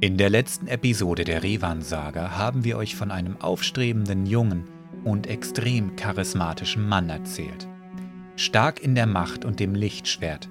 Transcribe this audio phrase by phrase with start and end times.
[0.00, 4.64] In der letzten Episode der Revan-Saga haben wir euch von einem aufstrebenden jungen
[5.04, 7.68] und extrem charismatischen Mann erzählt.
[8.36, 10.48] Stark in der Macht und dem Lichtschwert,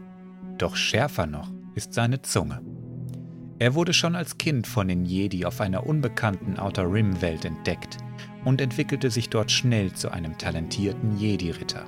[0.57, 2.61] doch schärfer noch ist seine Zunge.
[3.59, 7.97] Er wurde schon als Kind von den Jedi auf einer unbekannten Outer Rim-Welt entdeckt
[8.45, 11.85] und entwickelte sich dort schnell zu einem talentierten Jedi-Ritter.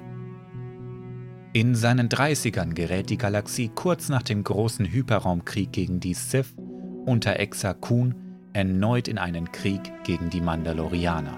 [1.53, 6.53] In seinen 30ern gerät die Galaxie kurz nach dem großen Hyperraumkrieg gegen die Sith
[7.05, 8.15] unter Exa Kun
[8.53, 11.37] erneut in einen Krieg gegen die Mandalorianer.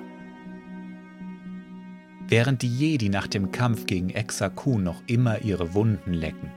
[2.27, 6.51] Während die Jedi nach dem Kampf gegen Exa Kun noch immer ihre Wunden lecken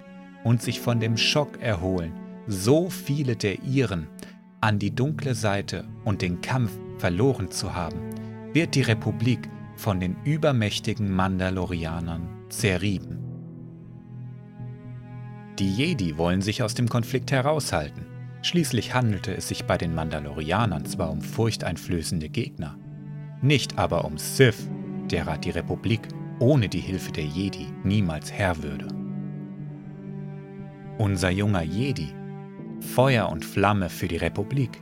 [0.45, 2.13] und sich von dem Schock erholen,
[2.47, 4.09] so viele der ihren
[4.61, 7.99] an die dunkle Seite und den Kampf verloren zu haben,
[8.53, 13.19] wird die Republik von den übermächtigen Mandalorianern zerrieben.
[15.59, 18.10] Die Jedi wollen sich aus dem Konflikt heraushalten.
[18.43, 22.79] Schließlich handelte es sich bei den Mandalorianern zwar um furchteinflößende Gegner,
[23.43, 24.69] nicht aber um Sith,
[25.11, 28.89] derer die Republik ohne die Hilfe der Jedi niemals Herr würde.
[30.99, 32.15] Unser junger Jedi,
[32.81, 34.81] Feuer und Flamme für die Republik,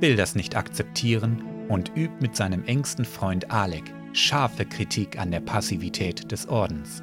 [0.00, 5.40] will das nicht akzeptieren und übt mit seinem engsten Freund Alec scharfe Kritik an der
[5.40, 7.02] Passivität des Ordens.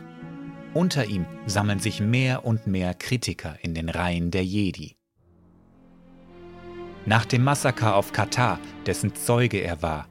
[0.74, 4.96] Unter ihm sammeln sich mehr und mehr Kritiker in den Reihen der Jedi.
[7.06, 10.08] Nach dem Massaker auf Katar, dessen Zeuge er war,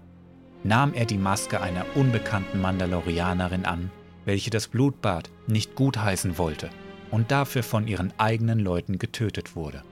[0.63, 3.91] nahm er die Maske einer unbekannten Mandalorianerin an,
[4.27, 6.69] welche das Blutbad nicht gutheißen wollte
[7.11, 9.83] und dafür von ihren eigenen Leuten getötet wurde.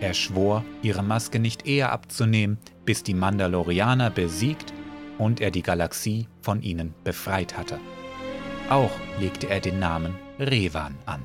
[0.00, 4.74] Er schwor, ihre Maske nicht eher abzunehmen, bis die Mandalorianer besiegt
[5.16, 7.78] und er die Galaxie von ihnen befreit hatte.
[8.68, 11.24] Auch legte er den Namen Revan an.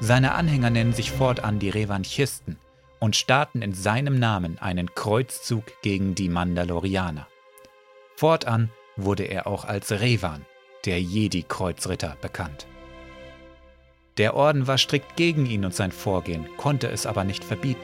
[0.00, 2.56] Seine Anhänger nennen sich fortan die Revanchisten
[3.00, 7.26] und starten in seinem Namen einen Kreuzzug gegen die Mandalorianer.
[8.14, 10.44] Fortan wurde er auch als Revan,
[10.84, 12.66] der Jedi-Kreuzritter, bekannt.
[14.18, 17.80] Der Orden war strikt gegen ihn und sein Vorgehen, konnte es aber nicht verbieten.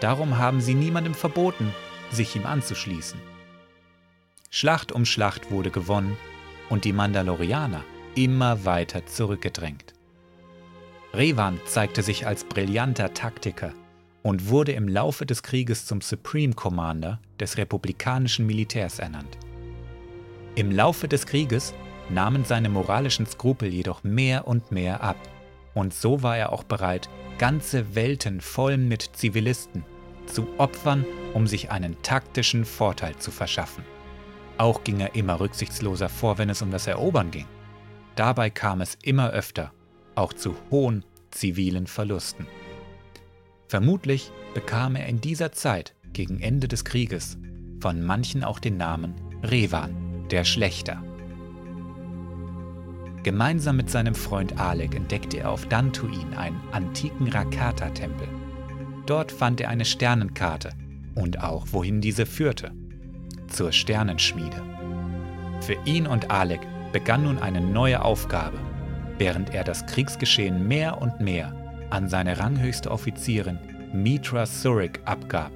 [0.00, 1.72] Darum haben sie niemandem verboten,
[2.10, 3.20] sich ihm anzuschließen.
[4.50, 6.16] Schlacht um Schlacht wurde gewonnen
[6.68, 7.84] und die Mandalorianer
[8.16, 9.94] immer weiter zurückgedrängt.
[11.14, 13.72] Revan zeigte sich als brillanter Taktiker
[14.22, 19.38] und wurde im Laufe des Krieges zum Supreme Commander des republikanischen Militärs ernannt.
[20.54, 21.74] Im Laufe des Krieges
[22.10, 25.16] nahmen seine moralischen Skrupel jedoch mehr und mehr ab,
[25.74, 29.84] und so war er auch bereit, ganze Welten voll mit Zivilisten
[30.26, 33.84] zu opfern, um sich einen taktischen Vorteil zu verschaffen.
[34.58, 37.46] Auch ging er immer rücksichtsloser vor, wenn es um das Erobern ging.
[38.14, 39.72] Dabei kam es immer öfter,
[40.14, 42.46] auch zu hohen zivilen Verlusten.
[43.72, 47.38] Vermutlich bekam er in dieser Zeit, gegen Ende des Krieges,
[47.80, 51.02] von manchen auch den Namen Revan, der Schlechter.
[53.22, 58.28] Gemeinsam mit seinem Freund Alec entdeckte er auf Dantuin einen antiken Rakata-Tempel.
[59.06, 60.74] Dort fand er eine Sternenkarte
[61.14, 62.72] und auch, wohin diese führte
[63.48, 64.62] zur Sternenschmiede.
[65.62, 66.60] Für ihn und Alec
[66.92, 68.58] begann nun eine neue Aufgabe,
[69.16, 71.61] während er das Kriegsgeschehen mehr und mehr
[71.92, 73.58] an seine ranghöchste Offizierin
[73.92, 75.52] Mitra Surik abgab.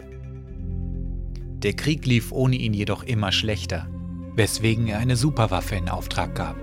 [1.62, 3.88] Der Krieg lief ohne ihn jedoch immer schlechter,
[4.34, 6.56] weswegen er eine Superwaffe in Auftrag gab,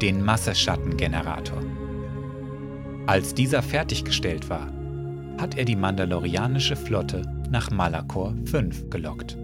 [0.00, 1.60] den Masseschattengenerator.
[3.06, 4.68] Als dieser fertiggestellt war,
[5.40, 9.36] hat er die mandalorianische Flotte nach Malakor 5 gelockt.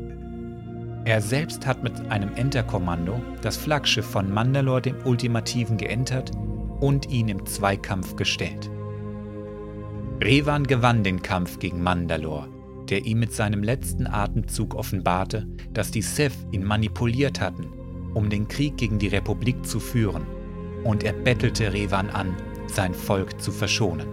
[1.04, 6.30] Er selbst hat mit einem Enterkommando das Flaggschiff von Mandalore dem Ultimativen geentert
[6.80, 8.70] und ihn im Zweikampf gestellt.
[10.20, 12.48] Revan gewann den Kampf gegen Mandalore,
[12.88, 17.68] der ihm mit seinem letzten Atemzug offenbarte, dass die Sith ihn manipuliert hatten,
[18.14, 20.26] um den Krieg gegen die Republik zu führen,
[20.82, 22.34] und er bettelte Revan an,
[22.66, 24.08] sein Volk zu verschonen.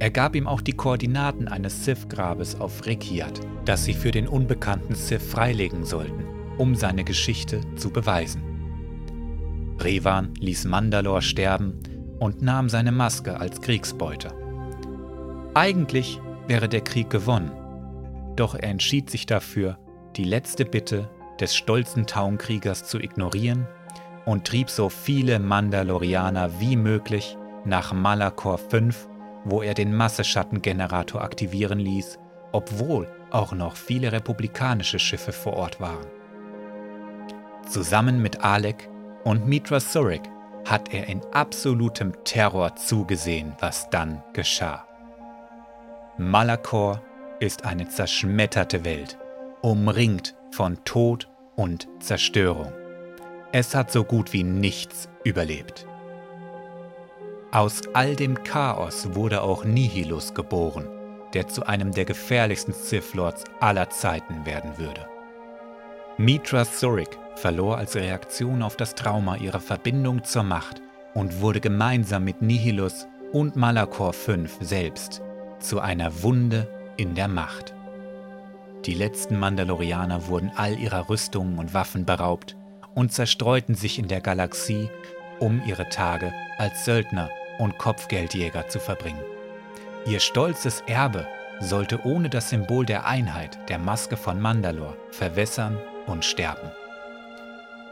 [0.00, 4.94] Er gab ihm auch die Koordinaten eines Sith-Grabes auf Rekiat, das sie für den unbekannten
[4.94, 6.24] Sith freilegen sollten,
[6.58, 8.42] um seine Geschichte zu beweisen.
[9.78, 11.78] Revan ließ Mandalore sterben
[12.18, 14.39] und nahm seine Maske als Kriegsbeute.
[15.54, 17.52] Eigentlich wäre der Krieg gewonnen,
[18.36, 19.78] doch er entschied sich dafür,
[20.16, 21.08] die letzte Bitte
[21.38, 23.66] des stolzen Taunkriegers zu ignorieren
[24.24, 29.08] und trieb so viele Mandalorianer wie möglich nach Malakor 5
[29.44, 32.18] wo er den Masseschattengenerator aktivieren ließ,
[32.52, 36.06] obwohl auch noch viele republikanische Schiffe vor Ort waren.
[37.68, 38.88] Zusammen mit Alec
[39.24, 40.22] und Mitra Surik
[40.66, 44.86] hat er in absolutem Terror zugesehen, was dann geschah.
[46.18, 47.02] Malakor
[47.38, 49.16] ist eine zerschmetterte Welt,
[49.62, 52.72] umringt von Tod und Zerstörung.
[53.52, 55.86] Es hat so gut wie nichts überlebt.
[57.52, 60.88] Aus all dem Chaos wurde auch Nihilus geboren,
[61.32, 65.06] der zu einem der gefährlichsten Sith Lords aller Zeiten werden würde.
[66.18, 70.82] Mitra Surik verlor als Reaktion auf das Trauma ihre Verbindung zur Macht
[71.14, 75.22] und wurde gemeinsam mit Nihilus und Malakor V selbst
[75.60, 77.74] zu einer Wunde in der Macht.
[78.86, 82.56] Die letzten Mandalorianer wurden all ihrer Rüstungen und Waffen beraubt
[82.94, 84.88] und zerstreuten sich in der Galaxie,
[85.38, 89.22] um ihre Tage als Söldner und Kopfgeldjäger zu verbringen.
[90.06, 91.26] Ihr stolzes Erbe
[91.60, 96.70] sollte ohne das Symbol der Einheit, der Maske von Mandalore, verwässern und sterben.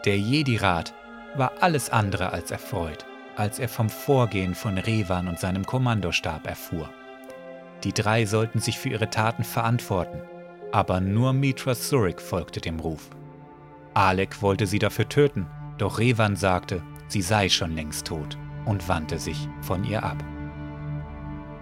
[0.07, 0.95] Der Jedi-Rat
[1.35, 3.05] war alles andere als erfreut,
[3.37, 6.89] als er vom Vorgehen von Revan und seinem Kommandostab erfuhr.
[7.85, 10.21] Die drei sollten sich für ihre Taten verantworten,
[10.73, 13.11] aber nur Mitra Surik folgte dem Ruf.
[13.95, 15.47] Alec wollte sie dafür töten,
[15.79, 20.23] doch Revan sagte, sie sei schon längst tot und wandte sich von ihr ab.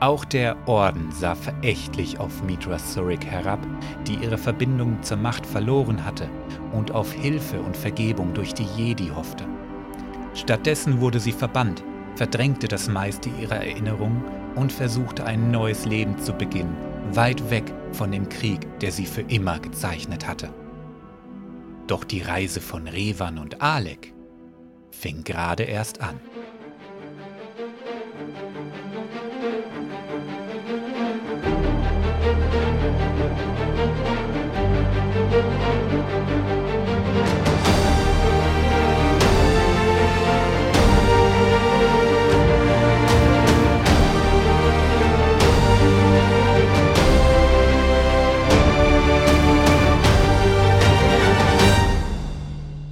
[0.00, 3.60] Auch der Orden sah verächtlich auf Mitra Surik herab,
[4.06, 6.28] die ihre Verbindung zur Macht verloren hatte
[6.72, 9.44] und auf Hilfe und Vergebung durch die Jedi hoffte.
[10.34, 11.82] Stattdessen wurde sie verbannt,
[12.14, 14.22] verdrängte das meiste ihrer Erinnerungen
[14.56, 16.76] und versuchte ein neues Leben zu beginnen,
[17.12, 20.52] weit weg von dem Krieg, der sie für immer gezeichnet hatte.
[21.86, 24.12] Doch die Reise von Revan und Alec
[24.90, 26.18] fing gerade erst an.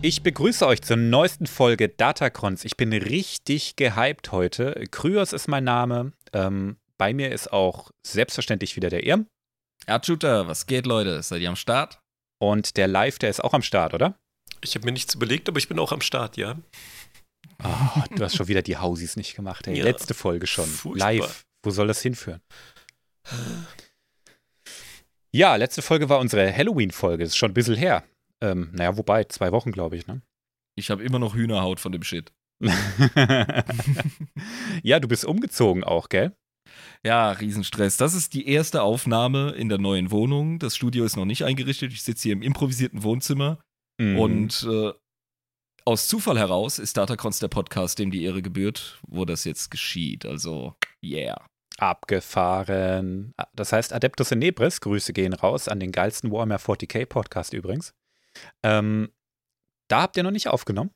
[0.04, 2.66] Ich begrüße euch zur neuesten Folge Datacrons.
[2.66, 4.84] Ich bin richtig gehypt heute.
[4.90, 6.12] Kryos ist mein Name.
[6.34, 9.26] Ähm, bei mir ist auch selbstverständlich wieder der Irm.
[9.88, 11.22] Ja, Shooter, was geht, Leute?
[11.22, 12.00] Seid ihr am Start?
[12.38, 14.18] Und der Live, der ist auch am Start, oder?
[14.60, 16.58] Ich habe mir nichts überlegt, aber ich bin auch am Start, ja.
[17.62, 19.66] Oh, du hast schon wieder die Hausis nicht gemacht.
[19.66, 19.78] Ey.
[19.78, 20.66] Ja, Letzte Folge schon.
[20.66, 21.14] Furchtbar.
[21.14, 21.46] Live.
[21.62, 22.42] Wo soll das hinführen?
[25.32, 27.24] Ja, letzte Folge war unsere Halloween-Folge.
[27.24, 28.04] Ist schon ein bisschen her.
[28.44, 30.20] Ähm, naja, wobei, zwei Wochen, glaube ich, ne?
[30.76, 32.30] Ich habe immer noch Hühnerhaut von dem Shit.
[34.82, 36.36] ja, du bist umgezogen auch, gell?
[37.04, 37.96] Ja, Riesenstress.
[37.96, 40.58] Das ist die erste Aufnahme in der neuen Wohnung.
[40.58, 41.92] Das Studio ist noch nicht eingerichtet.
[41.92, 43.60] Ich sitze hier im improvisierten Wohnzimmer.
[43.98, 44.18] Mhm.
[44.18, 44.92] Und äh,
[45.86, 50.26] aus Zufall heraus ist Datacrons der Podcast, dem die Ehre gebührt, wo das jetzt geschieht.
[50.26, 51.46] Also, yeah.
[51.78, 53.32] Abgefahren.
[53.54, 57.94] Das heißt, Adeptus in Nebris, Grüße gehen raus an den geilsten Warhammer 40k Podcast übrigens.
[58.62, 59.10] Ähm,
[59.88, 60.90] da habt ihr noch nicht aufgenommen?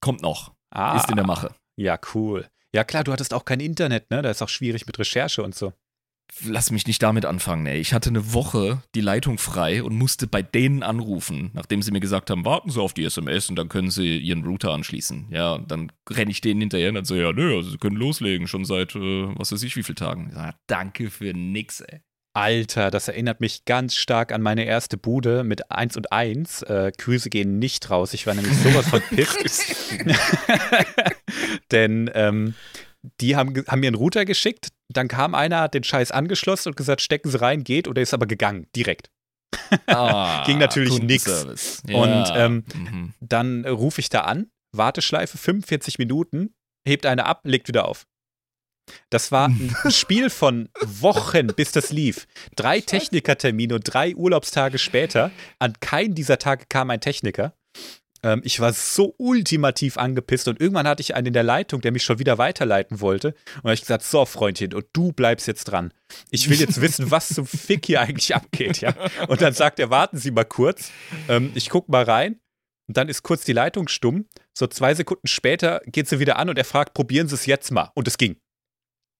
[0.00, 0.52] Kommt noch.
[0.70, 1.54] Ah, ist in der Mache.
[1.76, 2.48] Ja, cool.
[2.74, 4.20] Ja, klar, du hattest auch kein Internet, ne?
[4.20, 5.72] Da ist auch schwierig mit Recherche und so.
[6.44, 7.78] Lass mich nicht damit anfangen, ey.
[7.78, 12.00] Ich hatte eine Woche die Leitung frei und musste bei denen anrufen, nachdem sie mir
[12.00, 15.28] gesagt haben, warten Sie auf die SMS und dann können Sie Ihren Router anschließen.
[15.30, 17.96] Ja, und dann renne ich denen hinterher und dann so, ja, nö, also Sie können
[17.96, 20.32] loslegen, schon seit, äh, was weiß ich, wie viele Tagen.
[20.34, 22.00] Ja, danke für nix, ey.
[22.34, 26.62] Alter, das erinnert mich ganz stark an meine erste Bude mit 1 und 1.
[26.62, 28.12] Äh, Grüße gehen nicht raus.
[28.12, 29.76] Ich war nämlich sowas von pisst.
[31.70, 32.54] Denn ähm,
[33.20, 34.68] die haben, haben mir einen Router geschickt.
[34.92, 37.86] Dann kam einer, hat den Scheiß angeschlossen und gesagt, stecken Sie rein, geht.
[37.86, 39.10] Oder ist aber gegangen, direkt.
[39.86, 41.82] Ah, Ging natürlich nichts.
[41.86, 41.96] Ja.
[41.96, 43.14] Und ähm, mhm.
[43.20, 46.54] dann rufe ich da an, Warteschleife 45 Minuten,
[46.86, 48.06] hebt eine ab, legt wieder auf.
[49.10, 52.26] Das war ein Spiel von Wochen, bis das lief.
[52.56, 55.30] Drei Technikertermine und drei Urlaubstage später.
[55.58, 57.54] An keinen dieser Tage kam ein Techniker.
[58.24, 61.92] Ähm, ich war so ultimativ angepisst und irgendwann hatte ich einen in der Leitung, der
[61.92, 63.34] mich schon wieder weiterleiten wollte.
[63.56, 65.92] Und habe ich gesagt: So, Freundchen, und du bleibst jetzt dran.
[66.30, 68.80] Ich will jetzt wissen, was zum Fick hier eigentlich abgeht.
[68.80, 68.94] Ja?
[69.28, 70.90] Und dann sagt er: Warten Sie mal kurz.
[71.28, 72.40] Ähm, ich gucke mal rein.
[72.86, 74.26] Und dann ist kurz die Leitung stumm.
[74.52, 77.70] So zwei Sekunden später geht sie wieder an und er fragt: Probieren Sie es jetzt
[77.70, 77.90] mal.
[77.94, 78.36] Und es ging.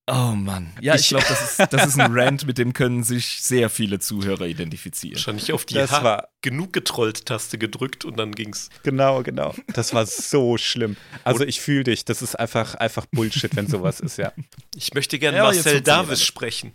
[0.07, 0.71] Oh Mann.
[0.83, 3.71] Ja, ich, ich glaube, das ist, das ist ein Rant, mit dem können sich sehr
[3.71, 5.15] viele Zuhörer identifizieren.
[5.15, 8.69] Wahrscheinlich auf die das war genug getrollt Taste gedrückt und dann ging's.
[8.83, 9.55] Genau, genau.
[9.69, 10.97] Das war so schlimm.
[11.25, 12.05] Also ich fühle dich.
[12.05, 14.33] Das ist einfach, einfach Bullshit, wenn sowas ist, ja.
[14.75, 16.73] Ich möchte gerne ja, Marcel Davis sprechen.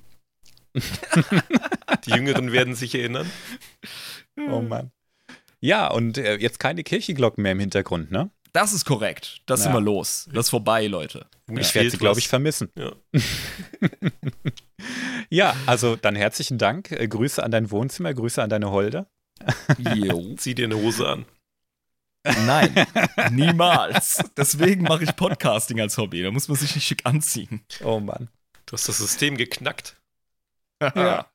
[0.73, 3.29] die Jüngeren werden sich erinnern.
[4.49, 4.91] Oh Mann.
[5.59, 8.31] Ja, und äh, jetzt keine Kirchenglocken mehr im Hintergrund, ne?
[8.53, 9.41] Das ist korrekt.
[9.45, 9.65] Das ja.
[9.65, 10.27] sind wir los.
[10.33, 11.27] Das ist vorbei, Leute.
[11.51, 12.71] Ich werde sie, glaube ich, vermissen.
[12.75, 12.93] Ja.
[15.29, 16.91] Ja, also dann herzlichen Dank.
[16.91, 19.07] Äh, Grüße an dein Wohnzimmer, Grüße an deine Holde.
[19.77, 20.35] Jo.
[20.37, 21.25] Zieh dir eine Hose an.
[22.45, 22.85] Nein,
[23.31, 24.21] niemals.
[24.35, 26.21] Deswegen mache ich Podcasting als Hobby.
[26.21, 27.61] Da muss man sich nicht schick anziehen.
[27.83, 28.29] Oh Mann.
[28.65, 29.95] Du hast das System geknackt.
[30.81, 31.31] Ja.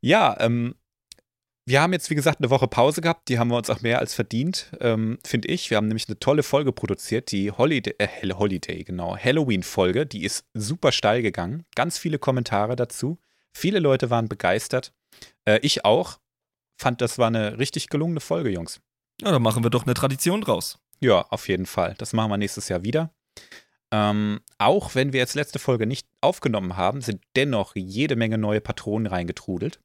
[0.00, 0.74] Ja, ähm,
[1.66, 3.28] wir haben jetzt, wie gesagt, eine Woche Pause gehabt.
[3.28, 5.70] Die haben wir uns auch mehr als verdient, ähm, finde ich.
[5.70, 10.04] Wir haben nämlich eine tolle Folge produziert, die Holiday, äh, Holiday, genau, Halloween-Folge.
[10.04, 11.64] Die ist super steil gegangen.
[11.74, 13.18] Ganz viele Kommentare dazu.
[13.52, 14.92] Viele Leute waren begeistert.
[15.46, 16.18] Äh, ich auch.
[16.76, 18.80] Fand, das war eine richtig gelungene Folge, Jungs.
[19.22, 20.78] Ja, dann machen wir doch eine Tradition draus.
[21.00, 21.94] Ja, auf jeden Fall.
[21.98, 23.14] Das machen wir nächstes Jahr wieder.
[23.92, 28.60] Ähm, auch wenn wir jetzt letzte Folge nicht aufgenommen haben, sind dennoch jede Menge neue
[28.60, 29.78] Patronen reingetrudelt,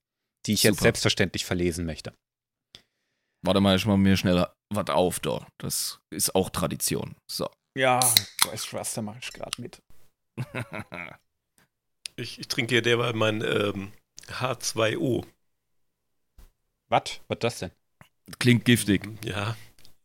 [0.46, 0.84] die ich jetzt Super.
[0.84, 2.14] selbstverständlich verlesen möchte.
[3.46, 5.46] Warte mal, ich mach mir schneller was auf, doch.
[5.58, 7.16] Das ist auch Tradition.
[7.32, 7.50] So.
[7.78, 8.00] Ja,
[8.46, 9.82] weißt du was, da mache ich gerade mit.
[12.20, 13.94] Ich, ich trinke hier derweil mein ähm,
[14.28, 15.26] H2O.
[16.90, 17.22] Was?
[17.30, 17.72] Was das denn?
[18.40, 19.08] Klingt giftig.
[19.24, 19.56] Ja,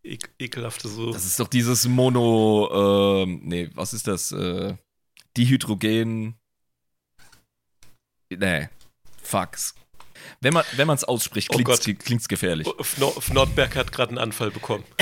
[0.04, 1.12] ek ekelhafte so.
[1.12, 4.30] Das ist doch dieses Mono, ähm, nee, was ist das?
[4.30, 4.76] Äh,
[5.36, 6.36] Dihydrogen.
[8.30, 8.68] Nee,
[9.20, 9.74] fucks.
[10.40, 11.98] Wenn man wenn es ausspricht, Oh klingt's, Gott.
[11.98, 12.66] klingt's gefährlich.
[12.78, 14.84] F Nor- F Nordberg hat gerade einen Anfall bekommen.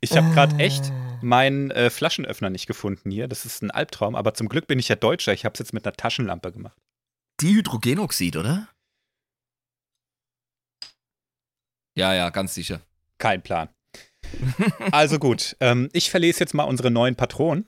[0.00, 3.26] Ich habe gerade echt meinen äh, Flaschenöffner nicht gefunden hier.
[3.26, 5.32] Das ist ein Albtraum, aber zum Glück bin ich ja Deutscher.
[5.32, 6.78] Ich habe es jetzt mit einer Taschenlampe gemacht.
[7.40, 8.68] Dihydrogenoxid, oder?
[11.96, 12.80] Ja, ja, ganz sicher.
[13.18, 13.68] Kein Plan.
[14.92, 17.66] Also gut, ähm, ich verlese jetzt mal unsere neuen Patronen.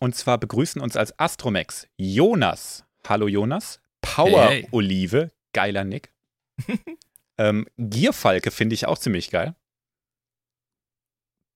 [0.00, 2.84] Und zwar begrüßen uns als Astromex Jonas.
[3.06, 3.80] Hallo Jonas.
[4.00, 4.68] Power Hey, hey.
[4.70, 5.32] Olive.
[5.52, 6.12] Geiler Nick.
[7.38, 9.56] ähm, Gierfalke finde ich auch ziemlich geil.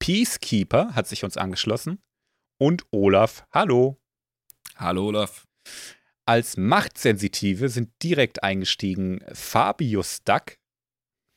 [0.01, 2.03] Peacekeeper hat sich uns angeschlossen.
[2.59, 3.47] Und Olaf.
[3.53, 4.01] Hallo.
[4.77, 5.47] Hallo Olaf.
[6.27, 10.59] Als Machtsensitive sind direkt eingestiegen Fabius Duck.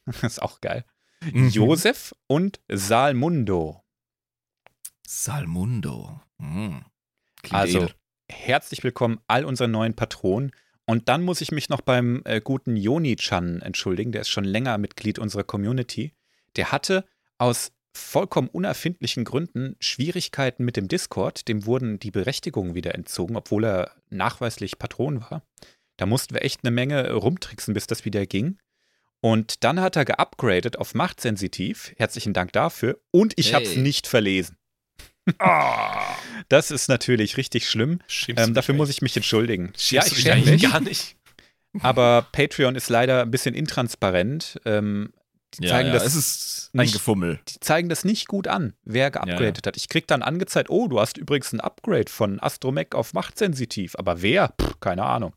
[0.21, 0.85] ist auch geil.
[1.21, 1.49] Mhm.
[1.49, 3.83] Josef und Salmundo.
[5.07, 6.21] Salmundo.
[6.37, 6.85] Mhm.
[7.45, 7.91] Klingt Also, edel.
[8.29, 10.51] herzlich willkommen all unsere neuen Patronen.
[10.85, 14.11] Und dann muss ich mich noch beim äh, guten Joni-chan entschuldigen.
[14.11, 16.13] Der ist schon länger Mitglied unserer Community.
[16.55, 17.05] Der hatte
[17.37, 21.47] aus vollkommen unerfindlichen Gründen Schwierigkeiten mit dem Discord.
[21.47, 25.43] Dem wurden die Berechtigungen wieder entzogen, obwohl er nachweislich Patron war.
[25.97, 28.57] Da mussten wir echt eine Menge rumtricksen, bis das wieder ging.
[29.21, 31.93] Und dann hat er geupgradet auf Machtsensitiv.
[31.97, 32.99] Herzlichen Dank dafür.
[33.11, 33.81] Und ich habe es Hey.
[33.81, 34.57] nicht verlesen.
[36.49, 37.99] Das ist natürlich richtig schlimm.
[38.27, 39.73] Ähm, dafür muss ich mich entschuldigen.
[39.89, 41.15] ja, ich schäme mich, gar nicht.
[41.81, 44.59] aber Patreon ist leider ein bisschen intransparent.
[44.65, 45.11] Ähm,
[45.55, 47.39] die, ja, zeigen ja, das, es ist ein nicht- Gefummel.
[47.47, 49.77] die zeigen das nicht gut an, wer geupgradet hat.
[49.77, 53.95] Ich krieg dann angezeigt, oh, du hast übrigens ein Upgrade von Astromech auf Machtsensitiv.
[53.97, 54.53] Aber wer?
[54.61, 55.33] Pff, keine Ahnung.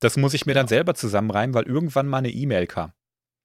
[0.00, 2.92] Das muss ich mir dann selber zusammenreimen, weil irgendwann mal eine E-Mail kam.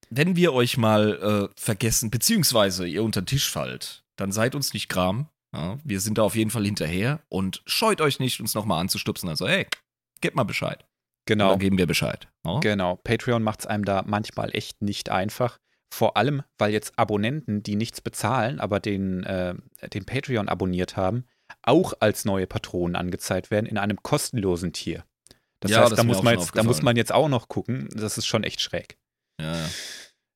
[0.09, 4.73] Wenn wir euch mal äh, vergessen, beziehungsweise ihr unter den Tisch fallt, dann seid uns
[4.73, 5.29] nicht gram.
[5.55, 9.29] Ja, wir sind da auf jeden Fall hinterher und scheut euch nicht, uns nochmal anzustupsen.
[9.29, 9.67] Also, hey,
[10.21, 10.85] gebt mal Bescheid.
[11.25, 11.51] Genau.
[11.51, 12.27] Dann geben wir Bescheid.
[12.45, 12.59] Ja?
[12.59, 15.57] Genau, Patreon macht es einem da manchmal echt nicht einfach.
[15.93, 19.55] Vor allem, weil jetzt Abonnenten, die nichts bezahlen, aber den, äh,
[19.93, 21.25] den Patreon abonniert haben,
[21.63, 25.05] auch als neue Patronen angezeigt werden in einem kostenlosen Tier.
[25.61, 27.89] Das Ja, heißt, das da muss, man jetzt, da muss man jetzt auch noch gucken.
[27.93, 28.97] Das ist schon echt schräg.
[29.39, 29.69] Ja, ja.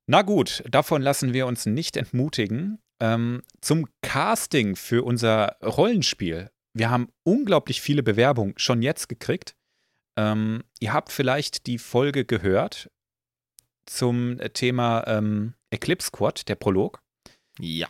[0.07, 2.79] Na gut, davon lassen wir uns nicht entmutigen.
[3.01, 6.51] Ähm, zum Casting für unser Rollenspiel.
[6.74, 9.56] Wir haben unglaublich viele Bewerbungen schon jetzt gekriegt.
[10.18, 12.89] Ähm, ihr habt vielleicht die Folge gehört
[13.86, 17.01] zum Thema ähm, Eclipse Squad, der Prolog.
[17.60, 17.88] ja.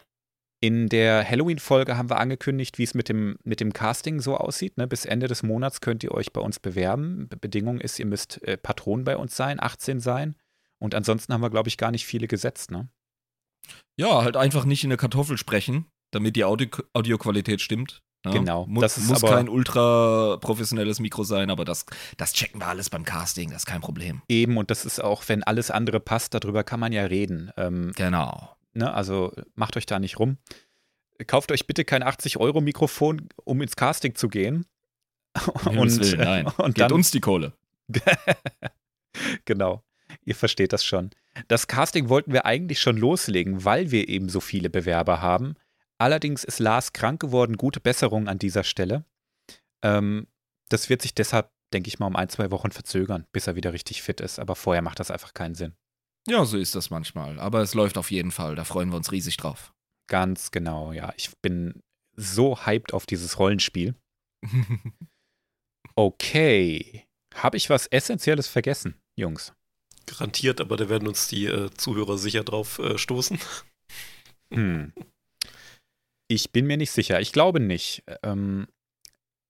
[0.61, 4.77] In der Halloween-Folge haben wir angekündigt, wie es mit dem, mit dem Casting so aussieht.
[4.77, 4.87] Ne?
[4.87, 7.29] Bis Ende des Monats könnt ihr euch bei uns bewerben.
[7.29, 10.35] Be Bedingung ist, ihr müsst äh, Patron bei uns sein, 18 sein.
[10.77, 12.71] Und ansonsten haben wir, glaube ich, gar nicht viele gesetzt.
[12.71, 12.89] Ne?
[13.97, 18.01] Ja, halt einfach nicht in der Kartoffel sprechen, damit die Audio Audioqualität stimmt.
[18.25, 21.85] Ja, Genau, Mu das muss kein ultra professionelles Mikro sein, aber das,
[22.17, 24.21] das checken wir alles beim Casting, das ist kein Problem.
[24.27, 27.51] Eben, und das ist auch, wenn alles andere passt, darüber kann man ja reden.
[27.55, 28.55] Ähm, Genau.
[28.73, 28.93] ne?
[28.93, 30.37] Also macht euch da nicht rum.
[31.27, 34.65] Kauft euch bitte kein 80-Euro-Mikrofon, um ins Casting zu gehen.
[35.63, 36.47] Himmels Willen, nein.
[36.57, 37.53] und Gebt dann, uns die Kohle.
[39.45, 39.83] genau,
[40.25, 41.11] ihr versteht das schon.
[41.47, 45.55] Das Casting wollten wir eigentlich schon loslegen, weil wir eben so viele Bewerber haben.
[45.97, 49.05] Allerdings ist Lars krank geworden, gute Besserung an dieser Stelle.
[49.83, 50.27] Ähm,
[50.69, 53.73] das wird sich deshalb, denke ich mal, um ein, zwei Wochen verzögern, bis er wieder
[53.73, 54.39] richtig fit ist.
[54.39, 55.75] Aber vorher macht das einfach keinen Sinn.
[56.27, 57.39] Ja, so ist das manchmal.
[57.39, 58.55] Aber es läuft auf jeden Fall.
[58.55, 59.73] Da freuen wir uns riesig drauf.
[60.07, 61.13] Ganz genau, ja.
[61.17, 61.81] Ich bin
[62.15, 63.95] so hyped auf dieses Rollenspiel.
[65.95, 67.07] Okay.
[67.35, 69.53] Habe ich was Essentielles vergessen, Jungs?
[70.05, 73.39] Garantiert, aber da werden uns die äh, Zuhörer sicher drauf äh, stoßen.
[74.53, 74.93] Hm.
[76.27, 77.19] Ich bin mir nicht sicher.
[77.19, 78.03] Ich glaube nicht.
[78.23, 78.67] Ähm,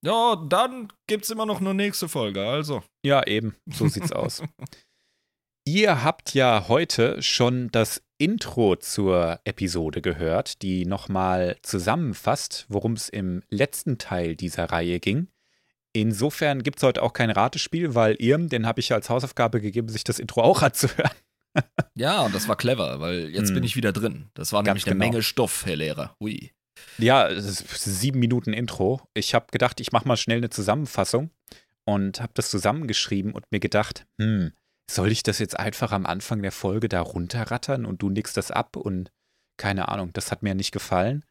[0.06, 2.84] Ja, dann gibt's immer noch eine nächste Folge, also.
[3.06, 3.56] ja, eben.
[3.72, 4.44] So sieht's aus.
[5.68, 13.08] Ihr habt ja heute schon das Intro zur Episode gehört, die nochmal zusammenfasst, worum es
[13.08, 15.27] im letzten Teil dieser Reihe ging.
[16.01, 19.60] Insofern gibt es heute auch kein Ratespiel, weil ihr, den habe ich ja als Hausaufgabe
[19.62, 21.12] gegeben, sich das Intro auch anzuhören.
[21.96, 23.56] Ja, und das war clever, weil jetzt Hm.
[23.56, 24.29] bin ich wieder drin.
[24.34, 25.06] Das war Ganz nämlich eine genau.
[25.12, 26.15] Menge Stoff, Herr Lehrer.
[26.22, 26.51] Hui.
[26.98, 29.01] Ja, sieben Minuten Intro.
[29.13, 31.32] Ich habe gedacht, ich mache mal schnell eine Zusammenfassung
[31.86, 34.53] und habe das zusammengeschrieben und mir gedacht, hm,
[34.89, 38.51] soll ich das jetzt einfach am Anfang der Folge da runterrattern und du nickst das
[38.51, 39.12] ab und
[39.58, 41.25] keine Ahnung, das hat mir nicht gefallen.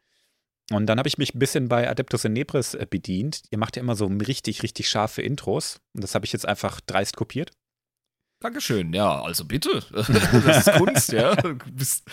[0.71, 3.43] Und dann habe ich mich ein bisschen bei Adeptus Inebris äh, bedient.
[3.49, 5.79] Ihr macht ja immer so richtig, richtig scharfe Intros.
[5.93, 7.51] Und das habe ich jetzt einfach dreist kopiert.
[8.41, 9.83] Dankeschön, ja, also bitte.
[9.91, 11.35] Das ist Kunst, ja.
[11.73, 12.07] Bist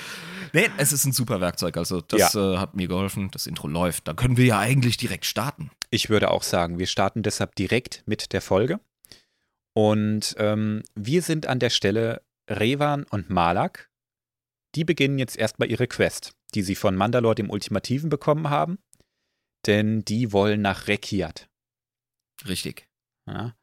[0.53, 1.77] nee, es ist ein super Werkzeug.
[1.77, 3.31] Also, das äh, hat mir geholfen.
[3.31, 4.09] Das Intro läuft.
[4.09, 5.71] Da können wir ja eigentlich direkt starten.
[5.91, 8.81] Ich würde auch sagen, wir starten deshalb direkt mit der Folge.
[9.73, 13.91] Und ähm, wir sind an der Stelle Revan und Malak.
[14.75, 18.79] Die beginnen jetzt erstmal ihre Quest, die sie von Mandalore dem Ultimativen bekommen haben.
[19.67, 21.49] Denn die wollen nach Rekiat.
[22.47, 22.89] Richtig.
[23.27, 23.57] Ja.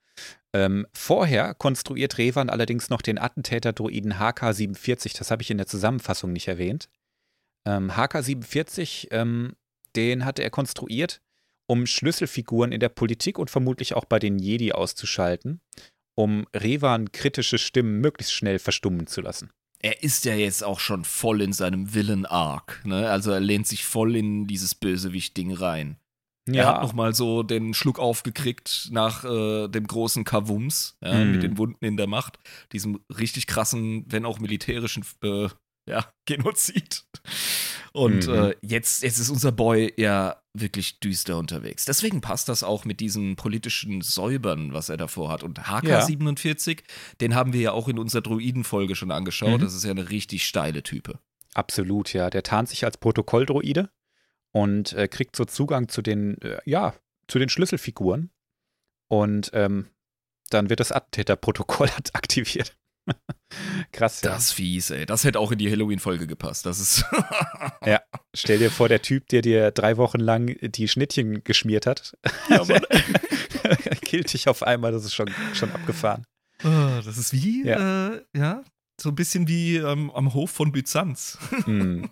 [0.56, 5.18] Ähm, vorher konstruiert Revan allerdings noch den Attentäter-Droiden HK-47.
[5.18, 6.90] Das habe ich in der Zusammenfassung nicht erwähnt.
[7.66, 9.56] Ähm, HK-47, ähm,
[9.96, 11.22] den hatte er konstruiert,
[11.68, 15.62] um Schlüsselfiguren in der Politik und vermutlich auch bei den Jedi auszuschalten,
[16.16, 19.52] um Revan kritische Stimmen möglichst schnell verstummen zu lassen.
[19.84, 22.82] Er ist ja jetzt auch schon voll in seinem Villain-Arc.
[22.86, 23.10] Ne?
[23.10, 25.98] Also, er lehnt sich voll in dieses Bösewicht-Ding rein.
[26.46, 31.32] Er hat nochmal so den Schluck aufgekriegt nach äh, dem großen Kavums, ja, Mhm.
[31.32, 32.38] mit den Wunden in der Macht,
[32.74, 35.48] diesem richtig krassen, wenn auch militärischen äh,
[35.88, 37.04] ja, Genozid.
[37.92, 38.34] Und Mhm.
[38.34, 41.86] äh, jetzt, jetzt ist unser Boy ja wirklich düster unterwegs.
[41.86, 45.44] Deswegen passt das auch mit diesen politischen Säubern, was er davor hat.
[45.44, 46.80] Und HK47,
[47.22, 49.60] den haben wir ja auch in unserer Druiden-Folge schon angeschaut.
[49.60, 49.64] Mhm.
[49.64, 51.20] Das ist ja eine richtig steile Type.
[51.54, 52.30] Absolut, ja.
[52.32, 53.90] Der tarnt sich als Protokolldroide
[54.52, 56.96] und äh, kriegt so Zugang zu den, äh, ja,
[57.28, 58.32] zu den Schlüsselfiguren.
[59.08, 59.88] Und ähm,
[60.50, 62.76] dann wird das Attentäterprotokoll aktiviert.
[63.92, 64.32] Krass, ja.
[64.32, 65.06] Das ist fies, ey.
[65.06, 66.66] Das hätte auch in die Halloween-Folge gepasst.
[66.66, 67.06] Das ist.
[68.36, 72.18] Stell dir vor, der Typ, der dir drei Wochen lang die Schnittchen geschmiert hat,
[72.50, 72.64] ja,
[74.02, 76.26] killt dich auf einmal, das ist schon, schon abgefahren.
[76.64, 78.14] Ah, das ist wie, Ja.
[78.14, 78.64] Äh, ja,
[79.00, 81.38] so ein bisschen wie ähm, am Hof von Byzanz.
[81.66, 82.10] Hm.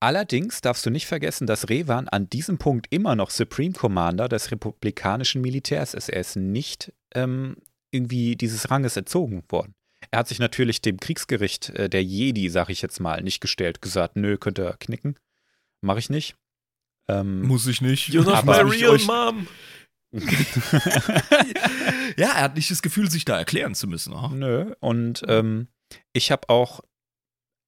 [0.00, 4.50] Allerdings darfst du nicht vergessen, dass Revan an diesem Punkt immer noch Supreme Commander des
[4.50, 6.08] republikanischen Militärs ist.
[6.08, 7.56] Er ist nicht ähm,
[7.90, 9.74] irgendwie dieses Ranges entzogen worden.
[10.10, 13.82] Er hat sich natürlich dem Kriegsgericht äh, der Jedi, sag ich jetzt mal, nicht gestellt,
[13.82, 15.18] gesagt, nö, könnt ihr knicken.
[15.82, 16.36] Mach ich nicht.
[17.08, 18.08] Ähm, Muss ich nicht.
[18.08, 19.48] You're not my real mom.
[22.16, 24.12] ja, er hat nicht das Gefühl, sich da erklären zu müssen.
[24.12, 24.28] Oh.
[24.28, 24.74] Nö.
[24.80, 25.68] Und ähm,
[26.12, 26.80] ich habe auch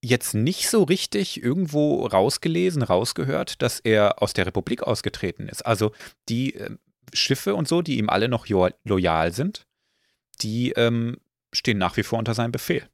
[0.03, 5.65] jetzt nicht so richtig irgendwo rausgelesen, rausgehört, dass er aus der Republik ausgetreten ist.
[5.65, 5.93] Also
[6.29, 6.81] die ähm,
[7.13, 9.67] Schiffe und so, die ihm alle noch loyal sind,
[10.41, 11.19] die ähm,
[11.55, 12.89] stehen nach wie vor unter seinem Befehl.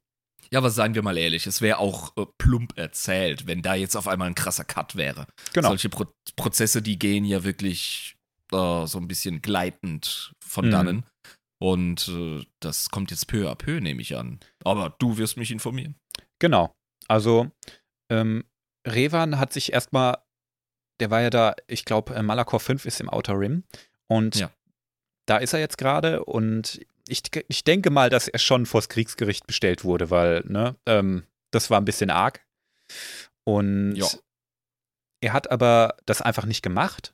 [0.51, 3.95] Ja, aber seien wir mal ehrlich, es wäre auch äh, plump erzählt, wenn da jetzt
[3.95, 5.27] auf einmal ein krasser Cut wäre.
[5.53, 5.69] Genau.
[5.69, 8.15] Solche Pro Prozesse, die gehen ja wirklich
[8.51, 10.71] äh, so ein bisschen gleitend von Mhm.
[10.71, 11.05] dannen.
[11.61, 14.39] Und äh, das kommt jetzt peu à peu, nehme ich an.
[14.63, 15.95] Aber du wirst mich informieren.
[16.39, 16.73] Genau.
[17.07, 17.51] Also
[18.09, 18.43] ähm,
[18.87, 20.17] Revan hat sich erstmal,
[20.99, 23.63] der war ja da, ich glaube, Malakor 5 ist im Outer Rim
[24.07, 24.49] und Ja.
[25.27, 29.47] da ist er jetzt gerade und ich, ich denke mal, dass er schon vors Kriegsgericht
[29.47, 32.45] bestellt wurde, weil, ne, ähm, das war ein bisschen arg.
[33.43, 34.07] Und Ja.
[35.21, 37.13] er hat aber das einfach nicht gemacht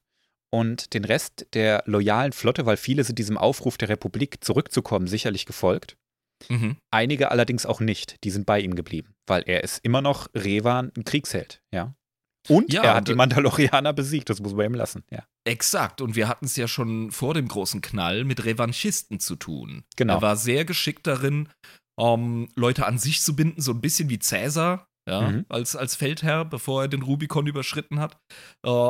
[0.52, 5.46] und den Rest der loyalen Flotte, weil viele sind diesem Aufruf der Republik zurückzukommen sicherlich
[5.46, 5.98] gefolgt.
[6.50, 6.78] Mhm.
[6.92, 8.24] Einige allerdings auch nicht.
[8.24, 11.96] Die sind bei ihm geblieben, weil er ist immer noch Revan ein Kriegsheld, ja.
[12.48, 15.24] Und Ja, er hat die äh, Mandalorianer besiegt, das muss man ihm lassen, ja.
[15.48, 19.84] Exakt, und wir hatten es ja schon vor dem großen Knall mit Revanchisten zu tun.
[19.96, 20.16] Genau.
[20.16, 21.50] Er war sehr geschickt darin,
[22.00, 25.46] ähm, Leute an sich zu binden, so ein bisschen wie Cäsar, ja, Mhm.
[25.50, 28.18] als, als Feldherr, bevor er den Rubikon überschritten hat.
[28.66, 28.90] Äh,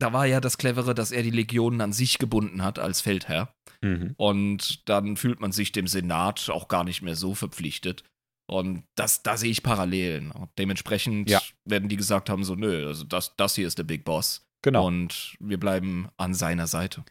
[0.00, 3.54] da war ja das Clevere, dass er die Legionen an sich gebunden hat als Feldherr.
[3.82, 4.14] Mhm.
[4.16, 8.02] Und dann fühlt man sich dem Senat auch gar nicht mehr so verpflichtet.
[8.46, 10.30] Und das, da sehe ich Parallelen.
[10.30, 11.40] Und dementsprechend Ja.
[11.64, 14.46] werden die gesagt haben: so, nö, also das, das hier ist der Big Boss.
[14.62, 14.86] Genau.
[14.86, 17.04] Und wir bleiben an seiner Seite.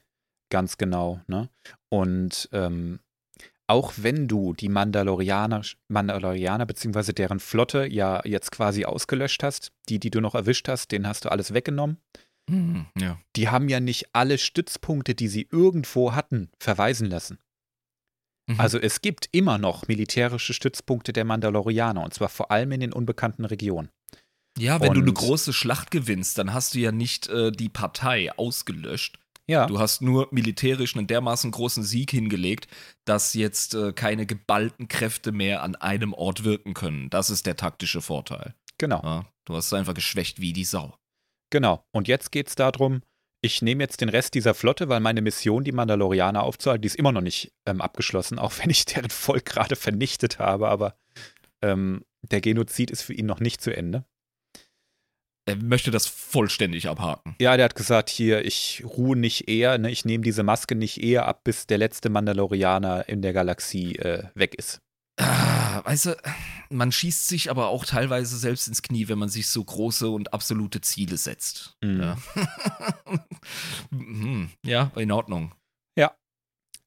[0.49, 1.49] Ganz genau, ne?
[1.89, 2.99] Und ähm,
[3.67, 7.13] auch wenn du die Mandalorianer, Mandalorianer bzw.
[7.13, 11.23] deren Flotte ja jetzt quasi ausgelöscht hast, die, die du noch erwischt hast, denen hast
[11.25, 11.97] du alles weggenommen.
[12.49, 13.17] Mhm, ja.
[13.37, 17.39] Die haben ja nicht alle Stützpunkte, die sie irgendwo hatten, verweisen lassen.
[18.47, 18.59] Mhm.
[18.59, 22.93] Also es gibt immer noch militärische Stützpunkte der Mandalorianer und zwar vor allem in den
[22.93, 23.89] unbekannten Regionen.
[24.57, 27.69] Ja, wenn du eine Und- große Schlacht gewinnst, dann hast du ja nicht äh, die
[27.69, 29.17] Partei ausgelöscht.
[29.47, 32.67] Ja, Du hast nur militärisch einen dermaßen großen Sieg hingelegt,
[33.05, 37.09] dass jetzt äh, keine geballten Kräfte mehr an einem Ort wirken können.
[37.09, 38.53] Das ist der taktische Vorteil.
[38.77, 39.01] genau.
[39.03, 40.95] Ja, du hast einfach geschwächt wie die Sau.
[41.49, 41.83] Genau.
[41.91, 43.01] Und jetzt geht es darum,
[43.41, 46.95] ich nehme jetzt den Rest dieser Flotte, weil meine Mission, die Mandalorianer aufzuhalten, die ist
[46.95, 50.95] immer noch nicht ähm, abgeschlossen, auch wenn ich deren Volk gerade vernichtet habe, aber
[51.61, 54.05] ähm, der Genozid ist für ihn noch nicht zu Ende.
[55.45, 57.35] Er möchte das vollständig abhaken.
[57.41, 61.01] Ja, der hat gesagt, hier, ich ruhe nicht eher, ne, ich nehme diese Maske nicht
[61.01, 64.81] eher ab, bis der letzte Mandalorianer in der Galaxie äh, weg ist.
[65.19, 65.50] Ah,
[65.83, 66.17] weißt du,
[66.69, 70.33] man schießt sich aber auch teilweise selbst ins Knie, wenn man sich so große und
[70.33, 71.77] absolute Ziele setzt.
[71.81, 72.01] Mhm.
[72.01, 72.17] Ja.
[73.89, 74.49] Mhm.
[74.65, 75.53] ja, in Ordnung.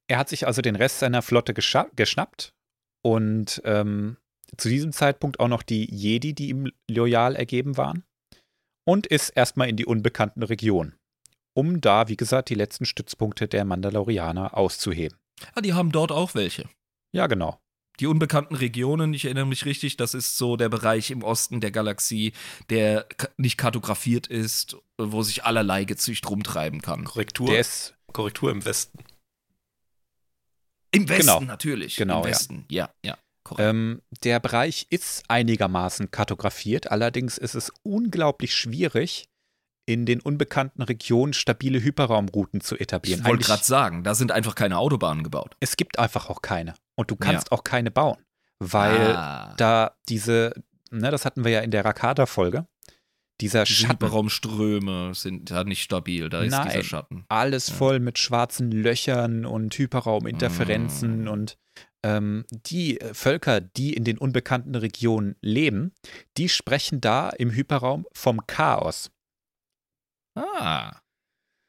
[0.06, 2.54] Er hat sich also den Rest seiner Flotte geschnappt
[3.02, 4.16] und ähm,
[4.56, 8.04] zu diesem Zeitpunkt auch noch die Jedi, die ihm loyal ergeben waren,
[8.86, 10.94] und ist erstmal in die unbekannten Regionen,
[11.56, 15.18] um da, wie gesagt, die letzten Stützpunkte der Mandalorianer auszuheben.
[15.54, 16.68] Ah, die haben dort auch welche.
[17.12, 17.58] Ja, genau.
[18.00, 21.70] Die unbekannten Regionen, ich erinnere mich richtig, das ist so der Bereich im Osten der
[21.70, 22.32] Galaxie,
[22.70, 27.04] der nicht kartografiert ist, wo sich allerlei Gezücht rumtreiben kann.
[27.04, 28.98] Korrektur, Der ist, Korrektur im Westen.
[30.90, 31.40] Im Westen Genau.
[31.40, 31.96] natürlich.
[31.96, 32.30] Genau, Im ja.
[32.30, 33.18] Westen, ja, ja.
[33.44, 33.68] korrekt.
[33.68, 39.28] ähm, der Bereich ist einigermaßen kartografiert, allerdings ist es unglaublich schwierig,
[39.86, 43.20] in den unbekannten Regionen stabile Hyperraumrouten zu etablieren.
[43.20, 45.56] ich wollte gerade sagen, da sind einfach keine Autobahnen gebaut.
[45.60, 46.74] es gibt einfach auch keine.
[46.96, 48.18] Und du kannst auch keine bauen,
[48.60, 50.54] weil ah, da diese,
[50.90, 52.66] ne, das hatten wir ja in der Rakata-Folge,
[53.40, 56.68] dieser diese Schatten, Hyperraumströme sind ja nicht stabil, da ist Nein.
[56.68, 57.24] dieser Schatten.
[57.28, 57.74] alles Ja.
[57.74, 61.28] voll mit schwarzen Löchern und Hyperrauminterferenzen Mm.
[61.28, 61.58] und
[62.04, 65.92] ähm, die Völker, die in den unbekannten Regionen leben,
[66.36, 69.10] die sprechen da im Hyperraum vom Chaos.
[70.34, 71.00] Ah,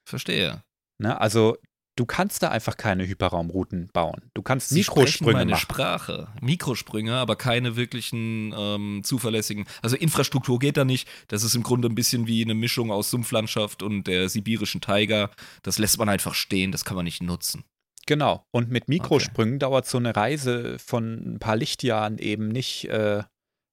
[0.07, 0.63] verstehe.
[0.97, 1.19] Ne?
[1.19, 1.57] Also
[1.95, 4.29] du kannst da einfach keine Hyperraumrouten bauen.
[4.33, 5.61] Du kannst Sie Mikrosprünge meine machen.
[5.61, 6.27] Sprache.
[6.41, 9.65] Mikrosprünge, aber keine wirklichen ähm, zuverlässigen.
[9.81, 11.07] Also Infrastruktur geht da nicht.
[11.27, 15.31] Das ist im Grunde ein bisschen wie eine Mischung aus Sumpflandschaft und der sibirischen Taiga.
[15.63, 17.63] Das lässt man einfach stehen, das kann man nicht nutzen.
[18.07, 18.45] Genau.
[18.51, 23.23] Und mit Mikrosprüngen dauert so eine Reise von ein paar Lichtjahren eben nicht äh,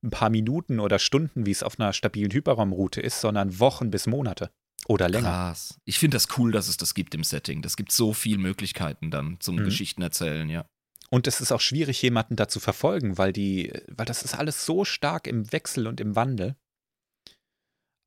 [0.02, 4.07] ein paar Minuten oder Stunden, wie es auf einer stabilen Hyperraumroute ist, sondern Wochen bis
[4.07, 4.50] Monate
[4.88, 5.29] oder länger.
[5.29, 5.79] Krass.
[5.85, 7.62] Ich finde das cool, dass es das gibt im Setting.
[7.62, 9.64] Das gibt so viele Möglichkeiten dann zum Mhm.
[9.64, 10.64] Geschichten erzählen, ja.
[11.11, 14.64] Und es ist auch schwierig, jemanden da zu verfolgen, weil die, weil das ist alles
[14.64, 16.57] so stark im Wechsel und im Wandel.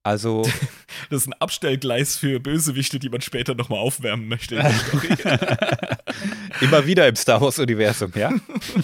[0.04, 0.44] Also,
[1.10, 4.56] Das ist ein Abstellgleis für Bösewichte, die man später nochmal aufwärmen möchte.
[6.62, 8.34] immer wieder im Star Wars-Universum, ja?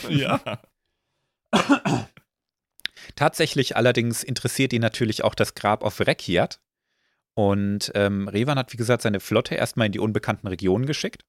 [0.10, 0.62] ja.
[3.16, 6.60] Tatsächlich allerdings interessiert ihn natürlich auch das Grab auf Rekiat.
[7.34, 11.24] Und ähm, Revan hat, wie gesagt, seine Flotte erstmal in die unbekannten Regionen geschickt.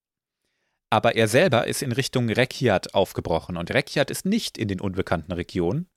[0.90, 3.56] Aber er selber ist in Richtung Rekiat aufgebrochen.
[3.56, 5.88] Und Rekiat ist nicht in den unbekannten Regionen.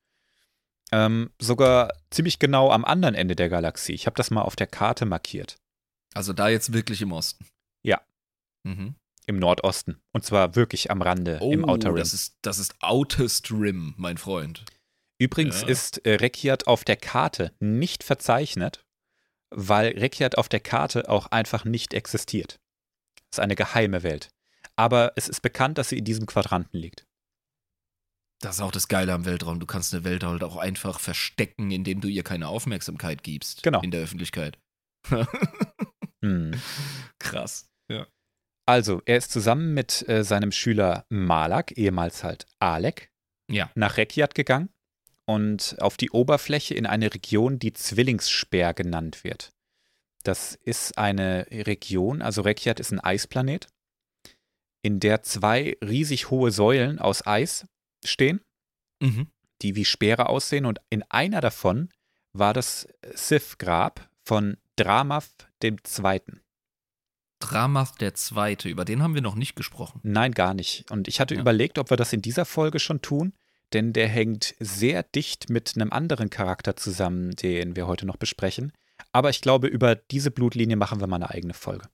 [0.92, 3.94] Ähm, sogar ziemlich genau am anderen Ende der Galaxie.
[3.94, 5.58] Ich habe das mal auf der Karte markiert.
[6.14, 7.46] Also da jetzt wirklich im Osten.
[7.84, 8.02] Ja.
[8.64, 8.96] Mhm.
[9.26, 10.00] Im Nordosten.
[10.14, 11.96] Und zwar wirklich am Rande, Oh, im Outer Rim.
[11.98, 14.64] das ist, das ist Outest Rim, mein Freund.
[15.18, 15.68] Übrigens Ja.
[15.68, 18.85] ist äh, Rekiat auf der Karte nicht verzeichnet,
[19.52, 22.60] weil Rekiat auf der Karte auch einfach nicht existiert.
[23.32, 24.30] Das ist eine geheime Welt.
[24.76, 27.06] Aber es ist bekannt, dass sie in diesem Quadranten liegt.
[28.42, 29.60] Das ist auch das Geile am Weltraum.
[29.60, 33.64] Du kannst eine Welt halt auch einfach verstecken, indem du ihr keine Aufmerksamkeit gibst.
[33.64, 33.82] Genau.
[33.82, 34.58] In der Öffentlichkeit.
[36.24, 36.60] Hm.
[37.20, 37.70] Krass.
[37.88, 38.08] Ja.
[38.68, 43.12] Also, er ist zusammen mit äh, seinem Schüler Malak, ehemals halt Alek,
[43.48, 43.70] Ja.
[43.76, 44.70] nach Rekiat gegangen
[45.26, 49.52] und auf die Oberfläche in eine Region, die Zwillingssperr genannt wird.
[50.24, 53.68] Das ist eine Region, also Rekiat ist ein Eisplanet,
[54.84, 57.66] in der zwei riesig hohe Säulen aus Eis
[58.04, 58.42] stehen,
[59.02, 59.28] Mhm.
[59.62, 61.90] die wie Speere aussehen und in einer davon
[62.34, 66.42] war das Sith-Grab von Dramath dem Zweiten.
[67.40, 70.00] Dramath der Zweite, über den haben wir noch nicht gesprochen.
[70.04, 70.90] Nein, gar nicht.
[70.92, 71.42] Und ich hatte Ja.
[71.42, 73.34] überlegt, ob wir das in dieser Folge schon tun,
[73.76, 78.72] denn der hängt sehr dicht mit einem anderen Charakter zusammen, den wir heute noch besprechen.
[79.12, 81.90] Aber ich glaube, über diese Blutlinie machen wir mal eine eigene Folge.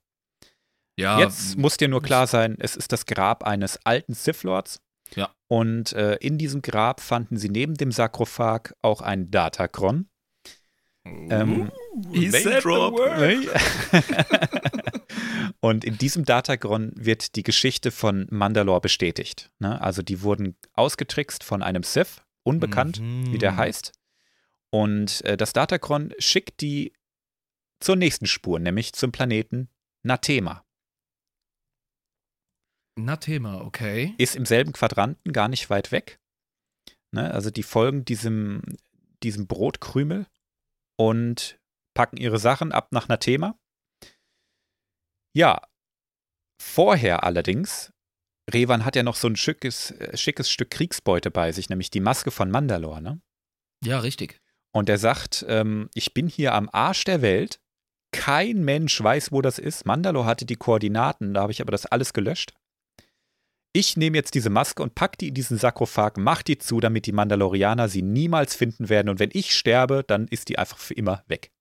[0.96, 4.80] Ja, Jetzt muss dir nur klar sein, es ist das Grab eines alten Sith Lords.
[5.16, 5.30] Ja.
[5.48, 10.06] Und äh, in diesem Grab fanden sie neben dem Sarkophag auch ein Datachron.
[11.04, 11.72] Ähm,
[12.12, 12.94] He Name said the drop.
[15.64, 19.50] Und in diesem Datagron wird die Geschichte von Mandalore bestätigt.
[19.60, 19.80] Ne?
[19.80, 23.56] Also die wurden ausgetrickst von einem Sith, unbekannt, wie der Mhm.
[23.56, 23.92] heißt.
[24.70, 26.92] Und äh, das Datagron schickt die
[27.78, 29.68] zur nächsten Spur, nämlich zum Planeten
[30.02, 30.64] Nathema.
[32.96, 34.14] Na, Thema, okay.
[34.18, 36.18] Ist im selben Quadranten, gar nicht weit weg.
[37.12, 37.32] Ne?
[37.32, 38.62] Also die folgen diesem,
[39.22, 40.26] diesem Brotkrümel
[40.96, 41.58] und
[41.94, 43.58] packen ihre Sachen ab nach Nathema.
[45.34, 45.62] Ja,
[46.60, 47.92] vorher allerdings,
[48.50, 52.00] Revan hat ja noch so ein schickes, äh, schickes Stück Kriegsbeute bei sich, nämlich die
[52.00, 53.00] Maske von Mandalore.
[53.00, 53.20] Ne?
[53.84, 54.40] Ja, richtig.
[54.74, 57.60] Und er sagt, ähm, ich bin hier am Arsch der Welt.
[58.12, 59.86] Kein Mensch weiß, wo das ist.
[59.86, 62.52] Mandalore hatte die Koordinaten, da habe ich aber das alles gelöscht.
[63.74, 67.06] Ich nehme jetzt diese Maske und pack die in diesen Sarkophag, mach die zu, damit
[67.06, 69.08] die Mandalorianer sie niemals finden werden.
[69.08, 71.52] Und wenn ich sterbe, dann ist die einfach für immer weg.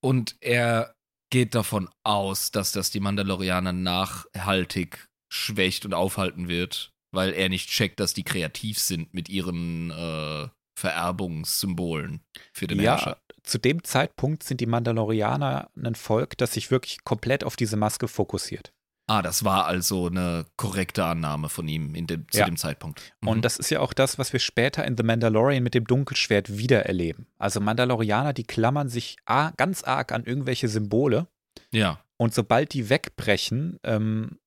[0.00, 0.96] Und er
[1.32, 7.70] geht davon aus, dass das die Mandalorianer nachhaltig schwächt und aufhalten wird, weil er nicht
[7.70, 12.20] checkt, dass die kreativ sind mit ihren äh, Vererbungssymbolen
[12.52, 13.18] für den ja, Herrscher.
[13.42, 18.08] zu dem Zeitpunkt sind die Mandalorianer ein Volk, das sich wirklich komplett auf diese Maske
[18.08, 18.74] fokussiert.
[19.08, 22.46] Ah, das war also eine korrekte Annahme von ihm dem, zu Ja.
[22.46, 23.12] dem Zeitpunkt.
[23.20, 23.28] Mhm.
[23.28, 26.56] Und das ist ja auch das, was wir später in The Mandalorian mit dem Dunkelschwert
[26.56, 27.26] wieder erleben.
[27.38, 31.26] Also Mandalorianer, die klammern sich a- ganz arg an irgendwelche Symbole
[31.70, 34.38] ja, und sobald die wegbrechen, ähm,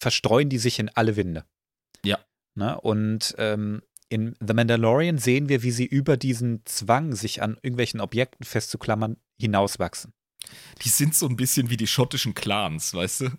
[0.00, 1.44] verstreuen die sich in alle Winde.
[2.04, 2.18] Ja.
[2.54, 2.78] Ne?
[2.80, 8.00] Und ähm, in The Mandalorian sehen wir, wie sie über diesen Zwang, sich an irgendwelchen
[8.00, 10.12] Objekten festzuklammern, hinauswachsen.
[10.82, 13.30] Die sind so ein bisschen wie die schottischen Clans, weißt du?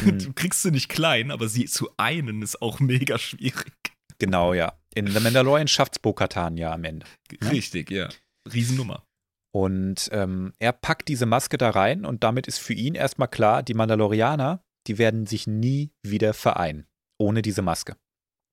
[0.00, 0.18] Hm.
[0.18, 3.72] Du kriegst sie nicht klein, aber sie zu einen ist auch mega schwierig.
[4.18, 4.78] Genau, ja.
[4.94, 7.06] In The Mandalorian schafft's Bo-Katan ja am Ende.
[7.42, 7.48] Ja.
[7.48, 8.08] Richtig, ja.
[8.52, 9.04] Riesennummer.
[9.52, 13.62] Und ähm, er packt diese Maske da rein und damit ist für ihn erstmal klar,
[13.62, 16.86] die Mandalorianer, die werden sich nie wieder vereinen.
[17.18, 17.96] Ohne diese Maske.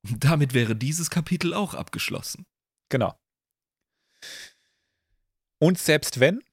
[0.03, 2.45] Damit wäre dieses Kapitel auch abgeschlossen.
[2.89, 3.17] Genau.
[5.59, 6.43] Und selbst wenn,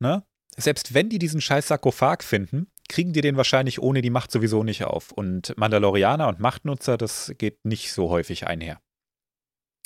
[0.00, 4.30] ne, selbst wenn die diesen scheiß Sarkophag finden, kriegen die den wahrscheinlich ohne die Macht
[4.30, 5.12] sowieso nicht auf.
[5.12, 8.80] Und Mandalorianer und Machtnutzer, das geht nicht so häufig einher.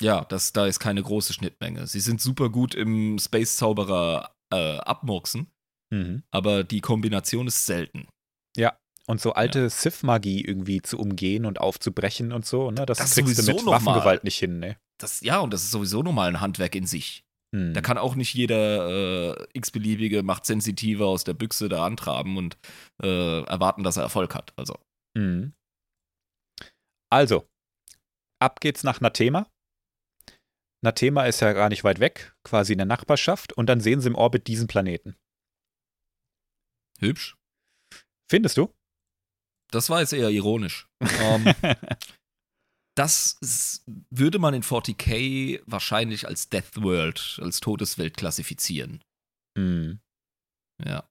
[0.01, 1.87] Ja, das, da ist keine große Schnittmenge.
[1.87, 5.51] Sie sind super gut im Space-Zauberer äh, abmurksen,
[5.93, 6.23] Mhm.
[6.31, 8.07] aber die Kombination ist selten.
[9.07, 13.35] Und so alte Sith-Magie irgendwie zu umgehen und aufzubrechen und so, ne, das, Das kriegst
[13.39, 13.71] du mit noch mal.
[13.85, 14.77] Waffengewalt nicht hin, ne?
[14.99, 17.25] Das, ja, und das ist sowieso nochmal ein Handwerk in sich.
[17.73, 22.57] Da kann auch nicht jeder äh, x-beliebige Machtsensitive aus der Büchse da antraben und
[23.03, 24.53] äh, erwarten, dass er Erfolg hat.
[24.57, 24.77] Also,
[25.13, 25.53] Mhm.
[27.11, 27.45] Also,
[28.39, 29.49] ab geht's nach Nathema.
[30.83, 34.07] Nathema ist ja gar nicht weit weg, quasi in der Nachbarschaft, und dann sehen sie
[34.07, 35.15] im Orbit diesen Planeten.
[36.99, 37.35] hübsch.
[38.29, 38.73] Findest du?
[39.71, 40.87] Das war jetzt eher ironisch.
[41.01, 41.53] ähm,
[43.01, 49.01] das würde man in 40k wahrscheinlich als Death World, als Todeswelt klassifizieren.
[49.57, 49.99] Mhm.
[50.85, 51.09] Ja.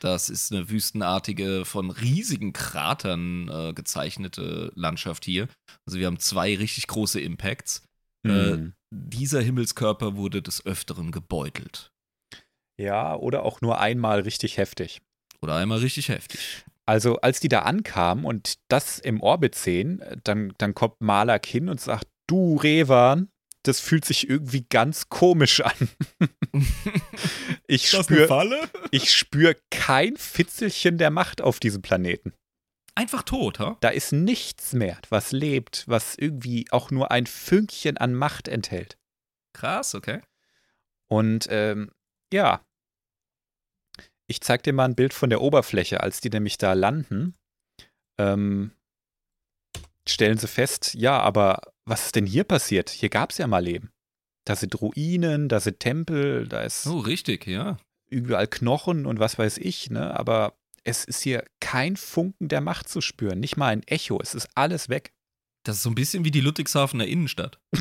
[0.00, 5.48] Das ist eine wüstenartige, von riesigen Kratern äh, gezeichnete Landschaft hier.
[5.86, 7.82] Also wir haben zwei richtig große Impacts.
[8.26, 8.74] Äh, Mhm.
[8.92, 11.90] Dieser Himmelskörper wurde des Öfteren gebeutelt.
[12.78, 15.00] Ja, oder auch nur einmal richtig heftig.
[15.40, 16.64] Oder einmal richtig heftig.
[16.90, 21.68] Also, als die da ankamen und das im Orbit sehen, dann, dann kommt Malak hin
[21.68, 23.30] und sagt: Du, Revan,
[23.62, 25.88] das fühlt sich irgendwie ganz komisch an.
[27.68, 32.32] ich spüre ich spür kein Fitzelchen der Macht auf diesem Planeten.
[32.96, 33.76] Einfach tot, ha?
[33.80, 38.98] Da ist nichts mehr, was lebt, was irgendwie auch nur ein Fünkchen an Macht enthält.
[39.52, 40.22] Krass, okay.
[41.06, 41.92] Und ähm,
[42.32, 42.62] ja,
[44.30, 47.34] ich zeig dir mal ein Bild von der Oberfläche, als die nämlich da landen.
[48.18, 48.70] Ähm,
[50.08, 52.90] stellen sie fest, ja, aber was ist denn hier passiert?
[52.90, 53.90] Hier gab es ja mal Leben.
[54.44, 57.78] Da sind Ruinen, da sind Tempel, da ist Oh, richtig, ja.
[58.08, 60.18] überall Knochen und was weiß ich, ne?
[60.18, 64.34] Aber es ist hier kein Funken der Macht zu spüren, nicht mal ein Echo, es
[64.34, 65.12] ist alles weg.
[65.64, 67.60] Das ist so ein bisschen wie die Ludwigshafener Innenstadt.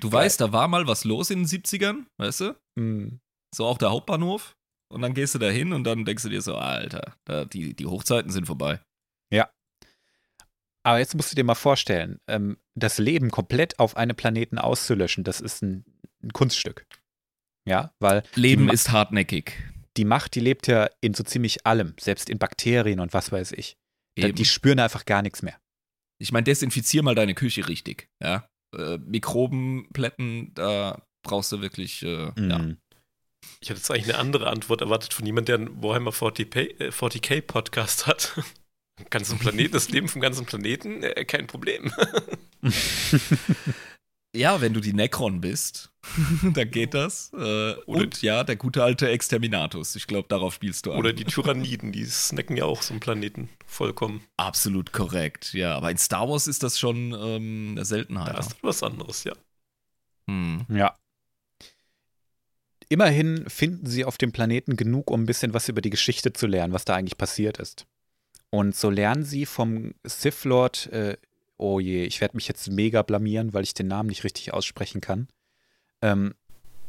[0.00, 2.56] Du weißt, da war mal was los in den 70ern, weißt du?
[2.78, 3.20] Hm.
[3.54, 4.54] So auch der Hauptbahnhof.
[4.92, 7.74] Und dann gehst du da hin und dann denkst du dir so, Alter, da, die,
[7.74, 8.80] die Hochzeiten sind vorbei.
[10.82, 15.24] Aber jetzt musst du dir mal vorstellen, ähm, das Leben komplett auf einem Planeten auszulöschen,
[15.24, 15.84] das ist ein,
[16.22, 16.86] ein Kunststück.
[17.68, 19.52] Ja, weil Leben Ma- ist hartnäckig.
[19.98, 23.52] die Macht, die lebt ja in so ziemlich allem, selbst in Bakterien und was weiß
[23.52, 23.76] ich.
[24.16, 24.34] Eben.
[24.34, 25.60] die spüren einfach gar nichts mehr.
[26.18, 28.48] Ich meine, desinfizier mal deine Küche richtig, ja.
[28.74, 32.74] Äh, Mikrobenplätten, da brauchst du wirklich, äh, ja.
[33.60, 36.90] Ich hatte jetzt eigentlich eine andere Antwort erwartet von jemandem, der einen Warhammer 40K, äh,
[36.90, 38.32] 40K Podcast hat.
[39.10, 41.92] ganzen Planeten, das Leben vom ganzen Planeten, äh, kein Problem.
[44.34, 45.90] Ja, wenn du die Necron bist,
[46.54, 47.32] dann geht das.
[47.32, 49.96] Äh, und ja, der gute alte Exterminatus.
[49.96, 50.98] Ich glaube, darauf spielst du an.
[50.98, 54.22] Oder die Tyranniden, die snacken ja auch so einen Planeten vollkommen.
[54.36, 55.74] Absolut korrekt, ja.
[55.76, 58.34] Aber in Star Wars ist das schon ähm, eine Seltenheit.
[58.34, 59.32] Da ist was anderes, ja.
[60.28, 60.64] Hm.
[60.68, 60.96] Ja.
[62.92, 66.46] Immerhin finden sie auf dem Planeten genug, um ein bisschen was über die Geschichte zu
[66.48, 67.86] lernen, was da eigentlich passiert ist.
[68.50, 71.16] Und so lernen sie vom Sith Lord, äh,
[71.56, 75.00] oh je, ich werde mich jetzt mega blamieren, weil ich den Namen nicht richtig aussprechen
[75.00, 75.28] kann.
[76.02, 76.34] Ähm,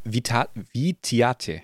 [0.02, 1.62] Vita Vitiate.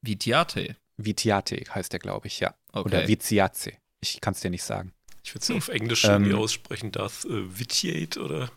[0.00, 0.76] Vitiate.
[0.96, 2.54] Vitiate heißt der, glaube ich, ja.
[2.72, 2.86] Okay.
[2.86, 3.72] Oder Viziace.
[4.00, 4.92] Ich kann es dir nicht sagen.
[5.22, 8.50] Ich würde es auf Englisch Ähm, irgendwie aussprechen, Darth äh, Vitiate oder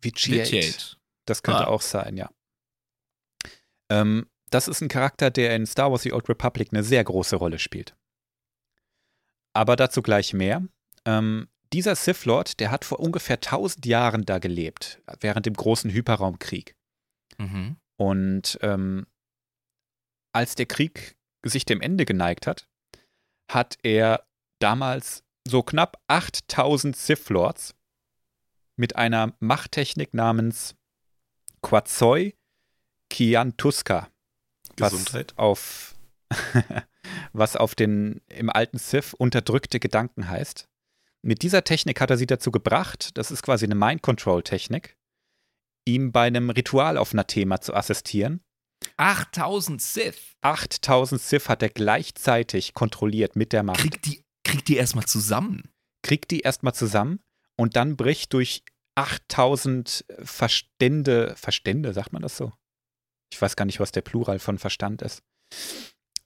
[0.00, 0.52] Vitiate.
[0.52, 0.96] Vitiate.
[1.24, 1.68] Das könnte Ah.
[1.68, 2.30] auch sein, ja.
[3.90, 7.36] Ähm, das ist ein Charakter, der in Star Wars The Old Republic eine sehr große
[7.36, 7.96] Rolle spielt.
[9.52, 10.62] Aber dazu gleich mehr.
[11.04, 15.90] Ähm, dieser Sith Lord, der hat vor ungefähr 1000 Jahren da gelebt, während dem großen
[15.90, 16.74] Hyperraumkrieg.
[17.36, 17.76] Mhm.
[17.96, 19.06] Und ähm,
[20.32, 22.68] als der Krieg sich dem Ende geneigt hat,
[23.50, 24.24] hat er
[24.60, 27.74] damals so knapp 8000 Sith Lords
[28.76, 30.74] mit einer Machttechnik namens
[31.62, 32.37] Quatzoi
[33.10, 34.08] Kiantuska,
[34.76, 35.34] was Gesundheit.
[35.36, 35.94] auf
[37.32, 40.68] was auf den im alten Sith unterdrückte Gedanken heißt.
[41.22, 44.96] Mit dieser Technik hat er sie dazu gebracht, das ist quasi eine Mind-Control-Technik,
[45.84, 48.40] ihm bei einem Ritual auf Nathema zu assistieren.
[48.96, 50.36] 8000 Sith.
[50.42, 53.80] 8000 Sith hat er gleichzeitig kontrolliert mit der Macht.
[53.80, 55.70] Kriegt die, kriegt die erstmal zusammen.
[56.02, 57.20] Kriegt die erstmal zusammen
[57.56, 58.62] und dann bricht durch
[58.94, 62.52] 8000 Verstände, Verstände, sagt man das so?
[63.32, 65.22] Ich weiß gar nicht, was der Plural von Verstand ist.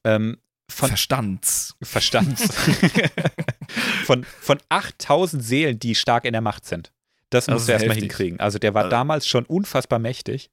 [0.03, 0.37] Ähm,
[0.69, 1.75] von Verstands.
[1.81, 2.39] Verstand.
[4.05, 6.91] von, von 8000 Seelen, die stark in der Macht sind.
[7.29, 8.39] Das, Das muss er erstmal hinkriegen.
[8.39, 10.49] Also der war Also- damals schon unfassbar mächtig.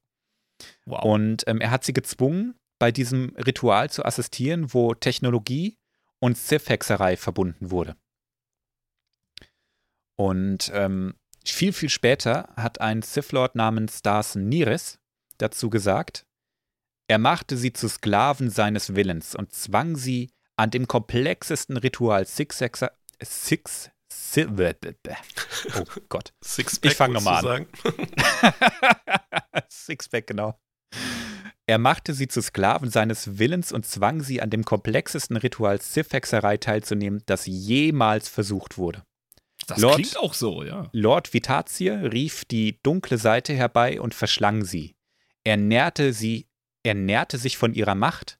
[0.85, 1.03] Wow.
[1.03, 5.77] Und ähm, er hat sie gezwungen, bei diesem Ritual zu assistieren, wo Technologie
[6.19, 7.95] und Sith-Hexerei verbunden wurde.
[10.15, 14.99] Und ähm, viel, viel später hat ein Sith-Lord namens Darth Niris
[15.37, 16.25] dazu gesagt,
[17.11, 22.57] er machte sie zu Sklaven seines Willens und zwang sie an dem komplexesten Ritual Six
[22.59, 26.31] Sexer, Six, Si- Oh Gott.
[26.41, 27.67] Sixpack, Ich fang wolltest noch du mal sagen.
[29.69, 30.57] Sixpack, genau.
[31.67, 36.55] Er machte sie zu Sklaven seines Willens und zwang sie an dem komplexesten Ritual Sith-Hexerei
[36.57, 39.03] teilzunehmen, das jemals versucht wurde.
[39.67, 40.87] das Lord- klingt auch so, ja.
[40.93, 44.95] Lord Vitazie rief die dunkle Seite herbei und verschlang sie.
[45.43, 46.47] Er nährte sie,
[46.83, 48.39] er nährte sich von ihrer Macht,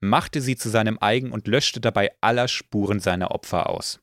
[0.00, 4.00] machte sie zu seinem eigen und löschte dabei aller Spuren seiner Opfer aus.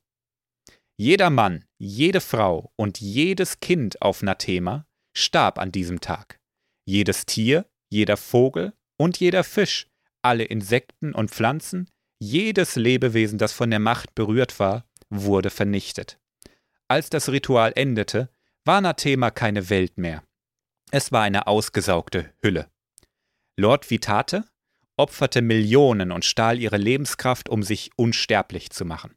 [0.96, 6.38] Jeder Mann, jede Frau und jedes Kind auf Nathema starb an diesem Tag.
[6.84, 9.88] Jedes Tier, jeder Vogel und jeder Fisch,
[10.22, 16.18] alle Insekten und Pflanzen, jedes Lebewesen, das von der Macht berührt war, wurde vernichtet.
[16.88, 18.28] Als das Ritual endete,
[18.64, 20.22] war Nathema keine Welt mehr.
[20.90, 22.70] Es war eine ausgesaugte Hülle.
[23.60, 24.48] Lord Vitate
[24.96, 29.14] opferte Millionen und stahl ihre Lebenskraft, um sich unsterblich zu machen.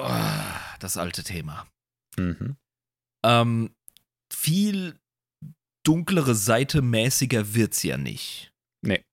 [0.00, 1.66] Oh, das alte Thema.
[2.16, 2.56] Mhm.
[3.24, 3.74] Ähm,
[4.32, 4.98] viel
[5.84, 8.52] dunklere Seite mäßiger wird's ja nicht.
[8.82, 9.04] Nee.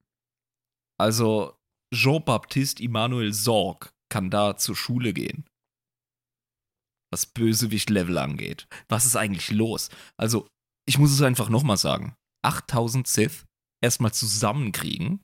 [1.00, 1.58] Also
[1.94, 5.46] Jean-Baptiste Immanuel Sorg kann da zur Schule gehen.
[7.12, 8.68] Was Bösewicht-Level angeht.
[8.90, 9.90] Was ist eigentlich los?
[10.18, 10.48] Also,
[10.88, 12.16] ich muss es einfach nochmal sagen.
[12.46, 13.46] 8000 Sith
[13.82, 15.22] erstmal zusammenkriegen.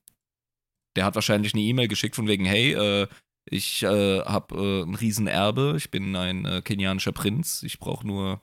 [0.95, 3.07] Der hat wahrscheinlich eine E-Mail geschickt von wegen, hey, äh,
[3.49, 8.41] ich äh, habe äh, ein Riesenerbe, ich bin ein äh, kenianischer Prinz, ich brauche nur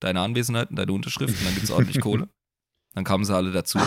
[0.00, 2.28] deine Anwesenheit und deine Unterschrift und dann gibt's ordentlich Kohle.
[2.94, 3.78] Dann kamen sie alle dazu.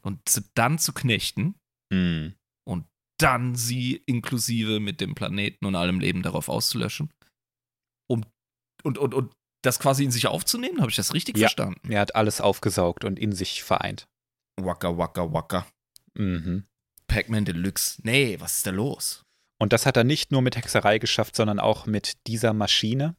[0.00, 0.20] Und
[0.54, 1.54] dann zu knechten,
[1.92, 2.34] Mhm.
[3.20, 7.10] dann sie inklusive mit dem Planeten und allem Leben darauf auszulöschen.
[8.08, 8.24] Um,
[8.84, 11.48] und, und, und das quasi in sich aufzunehmen, habe ich das richtig Ja.
[11.48, 11.90] verstanden?
[11.90, 14.06] Er hat alles aufgesaugt und in sich vereint.
[14.56, 15.66] Waka, waka, waka.
[16.14, 16.64] Mhm.
[17.06, 18.00] Pac-Man Deluxe.
[18.02, 19.24] Nee, was ist da los?
[19.60, 23.16] Und das hat er nicht nur mit Hexerei geschafft, sondern auch mit dieser Maschine,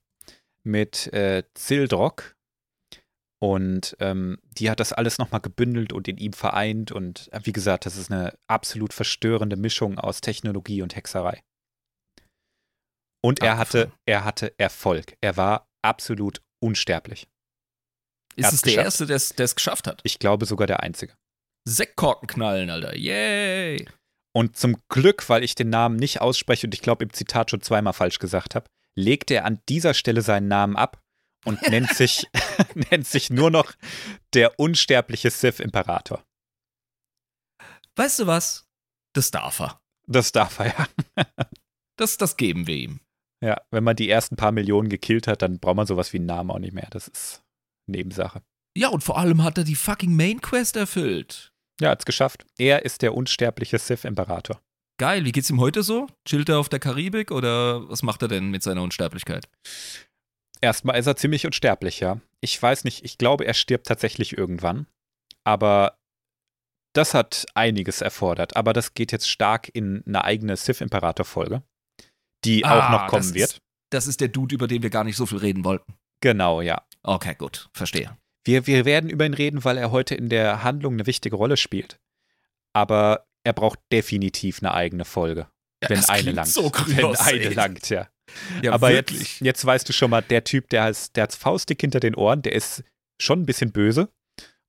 [0.63, 2.35] mit äh, Zildrock.
[3.41, 6.91] Und ähm, die hat das alles nochmal gebündelt und in ihm vereint.
[6.91, 11.41] Und äh, wie gesagt, das ist eine absolut verstörende Mischung aus Technologie und Hexerei.
[13.21, 15.17] Und er hatte, er hatte Erfolg.
[15.21, 17.27] Er war absolut unsterblich.
[18.35, 19.01] Ist es der geschafft.
[19.01, 20.01] Erste, der es geschafft hat?
[20.03, 21.13] Ich glaube sogar der Einzige.
[21.67, 22.95] Sektkorken knallen, Alter.
[22.95, 23.87] Yay!
[24.33, 27.61] Und zum Glück, weil ich den Namen nicht ausspreche und ich glaube im Zitat schon
[27.61, 31.01] zweimal falsch gesagt habe, legt er an dieser Stelle seinen Namen ab
[31.45, 32.27] und nennt sich,
[32.91, 33.73] nennt sich nur noch
[34.33, 36.23] der unsterbliche Sith-Imperator.
[37.95, 38.67] Weißt du was?
[39.13, 39.81] Das darf er.
[40.07, 41.25] Das darf er, ja.
[41.97, 42.99] das, das geben wir ihm.
[43.43, 46.25] Ja, wenn man die ersten paar Millionen gekillt hat, dann braucht man sowas wie einen
[46.25, 46.87] Namen auch nicht mehr.
[46.91, 47.43] Das ist
[47.87, 48.41] Nebensache.
[48.77, 51.51] Ja, und vor allem hat er die fucking Main Quest erfüllt.
[51.81, 52.45] Ja, hat's geschafft.
[52.57, 54.61] Er ist der unsterbliche Sith-Imperator.
[54.99, 56.07] Geil, wie geht's ihm heute so?
[56.27, 59.47] Chillt er auf der Karibik oder was macht er denn mit seiner Unsterblichkeit?
[60.59, 62.19] Erstmal ist er ziemlich unsterblich, ja.
[62.41, 64.87] Ich weiß nicht, ich glaube, er stirbt tatsächlich irgendwann.
[65.45, 65.97] Aber
[66.93, 68.57] das hat einiges erfordert.
[68.57, 71.63] Aber das geht jetzt stark in eine eigene Sith-Imperator-Folge,
[72.45, 73.51] die ah, auch noch kommen das wird.
[73.51, 73.61] Ist,
[73.91, 75.93] das ist der Dude, über den wir gar nicht so viel reden wollten.
[76.21, 76.81] Genau, ja.
[77.03, 78.17] Okay, gut, verstehe.
[78.45, 81.57] Wir, wir werden über ihn reden, weil er heute in der Handlung eine wichtige Rolle
[81.57, 81.99] spielt.
[82.73, 85.47] Aber er braucht definitiv eine eigene Folge.
[85.83, 86.49] Ja, wenn eine langt.
[86.49, 88.09] So wenn eine langt, ja.
[88.61, 91.81] ja Aber jetzt, jetzt weißt du schon mal, der Typ, der, hat der hat Faustdick
[91.81, 92.83] hinter den Ohren, der ist
[93.21, 94.09] schon ein bisschen böse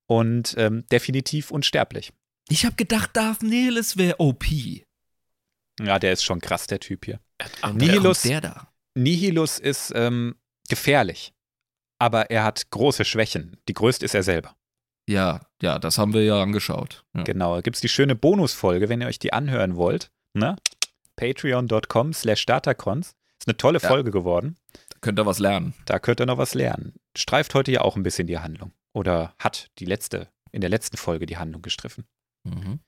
[0.06, 2.12] und ähm, definitiv unsterblich.
[2.48, 4.44] Ich habe gedacht, Darth Nihilus wäre OP.
[5.80, 7.20] Ja, der ist schon krass, der Typ hier.
[7.62, 8.68] Ach, Nihilus, der da.
[8.94, 10.36] Nihilus ist ähm,
[10.68, 11.32] gefährlich,
[11.98, 13.56] aber er hat große Schwächen.
[13.68, 14.56] Die größte ist er selber.
[15.08, 17.04] Ja, ja, das haben wir ja angeschaut.
[17.14, 17.22] Ja.
[17.24, 20.10] Genau, da gibt es die schöne Bonusfolge, wenn ihr euch die anhören wollt.
[20.34, 20.56] Ne?
[21.16, 23.16] Patreon.com slash Datacons.
[23.38, 24.56] Ist eine tolle Folge geworden.
[24.90, 25.74] Da könnt ihr was lernen.
[25.86, 26.94] Da könnt ihr noch was lernen.
[27.16, 28.72] Streift heute ja auch ein bisschen die Handlung.
[28.92, 32.04] Oder hat die letzte, in der letzten Folge die Handlung gestriffen.
[32.44, 32.80] Mhm.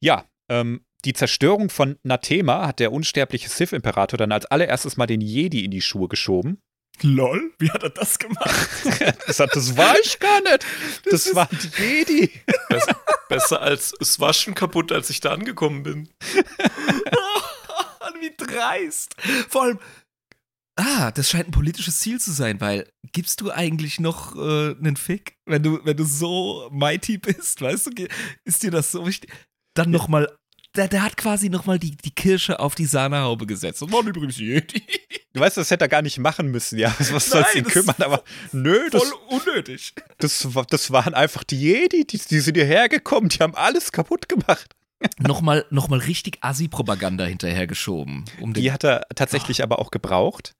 [0.00, 5.22] Ja, ähm, die Zerstörung von Nathema hat der unsterbliche Sith-Imperator dann als allererstes mal den
[5.22, 6.60] Jedi in die Schuhe geschoben.
[7.02, 8.68] Lol, wie hat er das gemacht?
[9.26, 10.66] das, hat, das war ich gar nicht.
[11.04, 12.30] Das, das waren die Jedi.
[12.68, 12.96] Besser,
[13.30, 16.10] besser als es war schon kaputt, als ich da angekommen bin.
[18.20, 19.16] wie dreist.
[19.48, 19.78] Vor allem,
[20.76, 24.96] ah, das scheint ein politisches Ziel zu sein, weil gibst du eigentlich noch äh, einen
[24.96, 28.08] Fick, wenn du, wenn du so mighty bist, weißt du,
[28.44, 29.32] ist dir das so wichtig?
[29.74, 30.36] Dann nochmal
[30.76, 33.82] der, der hat quasi nochmal die, die Kirsche auf die Sahnehaube gesetzt.
[33.82, 34.82] Das waren übrigens Jedi.
[35.32, 36.94] Du weißt, das hätte er gar nicht machen müssen, ja.
[37.10, 37.96] Was soll es ihn kümmern?
[37.98, 39.02] Aber nö, das.
[39.02, 39.94] Voll unnötig.
[40.18, 44.28] Das, das waren einfach die Jedi, die, die sind hierher gekommen, die haben alles kaputt
[44.28, 44.74] gemacht.
[45.18, 48.24] nochmal, nochmal richtig Assi-Propaganda hinterhergeschoben.
[48.40, 49.64] Um die hat er tatsächlich oh.
[49.64, 50.52] aber auch gebraucht,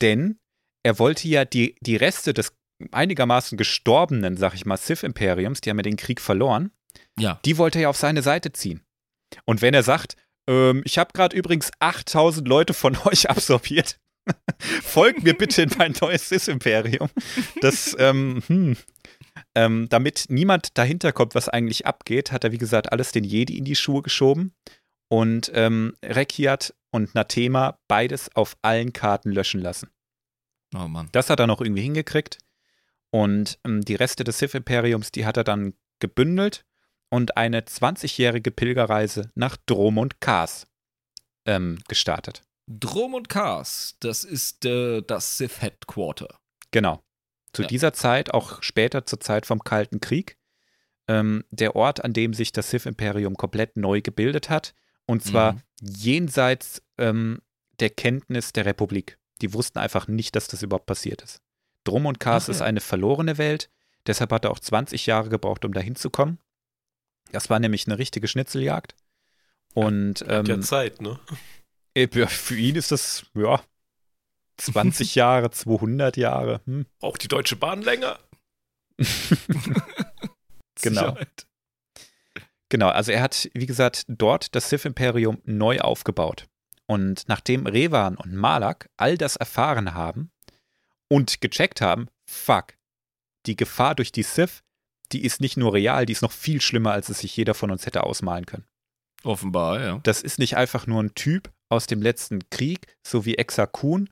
[0.00, 0.38] denn
[0.82, 2.52] er wollte ja die, die Reste des
[2.92, 6.70] einigermaßen gestorbenen, sag ich mal, Sith-Imperiums, die haben ja den Krieg verloren,
[7.18, 7.40] ja.
[7.44, 8.82] die wollte er ja auf seine Seite ziehen.
[9.44, 10.16] Und wenn er sagt,
[10.48, 13.98] ähm, ich habe gerade übrigens 8000 Leute von euch absorbiert,
[14.82, 17.08] folgt mir bitte in mein neues Sis-Imperium.
[17.60, 18.76] Das, ähm, hm.
[19.54, 23.56] ähm, damit niemand dahinter kommt, was eigentlich abgeht, hat er, wie gesagt, alles den Jedi
[23.56, 24.54] in die Schuhe geschoben
[25.08, 29.90] und ähm, Rekiat und Nathema beides auf allen Karten löschen lassen.
[30.74, 31.08] Oh Mann.
[31.12, 32.38] Das hat er noch irgendwie hingekriegt.
[33.10, 36.66] Und ähm, die Reste des Sith-Imperiums, die hat er dann gebündelt
[37.10, 40.66] und eine 20-jährige Pilgerreise nach Drom und Kars
[41.46, 42.42] ähm, gestartet.
[42.66, 46.38] Drom und Kars, das ist äh, das Sith Headquarter.
[46.70, 47.02] Genau.
[47.52, 47.68] Zu ja.
[47.68, 50.36] dieser Zeit, auch später zur Zeit vom Kalten Krieg,
[51.08, 54.74] ähm, der Ort, an dem sich das Sith-Imperium komplett neu gebildet hat.
[55.06, 55.60] Und zwar mhm.
[55.80, 57.40] jenseits ähm,
[57.80, 59.18] der Kenntnis der Republik.
[59.40, 61.40] Die wussten einfach nicht, dass das überhaupt passiert ist.
[61.84, 62.52] Drum und Kars ja.
[62.52, 63.70] ist eine verlorene Welt.
[64.06, 66.38] Deshalb hat er auch 20 Jahre gebraucht, um da hinzukommen.
[67.32, 68.94] Das war nämlich eine richtige Schnitzeljagd.
[69.74, 71.18] Und ähm, ja Zeit, ne?
[71.94, 73.62] Äh, für ihn ist das, ja,
[74.56, 76.60] 20 Jahre, 200 Jahre.
[76.64, 76.86] Hm.
[76.98, 78.18] Braucht die Deutsche Bahn länger?
[80.82, 81.16] genau.
[82.70, 86.46] Genau, also er hat, wie gesagt, dort das Sith-Imperium neu aufgebaut.
[86.86, 90.30] Und nachdem Revan und Malak all das erfahren haben
[91.08, 92.74] und gecheckt haben, fuck,
[93.46, 94.62] die Gefahr durch die Sith
[95.12, 97.70] die ist nicht nur real, die ist noch viel schlimmer, als es sich jeder von
[97.70, 98.66] uns hätte ausmalen können.
[99.24, 100.00] Offenbar, ja.
[100.02, 104.08] Das ist nicht einfach nur ein Typ aus dem letzten Krieg, so wie Exa Kun,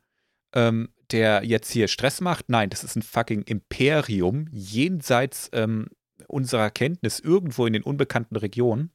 [0.55, 2.49] ähm, der jetzt hier Stress macht.
[2.49, 5.89] Nein, das ist ein fucking Imperium jenseits ähm,
[6.27, 8.91] unserer Kenntnis irgendwo in den unbekannten Regionen.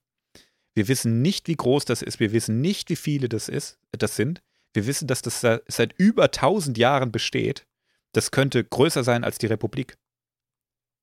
[0.73, 2.19] Wir wissen nicht, wie groß das ist.
[2.19, 4.41] Wir wissen nicht, wie viele das ist, das sind.
[4.73, 7.67] Wir wissen, dass das seit über 1000 Jahren besteht.
[8.13, 9.97] Das könnte größer sein als die Republik.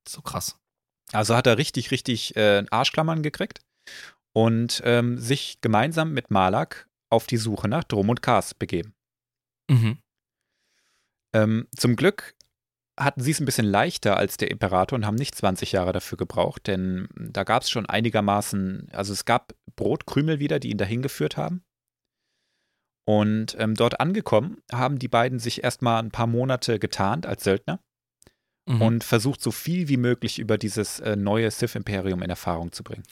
[0.07, 0.59] So krass.
[1.13, 3.61] Also hat er richtig, richtig äh, Arschklammern gekriegt
[4.35, 8.95] und ähm, sich gemeinsam mit Malak auf die Suche nach Drum und Kars begeben.
[9.71, 9.99] Mhm.
[11.35, 12.35] Ähm, zum Glück
[12.99, 16.19] hatten sie es ein bisschen leichter als der Imperator und haben nicht 20 Jahre dafür
[16.19, 21.03] gebraucht, denn da gab es schon einigermaßen, also es gab Brotkrümel wieder, die ihn dahin
[21.03, 21.63] geführt haben.
[23.07, 27.81] Und ähm, dort angekommen haben die beiden sich erstmal ein paar Monate getarnt als Söldner
[28.69, 28.83] Mhm.
[28.83, 33.05] und versucht so viel wie möglich über dieses äh, neue Sith-Imperium in Erfahrung zu bringen.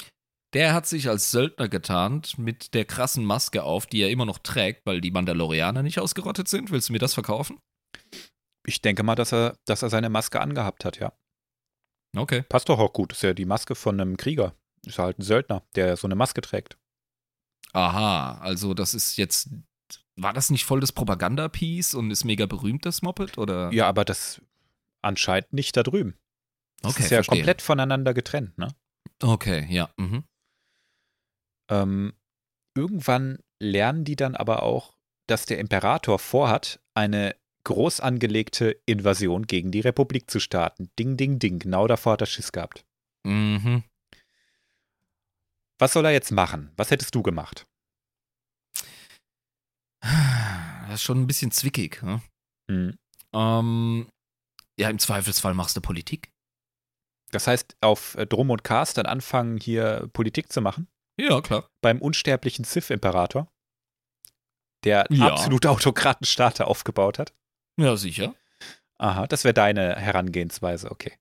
[0.52, 4.38] Der hat sich als Söldner getarnt mit der krassen Maske auf, die er immer noch
[4.38, 6.70] trägt, weil die Mandalorianer nicht ausgerottet sind.
[6.70, 7.58] Willst du mir das verkaufen?
[8.66, 11.12] Ich denke mal, dass er, dass er seine Maske angehabt hat, ja.
[12.16, 12.42] Okay.
[12.42, 13.12] Passt doch auch gut.
[13.12, 14.54] Ist ja die Maske von einem Krieger.
[14.86, 16.76] Ist halt ein Söldner, der so eine Maske trägt.
[17.72, 19.50] Aha, also das ist jetzt.
[20.16, 23.36] War das nicht voll das Propaganda-Piece und ist mega berühmt, das Moped?
[23.36, 23.70] Oder?
[23.72, 24.40] Ja, aber das
[25.02, 26.16] anscheinend nicht da drüben.
[26.82, 27.38] Das okay, ist ja verstehe.
[27.38, 28.68] komplett voneinander getrennt, ne?
[29.22, 29.90] Okay, ja.
[29.96, 30.24] Mhm.
[31.70, 32.12] Ähm,
[32.76, 37.34] irgendwann lernen die dann aber auch, dass der Imperator vorhat, eine
[37.64, 40.90] groß angelegte Invasion gegen die Republik zu starten.
[40.98, 41.58] Ding, ding, ding.
[41.58, 42.84] Genau davor hat er Schiss gehabt.
[43.24, 43.82] Mhm.
[45.78, 46.70] Was soll er jetzt machen?
[46.76, 47.66] Was hättest du gemacht?
[50.00, 52.02] Das ist schon ein bisschen zwickig.
[52.02, 52.22] Ne?
[52.70, 52.96] Hm.
[53.34, 54.08] Ähm,
[54.78, 56.32] ja, im Zweifelsfall machst du Politik.
[57.32, 60.88] Das heißt, auf äh, Drum und Cars dann anfangen, hier Politik zu machen?
[61.18, 61.68] Ja, klar.
[61.80, 63.50] Beim unsterblichen Sith-Imperator,
[64.84, 65.32] der Ja.
[65.32, 67.34] absolute Autokratenstaat aufgebaut hat?
[67.78, 68.34] Ja, sicher.
[68.98, 71.12] Aha, das wäre deine Herangehensweise, okay.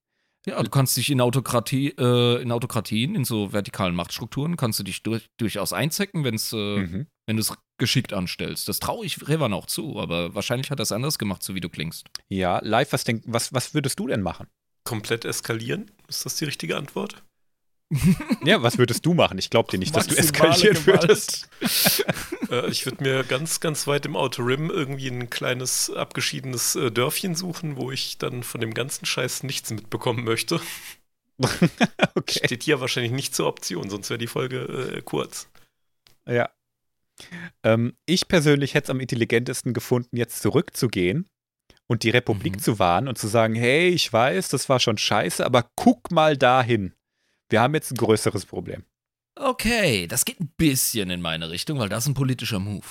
[0.45, 4.84] Ja, du kannst dich in Autokratie, äh, in Autokratien, in so vertikalen Machtstrukturen, kannst du
[4.84, 7.08] dich durch, durchaus einzecken, wenn's, äh, Mhm.
[7.26, 8.68] wenn du es geschickt anstellst.
[8.68, 11.62] Das traue ich Revan auch zu, aber wahrscheinlich hat er es anders gemacht, so wie
[11.62, 12.08] du klingst.
[12.30, 14.48] Ja, live, was, denk, was, was würdest du denn machen?
[14.84, 15.92] Komplett eskalieren?
[16.08, 17.24] Ist das die richtige Antwort?
[18.44, 19.38] Ja, was würdest du machen?
[19.38, 21.04] Ich glaube dir nicht, dass du eskalieren Gewalt.
[21.04, 21.50] würdest.
[22.50, 26.92] äh, ich würde mir ganz, ganz weit im Outer Rim irgendwie ein kleines, abgeschiedenes äh,
[26.92, 30.60] Dörfchen suchen, wo ich dann von dem ganzen Scheiß nichts mitbekommen möchte.
[32.16, 32.42] okay.
[32.46, 35.48] Steht hier wahrscheinlich nicht zur Option, sonst wäre die Folge äh, kurz.
[36.28, 36.50] Ja.
[37.63, 41.28] Ähm, ich persönlich hätte es am intelligentesten gefunden, jetzt zurückzugehen
[41.88, 42.59] und die Republik Mhm.
[42.59, 46.38] zu warnen und zu sagen, hey, ich weiß, das war schon scheiße, aber guck mal
[46.38, 46.93] dahin.
[47.49, 48.84] Wir haben jetzt ein größeres Problem.
[49.38, 52.86] Okay, das geht ein bisschen in meine Richtung, weil das ist ein politischer Move.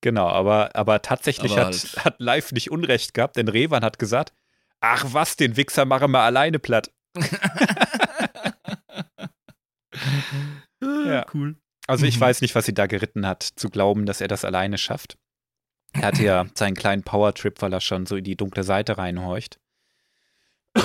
[0.00, 3.98] Genau, aber, aber tatsächlich Aber hat, halt- hat Live nicht Unrecht gehabt, denn Revan hat
[3.98, 4.32] gesagt,
[4.80, 6.92] ach was, den Wichser machen wir alleine platt.
[10.80, 11.26] Ja.
[11.34, 11.56] Cool.
[11.88, 12.20] Also ich Mhm.
[12.20, 15.18] weiß nicht, was sie da geritten hat, zu glauben, dass er das alleine schafft.
[15.94, 19.58] Er hatte ja seinen kleinen Powertrip, weil er schon so in die dunkle Seite reinhorcht.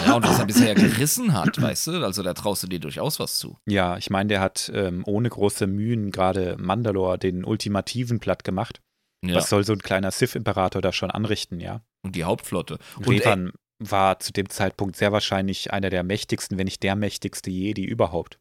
[0.06, 3.20] Ja, und was er bisher gerissen hat, weißt du, also da traust du dir durchaus
[3.20, 3.58] was zu.
[3.68, 8.82] Ja, ich meine, der hat ähm, ohne große Mühen gerade Mandalore den ultimativen platt gemacht.
[9.24, 9.36] Ja.
[9.36, 11.82] Was soll so ein kleiner Sith-Imperator da schon anrichten, ja?
[12.01, 12.80] Und die Hauptflotte.
[12.97, 17.51] Und Revan war zu dem Zeitpunkt sehr wahrscheinlich einer der mächtigsten, wenn nicht der mächtigste
[17.51, 18.39] Jedi überhaupt.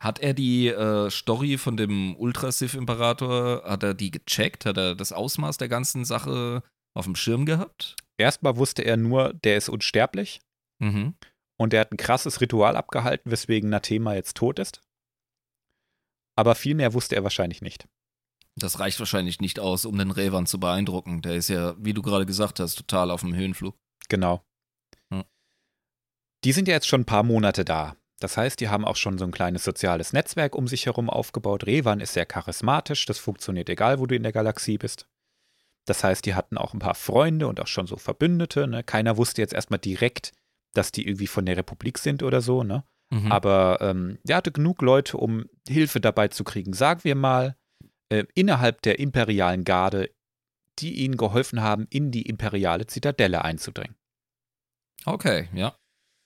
[0.00, 4.64] Hat er die äh, Story von dem Ultra-Sith-Imperator, hat er die gecheckt?
[4.66, 6.62] Hat er das Ausmaß der ganzen Sache
[6.94, 7.96] auf dem Schirm gehabt?
[8.16, 10.40] Erstmal wusste er nur, der ist unsterblich
[10.80, 11.14] Mhm.
[11.58, 14.80] und er hat ein krasses Ritual abgehalten, weswegen Nathema jetzt tot ist.
[16.36, 17.88] Aber viel mehr wusste er wahrscheinlich nicht.
[18.54, 21.22] Das reicht wahrscheinlich nicht aus, um den Revan zu beeindrucken.
[21.22, 23.76] Der ist ja, wie du gerade gesagt hast, total auf dem Höhenflug.
[24.08, 24.44] Genau.
[25.12, 25.24] Hm.
[26.44, 27.96] Die sind ja jetzt schon ein paar Monate da.
[28.20, 31.66] Das heißt, die haben auch schon so ein kleines soziales Netzwerk um sich herum aufgebaut.
[31.66, 35.06] Revan ist sehr charismatisch, das funktioniert egal, wo du in der Galaxie bist.
[35.86, 38.66] Das heißt, die hatten auch ein paar Freunde und auch schon so Verbündete.
[38.66, 38.82] Ne?
[38.82, 40.32] Keiner wusste jetzt erstmal direkt,
[40.74, 42.62] dass die irgendwie von der Republik sind oder so.
[42.62, 42.84] Ne?
[43.10, 43.32] Mhm.
[43.32, 47.56] Aber ähm, der hatte genug Leute, um Hilfe dabei zu kriegen, sagen wir mal,
[48.10, 50.10] äh, innerhalb der imperialen Garde,
[50.78, 53.96] die ihnen geholfen haben, in die imperiale Zitadelle einzudringen.
[55.04, 55.74] Okay, ja.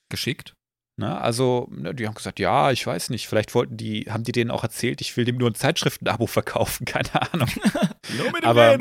[0.09, 0.55] Geschickt.
[0.99, 1.19] Ne?
[1.19, 4.51] Also, ne, die haben gesagt, ja, ich weiß nicht, vielleicht wollten die, haben die denen
[4.51, 7.49] auch erzählt, ich will dem nur ein Zeitschriftenabo verkaufen, keine Ahnung.
[8.17, 8.77] Nur mit Aber-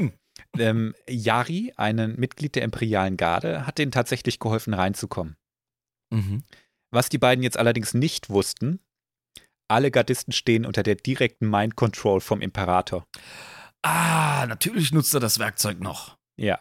[0.58, 5.36] ähm, Yari, ein Mitglied der imperialen Garde, hat denen tatsächlich geholfen, reinzukommen.
[6.12, 6.42] Mhm.
[6.90, 8.80] Was die beiden jetzt allerdings nicht wussten,
[9.70, 13.06] alle Gardisten stehen unter der direkten Mind Control vom Imperator.
[13.82, 16.18] Ah, natürlich nutzt er das Werkzeug noch.
[16.38, 16.60] Ja.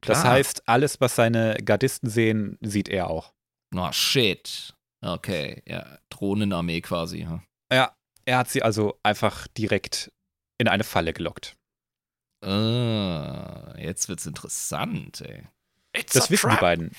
[0.00, 0.32] Das Klar.
[0.34, 3.34] heißt, alles, was seine Gardisten sehen, sieht er auch.
[3.72, 4.74] Na, shit.
[5.00, 5.98] Okay, ja.
[6.10, 7.22] Drohnenarmee quasi.
[7.22, 7.42] hm.
[7.72, 10.12] Ja, er hat sie also einfach direkt
[10.58, 11.56] in eine Falle gelockt.
[12.44, 15.46] Ah, jetzt wird's interessant, ey.
[15.96, 16.60] It's Das wissen die trap.
[16.60, 16.90] beiden.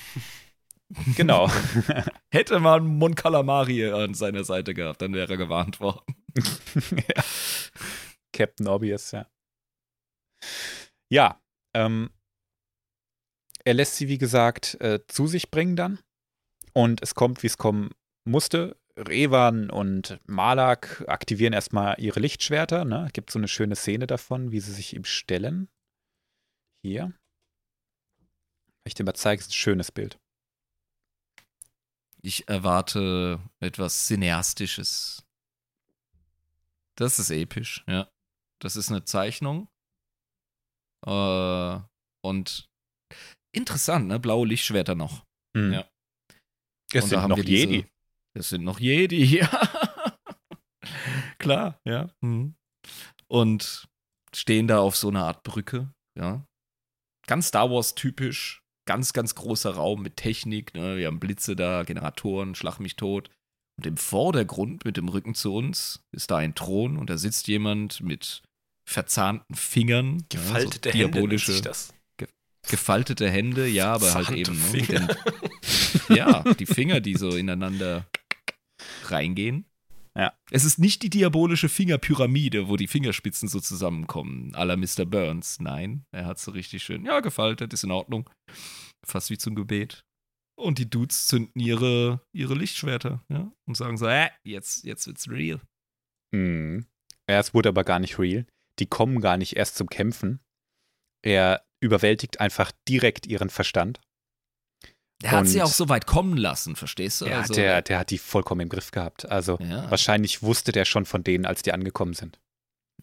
[1.16, 1.50] Genau.
[2.30, 6.14] Hätte man Mon Calamari an seiner Seite gehabt, dann wäre er gewarnt worden.
[7.16, 7.24] ja.
[8.32, 9.26] Captain Obvious, ja.
[11.10, 11.40] Ja,
[11.74, 12.10] ähm,
[13.64, 15.98] er lässt sie, wie gesagt, äh, zu sich bringen dann.
[16.74, 17.90] Und es kommt, wie es kommen
[18.24, 18.76] musste.
[18.96, 22.84] Revan und Malak aktivieren erstmal ihre Lichtschwerter.
[22.84, 23.08] Ne?
[23.12, 25.68] Gibt so eine schöne Szene davon, wie sie sich ihm stellen.
[26.82, 27.12] Hier.
[28.84, 30.18] Ich dir mal zeige, ist ein schönes Bild.
[32.22, 35.24] Ich erwarte etwas Cineastisches.
[36.96, 38.08] Das ist episch, ja.
[38.60, 39.68] Das ist eine Zeichnung.
[41.06, 41.80] Äh,
[42.22, 42.70] und
[43.52, 44.18] interessant, ne?
[44.20, 45.24] Blaue Lichtschwerter noch.
[45.54, 45.72] Mhm.
[45.72, 45.93] Ja.
[46.94, 47.86] Es Und sind da haben noch wir diese- Jedi.
[48.34, 49.48] Das sind noch Jedi, ja.
[51.38, 52.10] Klar, ja.
[52.20, 52.54] Mhm.
[53.28, 53.86] Und
[54.34, 56.46] stehen da auf so einer Art Brücke, ja.
[57.26, 58.60] Ganz Star Wars typisch.
[58.86, 60.74] Ganz, ganz großer Raum mit Technik.
[60.74, 60.98] Ne?
[60.98, 63.30] Wir haben Blitze da, Generatoren, Schlag mich tot.
[63.78, 67.48] Und im Vordergrund, mit dem Rücken zu uns, ist da ein Thron und da sitzt
[67.48, 68.42] jemand mit
[68.86, 70.24] verzahnten Fingern.
[70.28, 71.94] Gefaltete ja, so Hände nennt sich das.
[72.68, 74.72] Gefaltete Hände, ja, aber halt Verzahnte eben.
[74.72, 74.82] Ne,
[76.08, 78.06] den, ja, die Finger, die so ineinander
[79.04, 79.66] reingehen.
[80.16, 80.32] Ja.
[80.50, 85.04] Es ist nicht die diabolische Fingerpyramide, wo die Fingerspitzen so zusammenkommen, à la Mr.
[85.04, 85.58] Burns.
[85.60, 88.30] Nein, er hat so richtig schön, ja, gefaltet, ist in Ordnung.
[89.04, 90.04] Fast wie zum Gebet.
[90.56, 95.28] Und die Dudes zünden ihre, ihre Lichtschwerter, ja, und sagen so, äh, jetzt, jetzt wird's
[95.28, 95.60] real.
[96.32, 96.86] Mhm.
[97.28, 98.46] Ja, es wurde aber gar nicht real.
[98.78, 100.40] Die kommen gar nicht erst zum Kämpfen.
[101.24, 104.00] Er überwältigt einfach direkt ihren Verstand.
[105.22, 107.26] Der hat sie auch so weit kommen lassen, verstehst du?
[107.26, 109.24] Ja, Also, der, der hat die vollkommen im Griff gehabt.
[109.30, 112.40] Also ja, wahrscheinlich wusste der schon von denen, als die angekommen sind.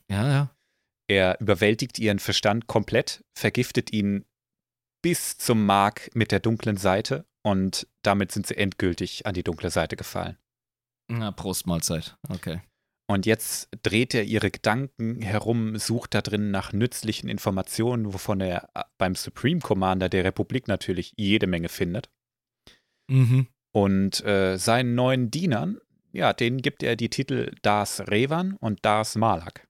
[0.10, 0.56] ja, ja.
[1.08, 4.24] Er überwältigt ihren Verstand komplett, vergiftet ihn
[5.04, 9.72] bis zum Mark mit der dunklen Seite und damit sind sie endgültig an die dunkle
[9.72, 10.38] Seite gefallen.
[11.10, 12.16] Na, Prostmahlzeit.
[12.30, 12.62] Okay.
[13.12, 18.70] Und jetzt dreht er ihre Gedanken herum, sucht da drin nach nützlichen Informationen, wovon er
[18.74, 22.10] äh, beim Supreme Commander der Republik natürlich jede Menge findet.
[23.10, 23.48] Mhm.
[23.74, 25.80] Und äh, seinen neuen Dienern,
[26.14, 29.68] ja, denen gibt er die Titel Das Revan und Das Malak.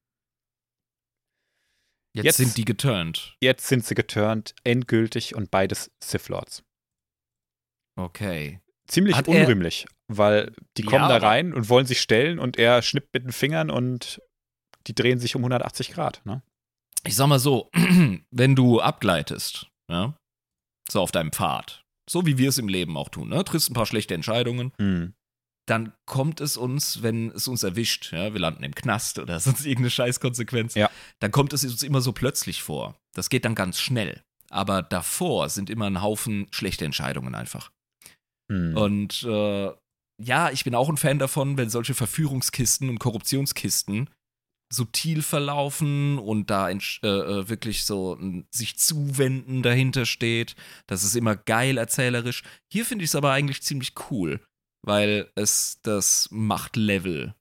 [2.13, 3.37] Jetzt, Jetzt- sind die geturnt.
[3.41, 6.63] Jetzt sind sie geturnt, endgültig und beides Sith Lords.
[7.95, 8.59] Okay.
[8.91, 12.57] Ziemlich Hat unrühmlich, weil die Ja, kommen da aber- rein und wollen sich stellen und
[12.57, 14.21] er schnippt mit den Fingern und
[14.87, 16.21] die drehen sich um 180 Grad.
[16.25, 16.41] Ne?
[17.05, 17.69] Ich sag mal so,
[18.31, 20.13] wenn du abgleitest, ja,
[20.89, 23.73] so auf deinem Pfad, so wie wir es im Leben auch tun, ne, triffst ein
[23.75, 25.13] paar schlechte Entscheidungen, Hm.
[25.69, 29.61] dann kommt es uns, wenn es uns erwischt, ja, wir landen im Knast oder sonst
[29.65, 30.89] irgendeine Scheißkonsequenz, Ja.
[31.19, 32.95] dann kommt es uns immer so plötzlich vor.
[33.13, 34.21] Das geht dann ganz schnell.
[34.49, 37.71] Aber davor sind immer ein Haufen schlechte Entscheidungen einfach.
[38.51, 38.75] Hm.
[38.75, 39.71] Und äh,
[40.21, 44.09] ja, ich bin auch ein Fan davon, wenn solche Verführungskisten und Korruptionskisten
[44.71, 50.55] subtil verlaufen und da äh, äh, wirklich so ein sich zuwenden dahinter steht.
[50.87, 52.43] Das ist immer geil erzählerisch.
[52.71, 54.39] Hier finde ich es aber eigentlich ziemlich cool,
[54.85, 57.35] weil es das Machtlevel,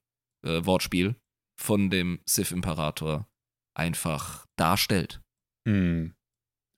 [0.45, 1.15] äh, Wortspiel,
[1.59, 3.27] von dem Sith-Imperator
[3.77, 5.21] einfach darstellt.
[5.67, 6.13] Hm.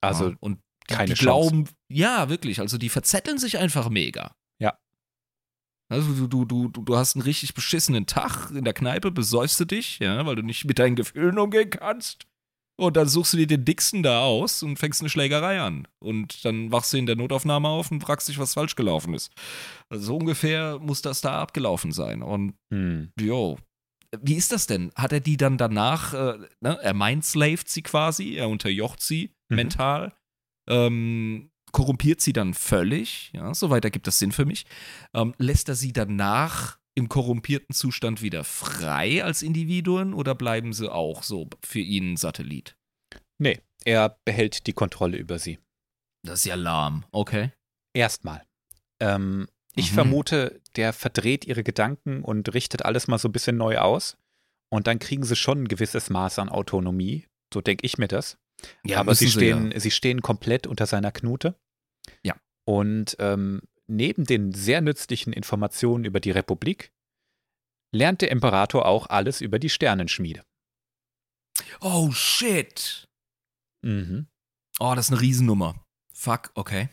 [0.02, 0.38] Also ja.
[0.40, 4.36] und keine die glauben, ja, wirklich, also die verzetteln sich einfach mega.
[4.60, 4.78] Ja.
[5.90, 9.66] Also du, du, du, du hast einen richtig beschissenen Tag in der Kneipe, besäufst du
[9.66, 12.26] dich, ja, weil du nicht mit deinen Gefühlen umgehen kannst.
[12.76, 15.88] Und dann suchst du dir den Dicksten da aus und fängst eine Schlägerei an.
[16.00, 19.32] Und dann wachst du in der Notaufnahme auf und fragst dich, was falsch gelaufen ist.
[19.90, 22.24] Also so ungefähr muss das da abgelaufen sein.
[22.24, 23.12] Und hm.
[23.20, 23.60] Jo.
[24.22, 24.92] Wie ist das denn?
[24.96, 29.56] Hat er die dann danach, äh, ne, er mindslaved sie quasi, er unterjocht sie Mhm.
[29.56, 30.14] mental,
[30.68, 34.66] ähm, korrumpiert sie dann völlig, ja, soweit ergibt das Sinn für mich.
[35.14, 40.92] Ähm, lässt er sie danach im korrumpierten Zustand wieder frei als Individuen oder bleiben sie
[40.92, 42.76] auch so für ihn Satellit?
[43.40, 45.58] Nee, er behält die Kontrolle über sie.
[46.24, 47.52] Das ist ja lahm, okay.
[47.96, 48.44] Erstmal.
[49.02, 49.96] Ähm, ich Mhm.
[49.96, 54.18] vermute, der verdreht ihre Gedanken und richtet alles mal so ein bisschen neu aus.
[54.70, 57.26] Und dann kriegen sie schon ein gewisses Maß an Autonomie.
[57.54, 58.38] So denke ich mir das.
[58.86, 59.80] Ja, Aber sie stehen, ja.
[59.80, 61.56] sie stehen komplett unter seiner Knute.
[62.24, 62.36] Ja.
[62.66, 66.92] Und ähm, neben den sehr nützlichen Informationen über die Republik
[67.92, 70.44] lernt der Imperator auch alles über die Sternenschmiede.
[71.82, 73.08] Oh shit!
[73.82, 74.28] Mhm.
[74.80, 75.86] Oh, das ist eine Riesennummer.
[76.14, 76.90] Fuck, okay.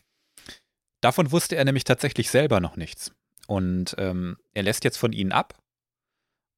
[1.00, 3.12] Davon wusste er nämlich tatsächlich selber noch nichts.
[3.46, 5.58] Und ähm, er lässt jetzt von ihnen ab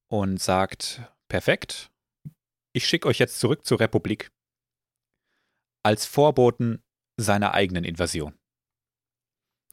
[0.09, 1.89] und sagt, perfekt,
[2.73, 4.31] ich schicke euch jetzt zurück zur Republik.
[5.83, 6.81] Als Vorboten
[7.17, 8.33] seiner eigenen Invasion.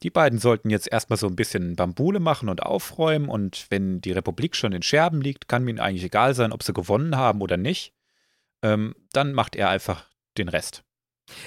[0.02, 4.12] Die beiden sollten jetzt erstmal so ein bisschen Bambule machen und aufräumen und wenn die
[4.12, 7.56] Republik schon in Scherben liegt, kann mir eigentlich egal sein, ob sie gewonnen haben oder
[7.58, 7.92] nicht.
[8.62, 10.08] Ähm, dann macht er einfach
[10.38, 10.84] den Rest.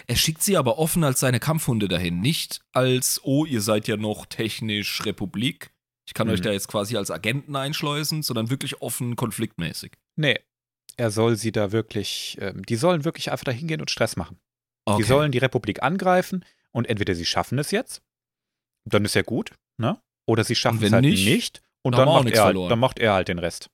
[0.07, 3.97] Er schickt sie aber offen als seine Kampfhunde dahin, nicht als, oh, ihr seid ja
[3.97, 5.71] noch technisch Republik.
[6.05, 6.33] Ich kann Mhm.
[6.33, 9.93] euch da jetzt quasi als Agenten einschleusen, sondern wirklich offen konfliktmäßig.
[10.15, 10.39] Nee,
[10.95, 14.39] er soll sie da wirklich, ähm, die sollen wirklich einfach da hingehen und Stress machen.
[14.85, 14.97] Okay.
[15.01, 18.01] Die sollen die Republik angreifen und entweder sie schaffen es jetzt,
[18.85, 20.01] dann ist ja gut, ne?
[20.25, 22.69] Oder sie schaffen es halt nicht, nicht, und dann macht, er halt, verloren.
[22.69, 23.69] dann macht er halt den Rest.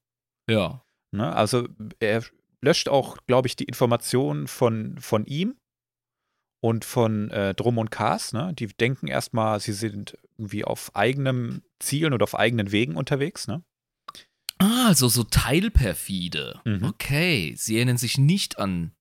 [0.49, 0.83] ja.
[1.11, 1.35] Ne?
[1.35, 1.67] Also
[1.99, 2.23] er
[2.61, 5.55] löscht auch, glaube ich, die Informationen von, von ihm
[6.61, 8.31] und von äh, Drum und Kars.
[8.33, 8.53] Ne?
[8.53, 13.47] Die denken erstmal, sie sind irgendwie auf eigenem Zielen oder auf eigenen Wegen unterwegs.
[13.47, 13.63] Ne?
[14.59, 16.61] Ah, also so Teilperfide.
[16.65, 16.83] Mhm.
[16.83, 17.55] Okay.
[17.57, 18.91] Sie erinnern sich nicht an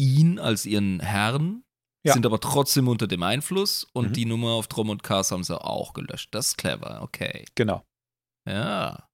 [0.00, 1.62] ihn als ihren Herrn,
[2.04, 2.14] Ja.
[2.14, 4.12] sind aber trotzdem unter dem Einfluss und Mhm.
[4.14, 6.34] die Nummer auf Drum und Cars haben sie auch gelöscht.
[6.34, 7.44] Das ist clever, okay.
[7.54, 7.84] Genau.
[8.48, 9.06] Ja.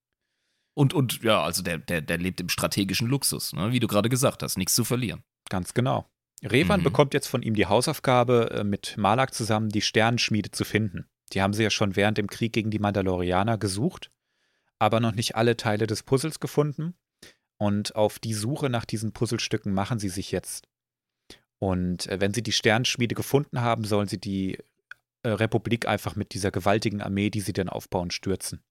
[0.74, 3.72] Und, und ja, also der, der, der lebt im strategischen Luxus, ne?
[3.72, 5.22] wie du gerade gesagt hast, nichts zu verlieren.
[5.48, 6.06] Ganz genau.
[6.44, 6.84] Revan Mhm.
[6.84, 11.08] bekommt jetzt von ihm die Hausaufgabe, äh, mit Malak zusammen die Sternenschmiede zu finden.
[11.32, 14.10] Die haben sie ja schon während dem Krieg gegen die Mandalorianer gesucht,
[14.78, 16.94] aber noch nicht alle Teile des Puzzles gefunden.
[17.58, 20.68] Und auf die Suche nach diesen Puzzlestücken machen sie sich jetzt.
[21.58, 24.58] Und äh, wenn sie die Sternenschmiede gefunden haben, sollen sie die
[25.22, 28.62] äh, Republik einfach mit dieser gewaltigen Armee, die sie dann aufbauen, stürzen.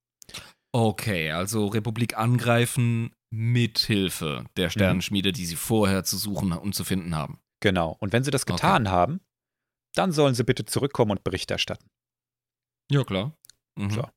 [0.72, 4.48] Okay, also Republik angreifen mit Hilfe Mhm.
[4.58, 7.40] der Sternenschmiede, die sie vorher zu suchen und zu finden haben.
[7.62, 7.96] Genau.
[8.00, 9.22] Und wenn sie das getan haben,
[9.96, 11.90] dann sollen sie bitte zurückkommen und Bericht erstatten.
[12.92, 13.36] Ja, klar.
[13.76, 13.90] Mhm.
[13.90, 14.08] So.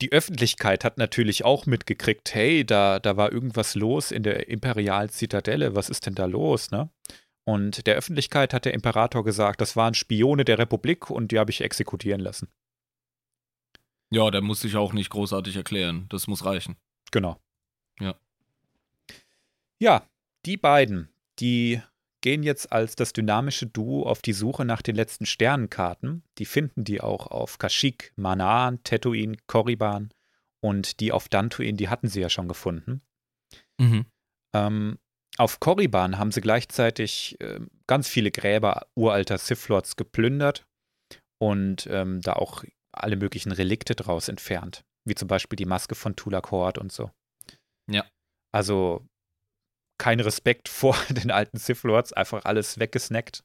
[0.00, 5.74] Die Öffentlichkeit hat natürlich auch mitgekriegt, hey, da, da war irgendwas los in der Imperial-Zitadelle,
[5.74, 6.90] was ist denn da los, ne?
[7.44, 11.50] Und der Öffentlichkeit hat der Imperator gesagt, das waren Spione der Republik und die habe
[11.50, 12.48] ich exekutieren lassen.
[14.10, 16.06] Ja, der muss sich auch nicht großartig erklären.
[16.10, 16.76] Das muss reichen.
[17.10, 17.40] Genau.
[18.00, 18.14] Ja.
[19.78, 20.06] Ja,
[20.44, 21.80] die beiden, die
[22.20, 26.24] gehen jetzt als das dynamische Duo auf die Suche nach den letzten Sternenkarten.
[26.38, 30.10] Die finden die auch auf Kashyyyk, Manaan, Tatooine, Korriban
[30.60, 33.02] und die auf Dantooine, die hatten sie ja schon gefunden.
[33.80, 34.06] Mhm.
[34.54, 34.98] Ähm,
[35.36, 40.66] auf Korriban haben sie gleichzeitig äh, ganz viele Gräber uralter Sith-Lords geplündert
[41.40, 46.16] und ähm, da auch alle möglichen Relikte draus entfernt, wie zum Beispiel die Maske von
[46.16, 47.10] Tulak Hord und so.
[47.88, 48.04] Ja.
[48.52, 49.06] Also
[49.98, 53.44] kein Respekt vor den alten Sith-Lords, einfach alles weggesnackt.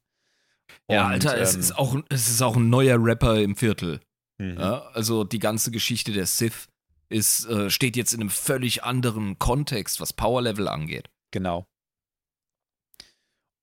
[0.89, 3.99] Ja, Und, Alter, es, ähm, ist auch, es ist auch ein neuer Rapper im Viertel.
[4.39, 4.57] mhm.
[4.59, 6.67] Ja, also die ganze Geschichte der Sith
[7.09, 11.09] ist, äh, steht jetzt in einem völlig anderen Kontext, was Power-Level angeht.
[11.31, 11.67] Genau.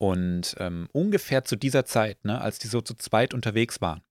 [0.01, 4.03] Und ähm, ungefähr zu dieser Zeit, ne, als die so zu zweit unterwegs waren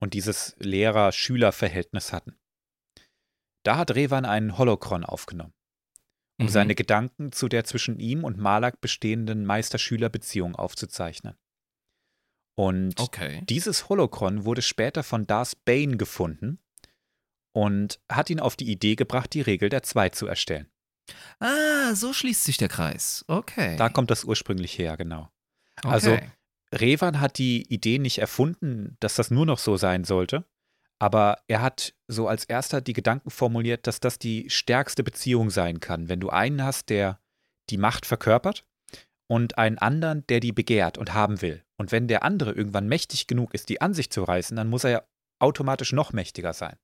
[0.00, 2.38] und dieses Lehrer-Schüler-Verhältnis hatten,
[3.64, 5.52] da hat Revan einen Holocron aufgenommen,
[6.38, 6.50] um Mhm.
[6.50, 11.34] seine Gedanken zu der zwischen ihm und Malak bestehenden Meister-Schüler-Beziehung aufzuzeichnen.
[12.56, 13.42] Und Okay.
[13.48, 16.58] dieses Holocron wurde später von Darth Bane gefunden
[17.52, 20.68] und hat ihn auf die Idee gebracht, die Regel der Zwei zu erstellen.
[21.38, 23.24] Ah, so schließt sich der Kreis.
[23.28, 23.76] Okay.
[23.76, 25.30] Da kommt das ursprünglich her, genau.
[25.78, 25.88] okay.
[25.88, 26.18] also-
[26.70, 30.44] Revan hat die Idee nicht erfunden, dass das nur noch so sein sollte,
[30.98, 35.80] aber er hat so als erster die Gedanken formuliert, dass das die stärkste Beziehung sein
[35.80, 37.20] kann, wenn du einen hast, der
[37.70, 38.66] die Macht verkörpert
[39.28, 41.64] und einen anderen, der die begehrt und haben will.
[41.76, 44.84] Und wenn der andere irgendwann mächtig genug ist, die an sich zu reißen, dann muss
[44.84, 45.02] er ja
[45.40, 46.76] automatisch noch mächtiger sein.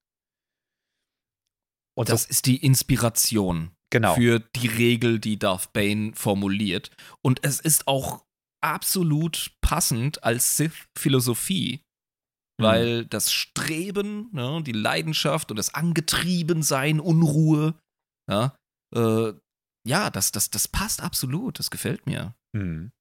[1.96, 4.14] Und das so, ist die Inspiration genau.
[4.14, 6.90] für die Regel, die Darth Bane formuliert.
[7.22, 8.24] Und es ist auch
[8.60, 11.83] absolut passend als Sith-Philosophie,
[12.60, 12.64] Mhm.
[12.64, 17.74] weil das Streben, ne, die Leidenschaft und das Angetriebensein, Unruhe,
[18.30, 18.56] ja,
[18.94, 19.32] äh,
[19.86, 21.58] ja das, das, das passt absolut.
[21.58, 22.34] Das gefällt mir.
[22.56, 22.92] Mhm.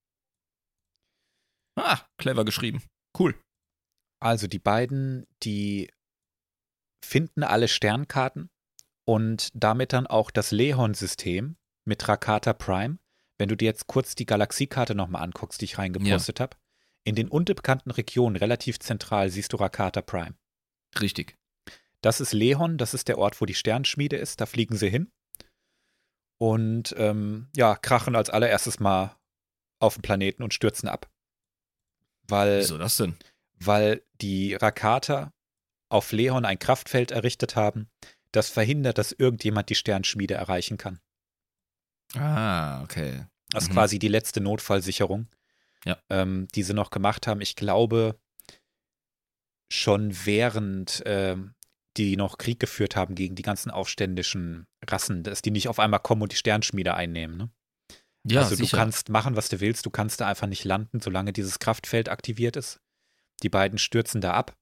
[1.80, 2.84] Ah, clever geschrieben.
[3.18, 3.36] Cool.
[4.22, 5.92] Also die beiden, die
[7.06, 8.50] finden alle Sternkarten
[9.08, 13.00] und damit dann auch das Lehon-System mit Rakata Prime.
[13.40, 16.56] Wenn du dir jetzt kurz die Galaxiekarte nochmal anguckst, die ich reingepostet habe,
[17.04, 20.36] in den unbekannten Regionen relativ zentral siehst du Rakata Prime.
[21.00, 21.38] Richtig.
[22.02, 24.42] Das ist Lehon, das ist der Ort, wo die Sternschmiede ist.
[24.42, 25.12] Da fliegen sie hin
[26.38, 29.18] und ähm, ja, krachen als allererstes mal
[29.80, 31.10] auf den Planeten und stürzen ab.
[32.28, 33.16] Weil Wieso das denn?
[33.60, 35.34] weil die Rakata
[35.90, 37.90] auf Leon ein Kraftfeld errichtet haben,
[38.32, 41.00] das verhindert, dass irgendjemand die Sternschmiede erreichen kann.
[42.16, 43.26] Ah, okay.
[43.52, 43.74] Das ist Mhm.
[43.74, 45.28] quasi die letzte Notfallsicherung,
[45.86, 45.98] Ja.
[46.10, 47.42] ähm, die sie noch gemacht haben.
[47.42, 48.20] Ich glaube,
[49.72, 51.36] schon während äh,
[51.98, 56.00] die noch Krieg geführt haben gegen die ganzen aufständischen Rassen, dass die nicht auf einmal
[56.00, 57.38] kommen und die Sternschmiede einnehmen.
[57.38, 57.50] Ne?
[58.26, 58.78] Ja, also sicher.
[58.78, 62.10] du kannst machen, was du willst, du kannst da einfach nicht landen, solange dieses Kraftfeld
[62.10, 62.80] aktiviert ist.
[63.44, 64.56] Die beiden stürzen da ab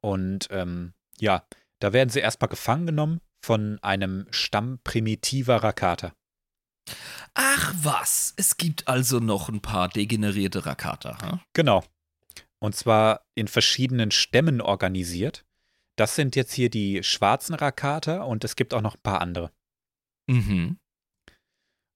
[0.00, 1.46] und ähm, ja,
[1.80, 6.14] da werden sie erstmal gefangen genommen von einem Stamm primitiver Rakata.
[7.34, 11.20] Ach was, es gibt also noch ein paar degenerierte Rakata.
[11.22, 11.40] Hm?
[11.52, 11.84] Genau.
[12.58, 15.44] Und zwar in verschiedenen Stämmen organisiert.
[15.96, 19.52] Das sind jetzt hier die schwarzen Rakata und es gibt auch noch ein paar andere.
[20.28, 20.78] Mhm.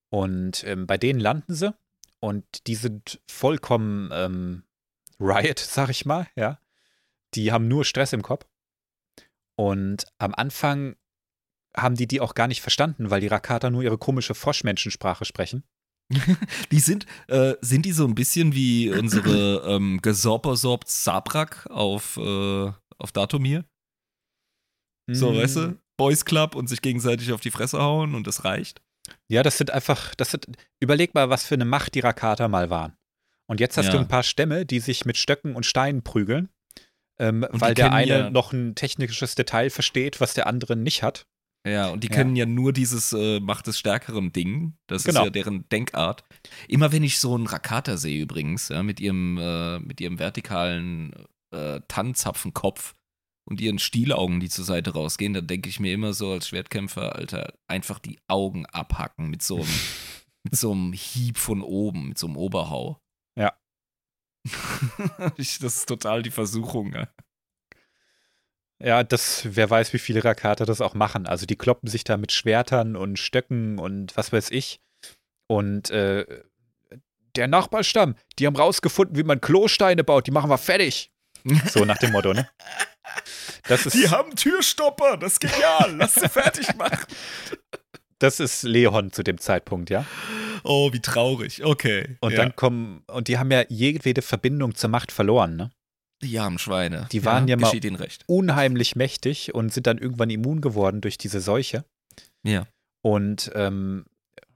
[0.09, 1.73] Und ähm, bei denen landen sie
[2.19, 4.63] und die sind vollkommen ähm,
[5.19, 6.59] Riot, sag ich mal, ja.
[7.33, 8.47] Die haben nur Stress im Kopf.
[9.55, 10.95] Und am Anfang
[11.77, 15.63] haben die die auch gar nicht verstanden, weil die Rakata nur ihre komische Froschmenschensprache sprechen.
[16.71, 22.71] Die sind, äh, sind die so ein bisschen wie unsere ähm, gesorbersorbt Sabrak auf, äh,
[22.97, 23.65] auf Datumir?
[25.11, 25.79] So, Mm, weißt du?
[25.97, 28.81] Boys Club und sich gegenseitig auf die Fresse hauen und das reicht.
[29.29, 30.47] Ja, das sind einfach, das sind,
[30.79, 32.95] überleg mal, was für eine Macht die Rakata mal waren.
[33.49, 33.91] Und jetzt hast Ja.
[33.93, 36.49] du ein paar Stämme, die sich mit Stöcken und Steinen prügeln,
[37.19, 41.25] ähm, weil der eine ja- noch ein technisches Detail versteht, was der andere nicht hat.
[41.65, 42.13] Ja, und die Ja.
[42.15, 44.77] kennen ja nur dieses äh, Macht des Stärkeren Ding.
[44.87, 45.21] Das Genau.
[45.21, 46.23] ist ja deren Denkart.
[46.67, 51.13] Immer wenn ich so einen Rakata sehe übrigens, ja, mit ihrem, äh, mit ihrem vertikalen
[51.53, 52.95] äh, Tannenzapfenkopf
[53.49, 57.15] und ihren Stielaugen, die zur Seite rausgehen, dann denke ich mir immer so als Schwertkämpfer,
[57.15, 59.65] Alter, einfach die Augen abhacken mit so einem,
[60.43, 62.99] mit so einem Hieb von oben, mit so einem Oberhau.
[63.37, 63.53] Ja.
[65.37, 66.93] das ist total die Versuchung.
[66.93, 67.07] Ja.
[68.83, 71.25] Ja, das, wer weiß, wie viele Rakata das auch machen.
[71.25, 74.79] Also die kloppen sich da mit Schwertern und Stöcken und was weiß ich.
[75.47, 76.25] Und äh,
[77.35, 81.11] der Nachbarstamm, die haben rausgefunden, wie man Klosteine baut, die machen wir fertig.
[81.71, 82.49] So nach dem Motto, ne?
[83.67, 87.05] Das ist, haben Türstopper, das ist genial, lass sie fertig machen.
[88.19, 90.05] das ist Leon zu dem Zeitpunkt, ja.
[90.63, 91.63] Oh, wie traurig.
[91.63, 92.17] Okay.
[92.19, 92.37] Und ja.
[92.37, 95.71] dann kommen, und die haben ja jedwede Verbindung zur Macht verloren, ne?
[96.21, 97.07] Die armen Schweine.
[97.11, 98.23] Die waren ja mal- ihnen recht.
[98.27, 101.85] Unheimlich mächtig und sind dann irgendwann immun geworden durch diese Seuche.
[102.43, 102.65] Ja.
[103.03, 104.05] Und ähm,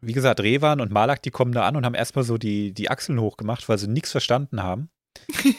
[0.01, 2.89] wie gesagt, Revan und Malak, die kommen da an und haben erstmal so die, die
[2.89, 4.89] Achseln hochgemacht, weil sie nichts verstanden haben.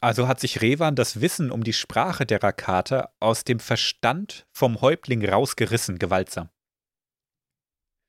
[0.00, 4.80] also hat sich Revan das Wissen um die Sprache der Rakata aus dem Verstand vom
[4.80, 6.48] Häuptling rausgerissen, gewaltsam.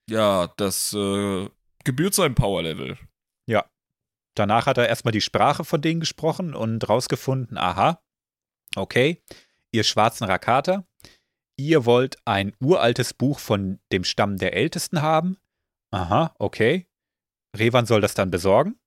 [0.10, 1.50] Ja, das äh,
[1.84, 2.98] gebührt seinem Power-Level.
[4.38, 8.04] Danach hat er erstmal die Sprache von denen gesprochen und rausgefunden, aha,
[8.76, 9.24] okay,
[9.72, 10.86] ihr schwarzen Rakata,
[11.58, 15.38] ihr wollt ein uraltes Buch von dem Stamm der Ältesten haben.
[15.92, 16.88] Aha, okay.
[17.58, 18.80] Revan soll das dann besorgen.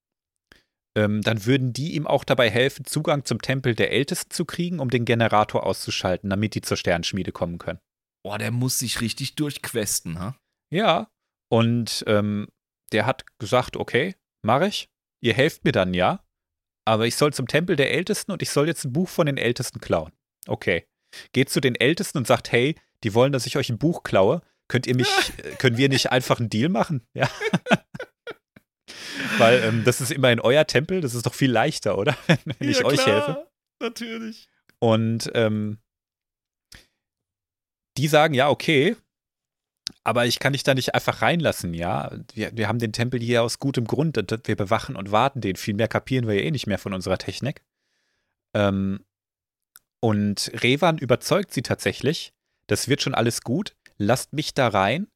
[0.96, 4.78] Ähm, dann würden die ihm auch dabei helfen, Zugang zum Tempel der Ältesten zu kriegen,
[4.78, 7.80] um den Generator auszuschalten, damit die zur Sternschmiede kommen können.
[8.22, 10.36] Boah, der muss sich richtig durchquesten, ha?
[10.72, 11.10] Ja.
[11.48, 12.46] Und ähm,
[12.92, 14.88] der hat gesagt, okay, mache ich.
[15.20, 16.24] Ihr helft mir dann, ja.
[16.86, 19.36] Aber ich soll zum Tempel der Ältesten und ich soll jetzt ein Buch von den
[19.36, 20.12] Ältesten klauen.
[20.46, 20.86] Okay.
[21.32, 24.42] Geht zu den Ältesten und sagt, hey, die wollen, dass ich euch ein Buch klaue.
[24.68, 25.08] Könnt ihr mich,
[25.38, 27.06] äh, können wir nicht einfach einen Deal machen?
[27.14, 27.30] Ja.
[29.38, 32.16] Weil ähm, das ist immerhin euer Tempel, das ist doch viel leichter, oder?
[32.58, 33.46] Wenn ich euch helfe.
[33.80, 34.48] Natürlich.
[34.78, 35.78] Und ähm,
[37.96, 38.96] die sagen, ja, okay,
[40.04, 42.10] aber ich kann dich da nicht einfach reinlassen, ja.
[42.34, 45.56] Wir, wir haben den Tempel hier aus gutem Grund und wir bewachen und warten den.
[45.56, 47.62] Viel mehr kapieren wir ja eh nicht mehr von unserer Technik.
[48.54, 49.04] Ähm,
[50.00, 52.32] und Revan überzeugt sie tatsächlich,
[52.66, 55.08] das wird schon alles gut, lasst mich da rein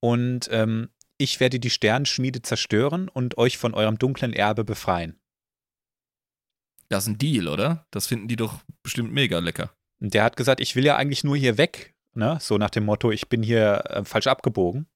[0.00, 5.18] und ähm, ich werde die Sternenschmiede zerstören und euch von eurem dunklen Erbe befreien.
[6.88, 7.86] Das ist ein Deal, oder?
[7.90, 9.74] Das finden die doch bestimmt mega lecker.
[9.98, 12.38] Der hat gesagt, ich will ja eigentlich nur hier weg, ne?
[12.40, 14.86] So nach dem Motto, ich bin hier äh, falsch abgebogen.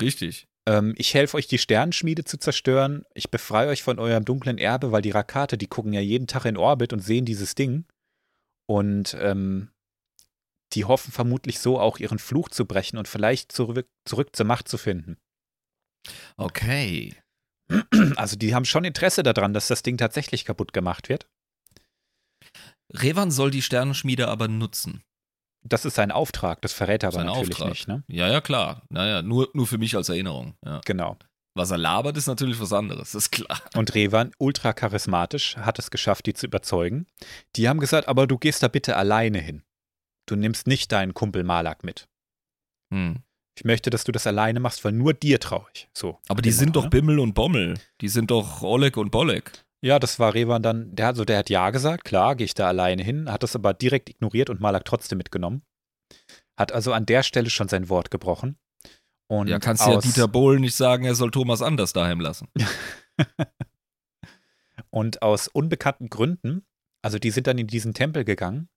[0.00, 0.46] Richtig.
[0.66, 3.04] Ähm, ich helfe euch, die Sternenschmiede zu zerstören.
[3.14, 6.44] Ich befreie euch von eurem dunklen Erbe, weil die Rakate, die gucken ja jeden Tag
[6.44, 7.84] in Orbit und sehen dieses Ding.
[8.66, 9.70] Und ähm,
[10.72, 14.68] die hoffen vermutlich so auch ihren Fluch zu brechen und vielleicht zurück, zurück zur Macht
[14.68, 15.18] zu finden.
[16.36, 17.14] Okay.
[18.16, 21.26] Also die haben schon Interesse daran, dass das Ding tatsächlich kaputt gemacht wird.
[22.92, 25.02] Revan soll die Sternenschmiede aber nutzen.
[25.64, 27.68] Das ist sein Auftrag, das verrät er aber Sein natürlich Auftrag.
[27.70, 27.88] nicht.
[27.88, 28.02] Ne?
[28.08, 28.82] Ja, ja, klar.
[28.88, 30.54] Naja, nur, nur für mich als Erinnerung.
[30.64, 30.80] Ja.
[30.84, 31.16] Genau.
[31.54, 33.60] Was er labert, ist natürlich was anderes, ist klar.
[33.76, 37.06] Und Revan, ultra charismatisch, hat es geschafft, die zu überzeugen.
[37.56, 39.62] Die haben gesagt, aber du gehst da bitte alleine hin.
[40.26, 42.08] Du nimmst nicht deinen Kumpel Malak mit.
[42.92, 43.22] Hm.
[43.58, 45.88] Ich möchte, dass du das alleine machst, weil nur dir traue ich.
[45.92, 46.18] So.
[46.28, 46.90] Aber die Genau, sind doch ne?
[46.90, 47.74] Bimmel und Bommel.
[48.00, 49.52] Die sind doch Oleg und Bolek.
[49.84, 52.68] Ja, das war Revan dann, der, also der hat Ja gesagt, klar, gehe ich da
[52.68, 55.62] alleine hin, hat das aber direkt ignoriert und Malak trotzdem mitgenommen.
[56.56, 58.58] Hat also an der Stelle schon sein Wort gebrochen.
[59.28, 62.48] Und ja, kannst ja Dieter Bohlen nicht sagen, er soll Thomas anders daheim lassen.
[64.90, 66.64] und aus unbekannten Gründen,
[67.02, 68.68] also die sind dann in diesen Tempel gegangen,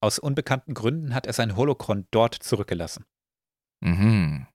[0.00, 3.04] aus unbekannten Gründen hat er sein Holocron dort zurückgelassen.
[3.80, 4.46] Mhm.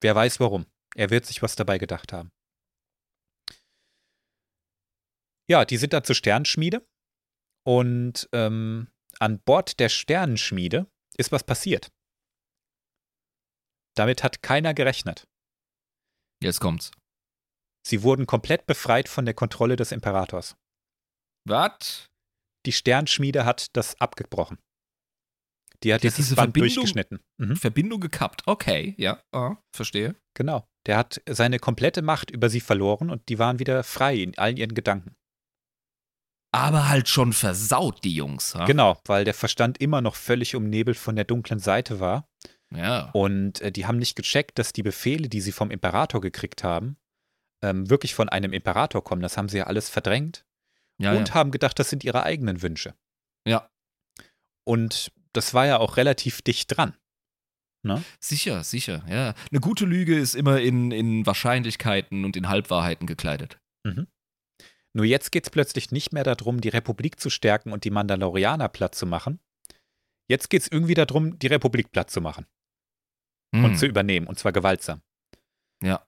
[0.00, 0.66] Wer weiß warum.
[0.94, 2.30] Er wird sich was dabei gedacht haben.
[5.50, 6.86] Ja, die sind da zur Sternenschmiede
[7.66, 8.88] und ähm,
[9.18, 10.86] an Bord der Sternenschmiede
[11.16, 11.90] ist was passiert.
[13.96, 15.24] Damit hat keiner gerechnet.
[16.40, 16.92] Jetzt kommt's.
[17.84, 20.54] Sie wurden komplett befreit von der Kontrolle des Imperators.
[21.48, 22.06] Was?
[22.66, 24.58] Die Sternschmiede hat das abgebrochen.
[25.82, 27.20] Die hat Die jetzt diese Band Verbindung- durchgeschnitten.
[27.38, 27.56] Mhm.
[27.56, 28.42] Verbindung gekappt.
[28.46, 30.14] Okay, ja, ah, verstehe.
[30.34, 30.68] Genau.
[30.86, 34.56] Der hat seine komplette Macht über sie verloren und die waren wieder frei in allen
[34.56, 35.16] ihren Gedanken.
[36.52, 38.54] Aber halt schon versaut, die Jungs.
[38.54, 38.64] Ha?
[38.64, 42.28] Genau, weil der Verstand immer noch völlig umnebelt von der dunklen Seite war.
[42.74, 43.10] Ja.
[43.12, 46.96] Und äh, die haben nicht gecheckt, dass die Befehle, die sie vom Imperator gekriegt haben,
[47.62, 49.22] ähm, wirklich von einem Imperator kommen.
[49.22, 50.44] Das haben sie ja alles verdrängt
[50.98, 51.34] ja, und ja.
[51.34, 52.94] haben gedacht, das sind ihre eigenen Wünsche.
[53.46, 53.68] ja.
[54.64, 56.94] Und das war ja auch relativ dicht dran.
[58.20, 59.34] Sicher, sicher, ja.
[59.50, 63.58] Eine gute Lüge ist immer in, in Wahrscheinlichkeiten und in Halbwahrheiten gekleidet.
[64.92, 68.68] Nur jetzt geht es plötzlich nicht mehr darum, die Republik zu stärken und die Mandalorianer
[68.68, 69.38] platt zu machen.
[70.28, 72.46] Jetzt geht es irgendwie darum, die Republik platt zu machen
[73.54, 73.64] Hm.
[73.64, 75.02] und zu übernehmen, und zwar gewaltsam.
[75.82, 76.06] Ja.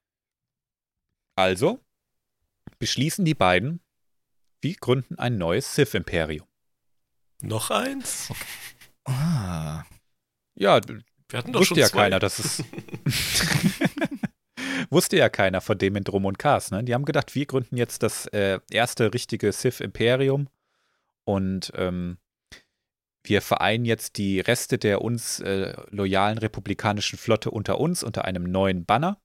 [1.34, 1.80] Also
[2.78, 3.80] beschließen die beiden,
[4.60, 6.46] wir gründen ein neues Sith-Imperium.
[7.40, 8.32] Noch eins?
[9.04, 9.82] Ah.
[10.54, 12.02] Ja, Wir hatten doch wusste schon ja zwei.
[12.02, 12.62] keiner, dass es.
[14.92, 16.84] wusste ja keiner von dem in Drum und Cars, ne?
[16.84, 20.48] Die haben gedacht, wir gründen jetzt das äh, erste richtige Sith-Imperium
[21.24, 22.18] und ähm,
[23.24, 28.44] wir vereinen jetzt die Reste der uns äh, loyalen republikanischen Flotte unter uns, unter einem
[28.44, 29.20] neuen Banner.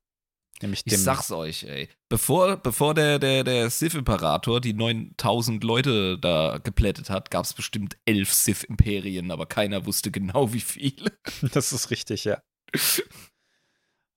[0.61, 0.99] Nämlich Ich dem.
[0.99, 1.89] sag's euch, ey.
[2.09, 8.33] Bevor, bevor der, der, der Sith-Imperator die 9000 Leute da geplättet hat, gab's bestimmt elf
[8.33, 11.11] Sith-Imperien, aber keiner wusste genau wie viele.
[11.53, 12.41] Das ist richtig, ja.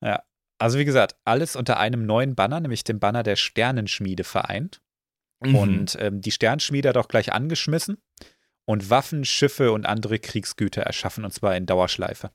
[0.01, 0.23] ja.
[0.61, 4.81] Also wie gesagt, alles unter einem neuen Banner, nämlich dem Banner der Sternenschmiede vereint.
[5.43, 5.55] Mhm.
[5.55, 7.97] Und ähm, die Sternschmiede hat auch gleich angeschmissen
[8.67, 12.31] und Waffen, Schiffe und andere Kriegsgüter erschaffen, und zwar in Dauerschleife.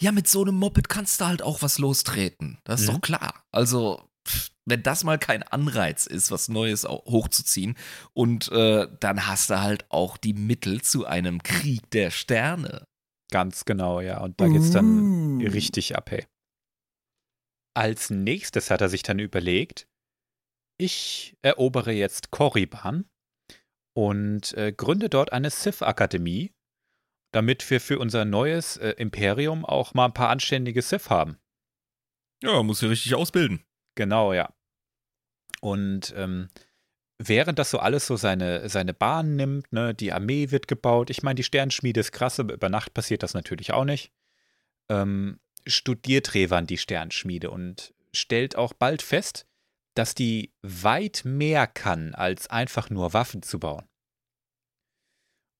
[0.00, 2.58] Ja, mit so einem Moped kannst du halt auch was lostreten.
[2.64, 2.92] Das ist Mhm.
[2.94, 3.44] doch klar.
[3.52, 4.02] Also,
[4.66, 7.76] wenn das mal kein Anreiz ist, was Neues hochzuziehen,
[8.12, 12.88] und äh, dann hast du halt auch die Mittel zu einem Krieg der Sterne.
[13.30, 14.18] Ganz genau, ja.
[14.20, 15.46] Und da geht's dann Uh.
[15.48, 16.26] richtig ab, hey.
[17.74, 19.88] Als nächstes hat er sich dann überlegt,
[20.78, 23.08] ich erobere jetzt Korriban
[23.94, 26.52] und äh, gründe dort eine Sith-Akademie,
[27.32, 31.38] damit wir für unser neues äh, Imperium auch mal ein paar anständige Sith haben.
[32.42, 33.64] Ja, muss ja richtig ausbilden.
[33.96, 34.54] Genau, ja.
[35.60, 36.48] Und ähm,
[37.18, 41.22] während das so alles so seine, seine Bahn nimmt, ne, die Armee wird gebaut, ich
[41.22, 44.12] meine, die Sternschmiede ist krass, aber über Nacht passiert das natürlich auch nicht,
[44.88, 49.46] ähm, studiert Revan die Sternschmiede und stellt auch bald fest,
[49.94, 53.86] dass die weit mehr kann, als einfach nur Waffen zu bauen.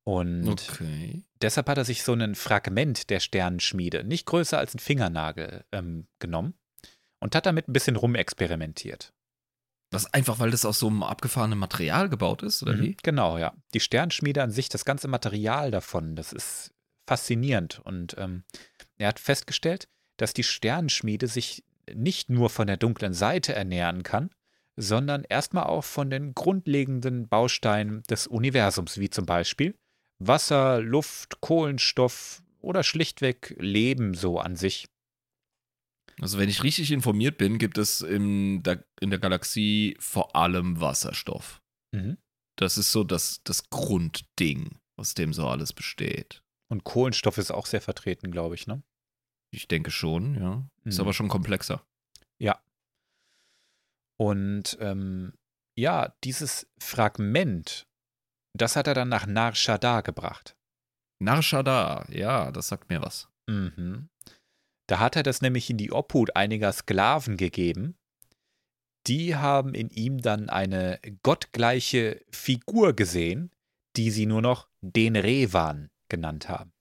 [0.05, 1.23] Und Okay.
[1.43, 6.07] deshalb hat er sich so ein Fragment der Sternenschmiede, nicht größer als ein Fingernagel, ähm,
[6.19, 6.55] genommen
[7.21, 9.13] und hat damit ein bisschen rumexperimentiert.
[9.91, 12.97] Das einfach, weil das aus so einem abgefahrenen Material gebaut ist, oder Mhm, wie?
[13.03, 13.55] Genau, ja.
[13.75, 16.73] Die Sternenschmiede an sich, das ganze Material davon, das ist
[17.07, 17.81] faszinierend.
[17.85, 18.45] Und ähm,
[18.99, 19.89] er hat festgestellt,
[20.19, 21.65] dass die Sternenschmiede sich
[21.95, 24.31] nicht nur von der dunklen Seite ernähren kann,
[24.77, 29.75] sondern erstmal auch von den grundlegenden Bausteinen des Universums, wie zum Beispiel
[30.19, 34.87] Wasser, Luft, Kohlenstoff oder schlichtweg Leben so an sich.
[36.21, 40.81] Also, wenn ich richtig informiert bin, gibt es in der, in der Galaxie vor allem
[40.81, 41.63] Wasserstoff.
[41.93, 42.19] Mhm.
[42.57, 46.43] Das ist so das, das Grundding, aus dem so alles besteht.
[46.69, 48.83] Und Kohlenstoff ist auch sehr vertreten, glaube ich, ne?
[49.51, 50.69] Ich denke schon, ja.
[50.85, 51.01] Ist Mhm.
[51.03, 51.83] aber schon komplexer.
[52.39, 52.61] Ja.
[54.19, 55.33] Und ähm,
[55.77, 57.87] ja, dieses Fragment,
[58.57, 60.57] das hat er dann nach Nar Shaddaa gebracht.
[61.21, 63.29] Narshada, ja, das sagt mir was.
[63.49, 64.09] Mhm.
[64.89, 67.97] Da hat er das nämlich in die Obhut einiger Sklaven gegeben.
[69.07, 73.51] Die haben in ihm dann eine gottgleiche Figur gesehen,
[73.97, 76.73] die sie nur noch den Revan genannt haben.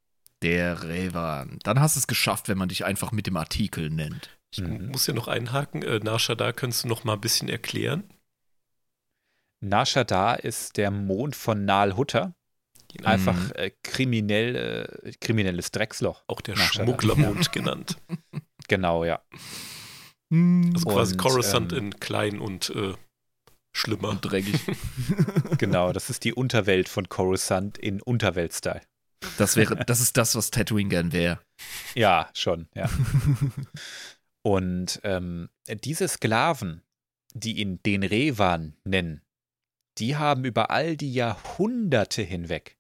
[0.43, 1.57] Der Revan.
[1.63, 4.29] Dann hast du es geschafft, wenn man dich einfach mit dem Artikel nennt.
[4.51, 4.89] Ich Mhm.
[4.89, 5.81] muss ja noch einhaken.
[5.83, 8.03] Äh, Nasha, da könntest du noch mal ein bisschen erklären.
[9.59, 12.33] Nar Shaddaa ist der Mond von Nal Hutta.
[12.93, 13.09] Genau.
[13.09, 14.55] Einfach äh, kriminell,
[15.03, 16.23] äh, kriminelles Drecksloch.
[16.27, 16.55] Auch der.
[16.55, 17.97] Schmugglermond genannt.
[18.69, 19.21] Genau, ja.
[20.29, 22.95] Also quasi Und, Coruscant ähm, in klein und äh,
[23.71, 24.09] schlimmer.
[24.09, 24.59] Und dreckig.
[25.57, 28.81] Genau, das ist die Unterwelt von Coruscant in Unterwelt-Style.
[29.37, 31.39] Das wäre, das ist das, was Tatooine gern wäre.
[31.95, 32.89] Ja, schon, ja.
[34.43, 36.83] Und ähm, diese Sklaven,
[37.33, 39.21] die ihn den Revan nennen,
[39.97, 42.77] die haben über all die Jahrhunderte hinweg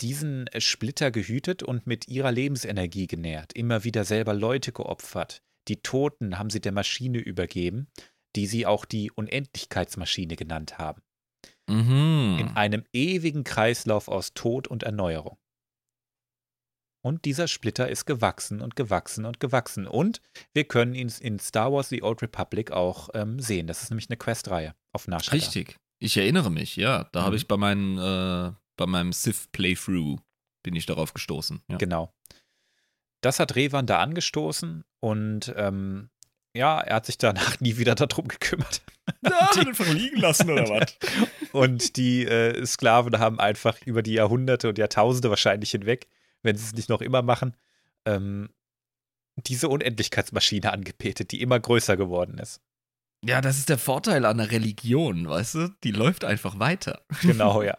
[0.00, 5.42] diesen Splitter gehütet und mit ihrer Lebensenergie genährt, immer wieder selber Leute geopfert.
[5.68, 7.88] Die Toten haben sie der Maschine übergeben,
[8.36, 11.02] die sie auch die Unendlichkeitsmaschine genannt haben.
[11.68, 12.38] Mhm.
[12.40, 15.38] In einem ewigen Kreislauf aus Tod und Erneuerung.
[17.02, 19.86] Und dieser Splitter ist gewachsen und gewachsen und gewachsen.
[19.86, 20.20] Und
[20.52, 23.66] wir können ihn in Star Wars The Old Republic auch ähm, sehen.
[23.66, 25.36] Das ist nämlich eine Questreihe auf Nar Shaddaa.
[25.36, 25.76] Richtig.
[25.98, 27.04] Ich erinnere mich, ja.
[27.12, 27.24] Da Mhm.
[27.24, 30.18] habe ich bei, meinen, äh, bei meinem Sith-Playthrough
[30.62, 31.62] bin ich darauf gestoßen.
[31.68, 31.76] Ja.
[31.78, 32.12] Genau.
[33.22, 36.08] Das hat Revan da angestoßen und ähm,
[36.54, 38.82] ja, er hat sich danach nie wieder darum gekümmert.
[39.28, 40.96] Ja, einfach liegen lassen oder was?
[41.52, 46.06] Und die äh, Sklaven haben einfach über die Jahrhunderte und Jahrtausende wahrscheinlich hinweg,
[46.42, 47.56] wenn sie es nicht noch immer machen,
[48.06, 48.50] ähm,
[49.36, 52.60] diese Unendlichkeitsmaschine angebetet, die immer größer geworden ist.
[53.24, 55.68] Ja, das ist der Vorteil an der Religion, weißt du?
[55.84, 57.04] Die läuft einfach weiter.
[57.22, 57.78] Genau, ja.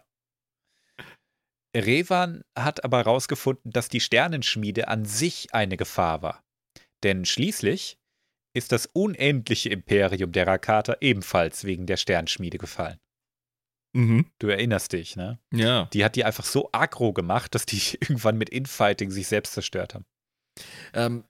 [1.76, 6.44] Revan hat aber herausgefunden, dass die Sternenschmiede an sich eine Gefahr war.
[7.04, 7.98] Denn schließlich
[8.54, 13.00] ist das unendliche Imperium der Rakata ebenfalls wegen der Sternschmiede gefallen.
[13.94, 14.26] Mhm.
[14.40, 15.40] Du erinnerst dich, ne?
[15.54, 15.86] Ja.
[15.94, 19.94] Die hat die einfach so aggro gemacht, dass die irgendwann mit Infighting sich selbst zerstört
[19.96, 20.06] haben.
[20.94, 21.24] Ähm,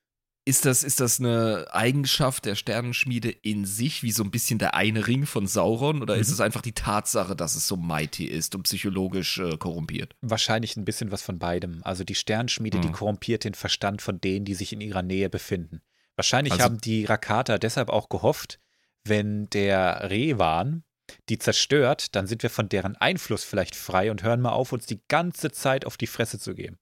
[0.44, 4.74] ist, das, ist das eine Eigenschaft der Sternenschmiede in sich, wie so ein bisschen der
[4.74, 6.02] eine Ring von Sauron?
[6.02, 6.34] Oder ist Mhm.
[6.34, 10.16] es einfach die Tatsache, dass es so mighty ist und psychologisch äh, korrumpiert?
[10.22, 11.82] Wahrscheinlich ein bisschen was von beidem.
[11.84, 12.94] Also die Sternschmiede, die Mhm.
[12.94, 15.82] korrumpiert den Verstand von denen, die sich in ihrer Nähe befinden.
[16.16, 18.60] Wahrscheinlich Also- haben die Rakata deshalb auch gehofft,
[19.04, 20.84] wenn der Revan
[21.30, 24.86] die zerstört, dann sind wir von deren Einfluss vielleicht frei und hören mal auf, uns
[24.86, 26.78] die ganze Zeit auf die Fresse zu geben.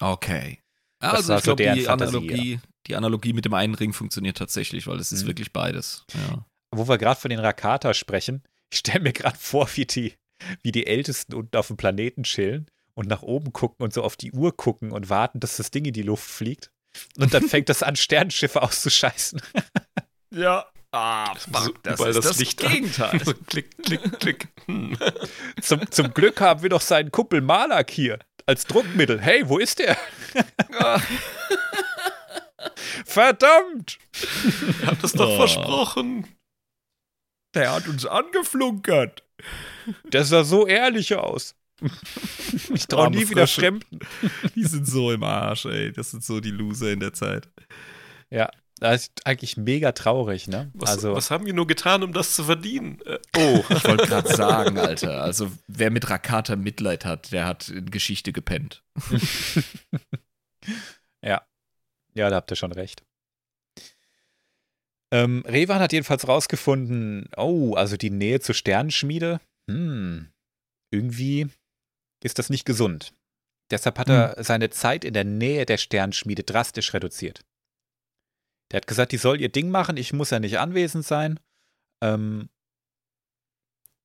[0.00, 0.60] Okay.
[1.00, 4.36] Das Also ich so glaube, die, Fantasie, Analogie, die Analogie mit dem einen Ring funktioniert
[4.38, 5.28] tatsächlich, weil es ist Mhm.
[5.28, 6.04] wirklich beides.
[6.14, 6.46] Ja.
[6.70, 10.14] Wo wir gerade von den Rakata sprechen, ich stelle mir gerade vor, wie die,
[10.62, 14.16] wie die Ältesten unten auf dem Planeten chillen und nach oben gucken und so auf
[14.16, 16.70] die Uhr gucken und warten, dass das Ding in die Luft fliegt.
[17.18, 19.40] Und dann fängt das an, Sternenschiffe auszuscheißen.
[20.30, 20.66] Ja.
[20.96, 23.20] Ah, fuck, das ist das Gegenteil.
[23.24, 24.48] So klick, klick, klick.
[24.66, 24.96] Hm.
[25.60, 29.20] Zum, zum Glück haben wir doch seinen Kumpel Malak hier als Druckmittel.
[29.20, 29.96] Hey, wo ist der?
[33.04, 33.98] Verdammt!
[34.80, 35.36] Ihr habt es doch Oh.
[35.36, 36.26] versprochen.
[37.54, 39.22] Der hat uns angeflunkert.
[40.04, 41.56] Der sah so ehrlich aus.
[42.72, 43.46] Ich traue nie wieder.
[43.46, 43.98] Fremden.
[44.54, 45.92] Die sind so im Arsch, ey.
[45.92, 47.48] Das sind so die Loser in der Zeit.
[48.30, 50.70] Ja, das ist eigentlich mega traurig, ne?
[50.74, 53.00] Was, also, was haben wir nur getan, um das zu verdienen?
[53.06, 55.22] Äh, oh, Ich wollte gerade sagen, Alter.
[55.22, 58.82] Also, wer mit Rakata Mitleid hat, der hat in Geschichte gepennt.
[62.14, 63.04] ja, da habt ihr schon recht.
[65.12, 70.28] Ähm, Revan hat jedenfalls rausgefunden, oh, also die Nähe zur Sternenschmiede, hm,
[70.90, 71.46] irgendwie
[72.22, 73.14] ist das nicht gesund.
[73.70, 77.44] Deshalb hat er seine Zeit in der Nähe der Sternenschmiede drastisch reduziert.
[78.74, 81.38] Der hat gesagt, die soll ihr Ding machen, ich muss ja nicht anwesend sein.
[82.02, 82.48] Ähm,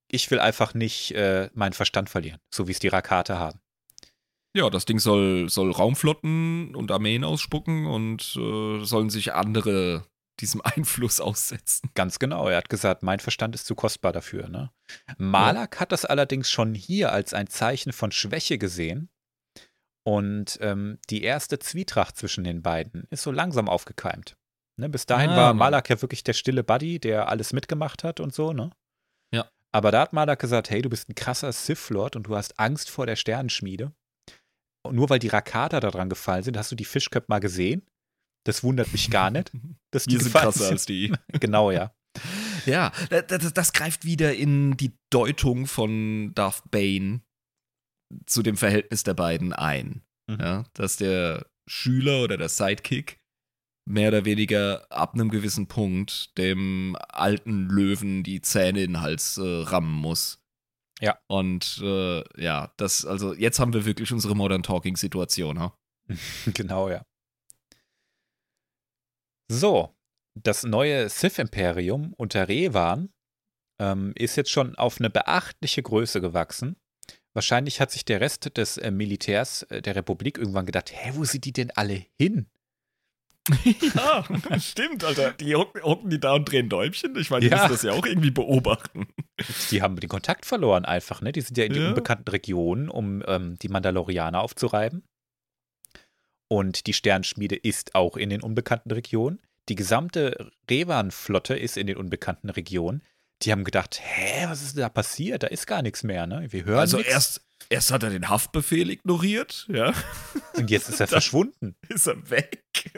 [0.07, 3.59] ich will einfach nicht äh, meinen Verstand verlieren, so wie es die Rakate haben.
[4.55, 10.05] Ja, das Ding soll, soll Raumflotten und Armeen ausspucken und äh, sollen sich andere
[10.39, 11.89] diesem Einfluss aussetzen.
[11.95, 12.47] Ganz genau.
[12.47, 14.49] Er hat gesagt, mein Verstand ist zu kostbar dafür.
[14.49, 14.69] Ne?
[15.17, 19.09] Malak hat das allerdings schon hier als ein Zeichen von Schwäche gesehen.
[20.03, 24.35] Und ähm, die erste Zwietracht zwischen den beiden ist so langsam aufgekeimt.
[24.79, 24.89] Ne?
[24.89, 25.57] Bis dahin Ah, war Mann.
[25.71, 28.53] Malak ja wirklich der stille Buddy, der alles mitgemacht hat und so.
[28.53, 28.71] Ne?
[29.33, 29.49] Ja.
[29.71, 32.89] Aber da hat Malak gesagt, hey, du bist ein krasser Sith-Lord und du hast Angst
[32.89, 33.91] vor der Sternenschmiede.
[34.83, 37.85] Und nur weil die Rakata da dran gefallen sind, hast du die Fischköpfe mal gesehen?
[38.45, 39.51] Das wundert mich gar nicht.
[39.91, 41.13] Dass die Wir sind krasser als die.
[41.39, 41.93] Genau, ja.
[42.65, 47.21] Ja, das, das, das greift wieder in die Deutung von Darth Bane
[48.25, 50.01] zu dem Verhältnis der beiden ein.
[50.29, 50.39] Mhm.
[50.39, 53.18] Ja, dass der Schüler oder der Sidekick
[53.89, 59.37] mehr oder weniger ab einem gewissen Punkt dem alten Löwen die Zähne in den Hals
[59.37, 60.39] äh, rammen muss.
[61.01, 61.17] Ja.
[61.27, 65.77] Und äh, ja, das, also jetzt haben wir wirklich unsere Modern Talking-Situation, ha?
[66.53, 67.03] Genau, ja.
[69.51, 69.95] So,
[70.35, 73.09] das neue Sith-Imperium unter Revan
[73.79, 76.75] ähm, ist jetzt schon auf eine beachtliche Größe gewachsen.
[77.33, 81.23] Wahrscheinlich hat sich der Rest des äh, Militärs äh, der Republik irgendwann gedacht, hä, wo
[81.23, 82.51] sind die denn alle hin?
[83.95, 84.23] ja,
[84.59, 85.31] stimmt, Alter.
[85.33, 87.15] Die hocken, die da und drehen Däumchen.
[87.17, 87.57] Ich meine, die Ja.
[87.57, 89.07] müssen das ja auch irgendwie beobachten.
[89.71, 91.31] Die haben den Kontakt verloren einfach, ne?
[91.31, 91.87] Die sind ja in die Ja.
[91.89, 95.03] unbekannten Regionen, um ähm, die Mandalorianer aufzureiben.
[96.51, 99.39] Und die Sternschmiede ist auch in den unbekannten Regionen.
[99.69, 103.03] Die gesamte Revan-Flotte ist in den unbekannten Regionen.
[103.43, 105.43] Die haben gedacht, hä, was ist denn da passiert?
[105.43, 106.47] Da ist gar nichts mehr, ne?
[106.51, 107.09] Wir hören Also nix.
[107.09, 109.93] erst, erst hat er den Haftbefehl ignoriert, ja.
[110.55, 111.75] Und jetzt ist er verschwunden.
[111.87, 112.63] Ist er weg.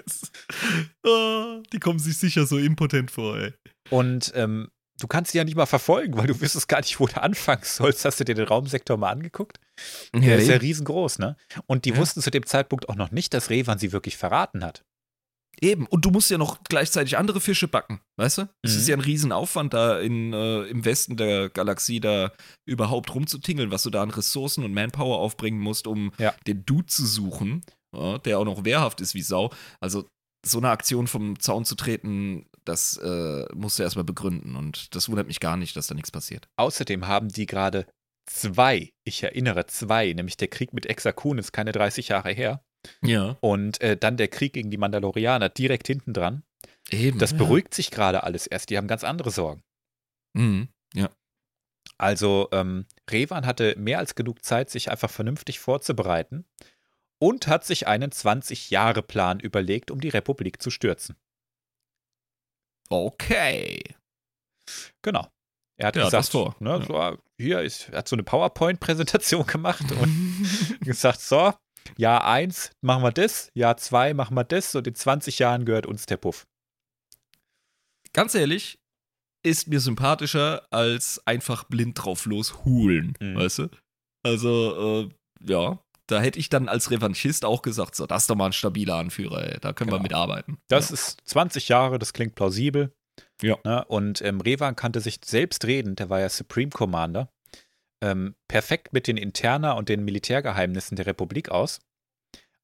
[1.06, 3.54] Ah, die kommen sich sicher so impotent vor, ey.
[3.90, 4.70] Und ähm,
[5.00, 7.64] du kannst sie ja nicht mal verfolgen, weil du wüsstest gar nicht, wo du anfangen
[7.64, 8.06] sollst.
[8.06, 9.60] Hast du dir den Raumsektor mal angeguckt?
[10.14, 11.36] Der ist ja riesengroß, ne?
[11.66, 11.98] Und die Ja.
[11.98, 14.84] wussten zu dem Zeitpunkt auch noch nicht, dass Revan sie wirklich verraten hat.
[15.64, 18.42] Eben, und du musst ja noch gleichzeitig andere Fische backen, weißt du?
[18.64, 18.78] Es Mhm.
[18.80, 22.32] ist ja ein Riesenaufwand, da in, äh, im Westen der Galaxie da
[22.68, 26.34] überhaupt rumzutingeln, was du da an Ressourcen und Manpower aufbringen musst, um Ja.
[26.48, 27.64] den Dude zu suchen,
[27.96, 29.52] ja, der auch noch wehrhaft ist wie Sau.
[29.80, 30.08] Also
[30.44, 35.10] so eine Aktion vom Zaun zu treten, das äh, musst du erstmal begründen und das
[35.10, 36.48] wundert mich gar nicht, dass da nichts passiert.
[36.58, 37.86] Außerdem haben die gerade
[38.28, 42.64] zwei, ich erinnere zwei, nämlich der Krieg mit Exakun ist keine 30 Jahre her.
[43.04, 43.38] Ja.
[43.42, 46.44] Und äh, dann der Krieg gegen die Mandalorianer direkt hinten dran.
[46.90, 47.20] Eben.
[47.20, 47.38] Das ja.
[47.38, 48.70] beruhigt sich gerade alles erst.
[48.70, 49.64] Die haben ganz andere Sorgen.
[50.34, 50.70] Mhm.
[50.94, 51.10] Ja.
[51.98, 56.46] Also ähm, Revan hatte mehr als genug Zeit, sich einfach vernünftig vorzubereiten
[57.20, 61.16] und hat sich einen 20-Jahre-Plan überlegt, um die Republik zu stürzen.
[62.90, 63.82] Okay.
[65.02, 65.28] Genau.
[65.78, 66.56] Er hat Ja, gesagt, vor.
[66.60, 66.86] Ne, Ja.
[66.86, 71.54] so, ah, hier ist, er hat so eine PowerPoint-Präsentation gemacht und gesagt, so,
[71.98, 75.86] Jahr 1 machen wir das, Jahr 2 machen wir das und in 20 Jahren gehört
[75.86, 76.46] uns der Puff.
[78.14, 78.78] ganz ehrlich,
[79.44, 83.36] ist mir sympathischer als einfach blind drauf los hulen, Mhm.
[83.38, 83.70] weißt du?
[84.24, 85.10] Also, äh,
[85.50, 88.54] ja, da hätte ich dann als Revanchist auch gesagt, so, das ist doch mal ein
[88.54, 89.60] stabiler Anführer, ey.
[89.62, 90.04] da können wir Genau.
[90.04, 90.58] mitarbeiten.
[90.68, 90.94] Das ja.
[90.96, 92.94] ist 20 Jahre, das klingt plausibel.
[93.42, 93.58] Ja.
[93.64, 93.84] Ne?
[93.86, 97.32] Und ähm, Revan kannte sich selbst reden, der war ja Supreme Commander,
[98.02, 101.80] ähm, perfekt mit den Interna und den Militärgeheimnissen der Republik aus.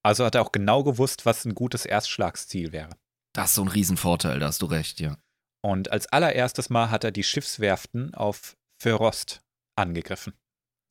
[0.04, 2.96] Also hat er auch genau gewusst, was ein gutes Erstschlagsziel wäre.
[3.34, 5.18] das ist so ein Riesenvorteil, da hast du recht, ja.
[5.62, 9.42] Und als allererstes Mal hat er die Schiffswerften auf Förost
[9.76, 10.34] angegriffen.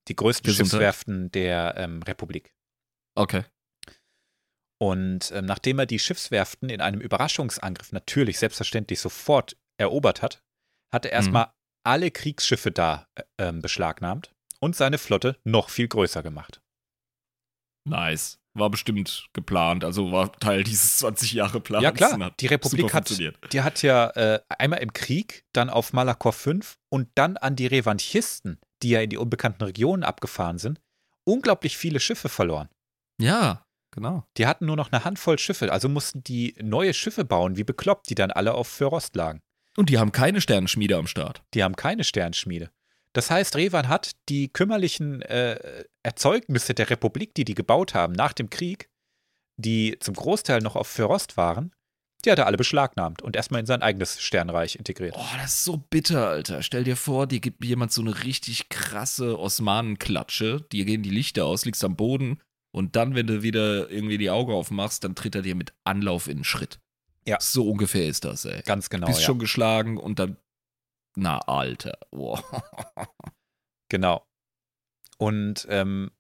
[0.09, 0.71] Die größten Gesundheit.
[0.71, 2.55] Schiffswerften der ähm, Republik.
[3.15, 3.45] Okay.
[4.79, 10.45] Und ähm, nachdem er die Schiffswerften in einem Überraschungsangriff natürlich selbstverständlich sofort erobert hat,
[10.93, 11.53] hat er erstmal
[11.85, 14.36] alle Kriegsschiffe da äh, ähm, beschlagnahmt
[14.67, 16.61] und seine Flotte noch viel größer gemacht.
[17.89, 18.39] Nice.
[18.53, 21.85] War bestimmt geplant, also war Teil dieses 20 Jahre Plans.
[21.85, 23.11] ja klar, die Republik hat,
[23.53, 27.67] die hat ja äh, einmal im Krieg, dann auf Malakor 5 und dann an die
[27.67, 30.81] Revanchisten, die ja in die unbekannten Regionen abgefahren sind,
[31.25, 32.71] unglaublich viele Schiffe verloren.
[33.21, 34.25] Ja, genau.
[34.39, 38.09] Die hatten nur noch eine Handvoll Schiffe, also mussten die neue Schiffe bauen, wie bekloppt,
[38.09, 39.43] die dann alle auf Förost lagen.
[39.77, 41.43] Und die haben keine Sternenschmiede am Start.
[41.53, 42.71] Die haben keine Sternschmiede.
[43.17, 48.35] Das heißt, Revan hat die kümmerlichen äh, Erzeugnisse der Republik, die die gebaut haben nach
[48.35, 48.91] dem Krieg,
[49.57, 51.75] die zum Großteil noch auf Förost waren,
[52.27, 55.15] die hat er alle beschlagnahmt und erstmal in sein eigenes Sternreich integriert.
[55.17, 56.63] Oh, das ist so bitter, Alter.
[56.63, 61.47] Stell dir vor, dir gibt jemand so eine richtig krasse Osmanenklatsche, dir gehen die Lichter
[61.47, 65.35] aus, liegst am Boden und dann, wenn du wieder irgendwie die Augen aufmachst, dann tritt
[65.35, 66.81] er dir mit Anlauf in den Schritt.
[67.27, 67.39] Ja.
[67.41, 68.61] So ungefähr ist das, ey.
[68.67, 69.07] Ganz genau.
[69.07, 69.27] Bist ja.
[69.27, 70.37] schon geschlagen und dann.
[71.17, 71.99] Na, Alter.
[72.11, 72.39] Oh.
[73.89, 74.27] Genau.
[75.19, 76.11] Und ähm,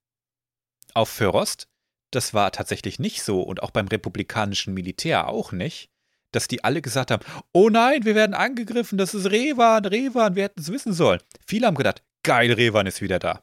[0.94, 1.68] auf Förost,
[2.12, 5.90] das war tatsächlich nicht so und auch beim republikanischen Militär auch nicht,
[6.32, 10.44] dass die alle gesagt haben, oh nein, wir werden angegriffen, das ist Revan, Revan, wir
[10.44, 11.20] hätten es wissen sollen.
[11.46, 13.42] Viele haben gedacht, geil, Revan ist wieder da.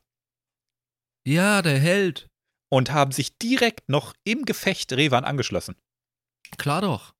[1.25, 2.29] Ja, der Held.
[2.69, 5.75] Und haben sich direkt noch im Gefecht Revan angeschlossen.
[6.57, 7.13] Klar doch.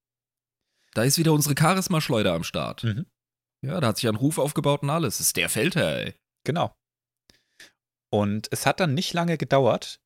[0.94, 2.84] Da ist wieder unsere Charisma-Schleuder am Start.
[2.84, 3.06] Mhm.
[3.64, 5.18] Ja, da hat sich ein Ruf aufgebaut und alles.
[5.18, 6.16] Das ist der Feldherr, ey.
[6.44, 6.76] Genau.
[8.12, 10.02] Und es hat dann nicht lange gedauert,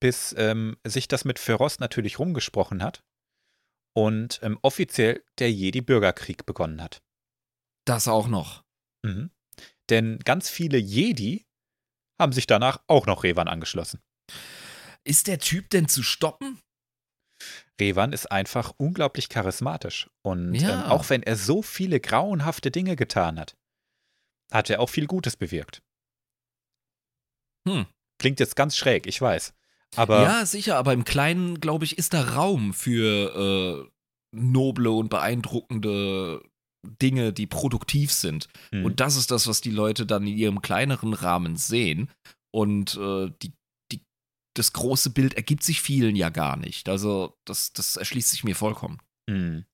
[0.00, 3.04] bis ähm, sich das mit Förost natürlich rumgesprochen hat
[3.94, 7.02] und ähm, offiziell der Jedi-Bürgerkrieg begonnen hat.
[7.84, 8.64] Das auch noch.
[9.04, 9.30] Mhm.
[9.90, 11.46] Denn ganz viele Jedi
[12.20, 14.00] haben sich danach auch noch Revan angeschlossen.
[15.04, 16.60] Ist der Typ denn zu stoppen?
[17.82, 20.08] Revan ist einfach unglaublich charismatisch.
[20.22, 20.84] Und Ja.
[20.86, 23.56] ähm, auch wenn er so viele grauenhafte Dinge getan hat,
[24.52, 25.82] hat er auch viel Gutes bewirkt.
[27.68, 27.86] Hm.
[28.18, 29.54] Klingt jetzt ganz schräg, ich weiß.
[29.96, 33.90] Aber ja, sicher, aber im Kleinen, glaube ich, ist da Raum für äh,
[34.34, 36.42] noble und beeindruckende
[36.84, 38.48] Dinge, die produktiv sind.
[38.70, 38.84] Hm.
[38.84, 42.10] Und das ist das, was die Leute dann in ihrem kleineren Rahmen sehen.
[42.50, 43.52] Und äh, die,
[44.54, 46.88] das große Bild ergibt sich vielen ja gar nicht.
[46.88, 48.98] Also das, das erschließt sich mir vollkommen.
[49.28, 49.64] Hm.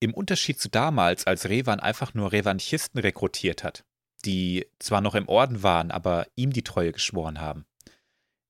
[0.00, 3.84] Im Unterschied zu damals, als Revan einfach nur Revanchisten rekrutiert hat,
[4.24, 7.64] die zwar noch im Orden waren, aber ihm die Treue geschworen haben.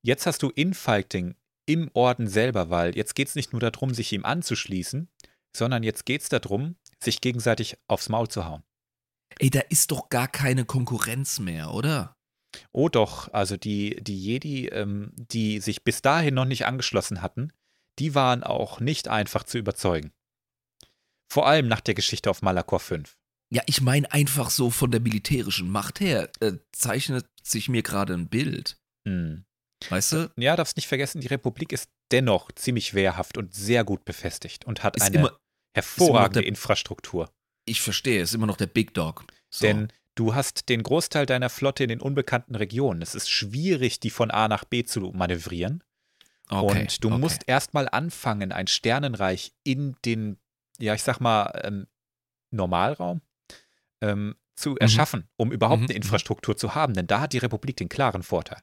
[0.02, 1.36] Jetzt hast du Infighting
[1.66, 5.08] im Orden selber, weil jetzt geht es nicht nur darum, sich ihm anzuschließen,
[5.56, 8.62] sondern jetzt geht es darum, sich gegenseitig aufs Maul zu hauen.
[9.38, 12.13] Ey, da ist doch gar keine Konkurrenz mehr, oder?
[12.72, 17.52] Oh doch, also die, die Jedi, ähm, die sich bis dahin noch nicht angeschlossen hatten,
[17.98, 20.12] die waren auch nicht einfach zu überzeugen.
[21.32, 23.16] Vor allem nach der Geschichte auf Malakor 5.
[23.50, 28.14] Ja, ich meine einfach so von der militärischen Macht her äh, zeichnet sich mir gerade
[28.14, 28.76] ein Bild.
[29.06, 29.44] Hm.
[29.88, 30.32] Weißt du?
[30.36, 34.82] Ja, darfst nicht vergessen, die Republik ist dennoch ziemlich wehrhaft und sehr gut befestigt und
[34.82, 35.38] hat eine immer-
[35.76, 37.30] hervorragende der- Infrastruktur.
[37.66, 39.24] Ich verstehe, ist immer noch der Big Dog.
[39.50, 39.66] So.
[39.66, 43.02] Denn du hast den Großteil deiner Flotte in den unbekannten Regionen.
[43.02, 45.82] Es ist schwierig, die von A nach B zu manövrieren.
[46.48, 47.18] okay, und du okay.
[47.18, 50.38] musst erstmal anfangen, ein Sternenreich in den,
[50.78, 51.86] ja, ich sag mal, ähm,
[52.50, 53.20] Normalraum
[54.00, 56.02] ähm, zu erschaffen, um überhaupt Mhm, eine mhm.
[56.02, 56.94] Infrastruktur zu haben.
[56.94, 58.60] Denn da hat die Republik den klaren Vorteil.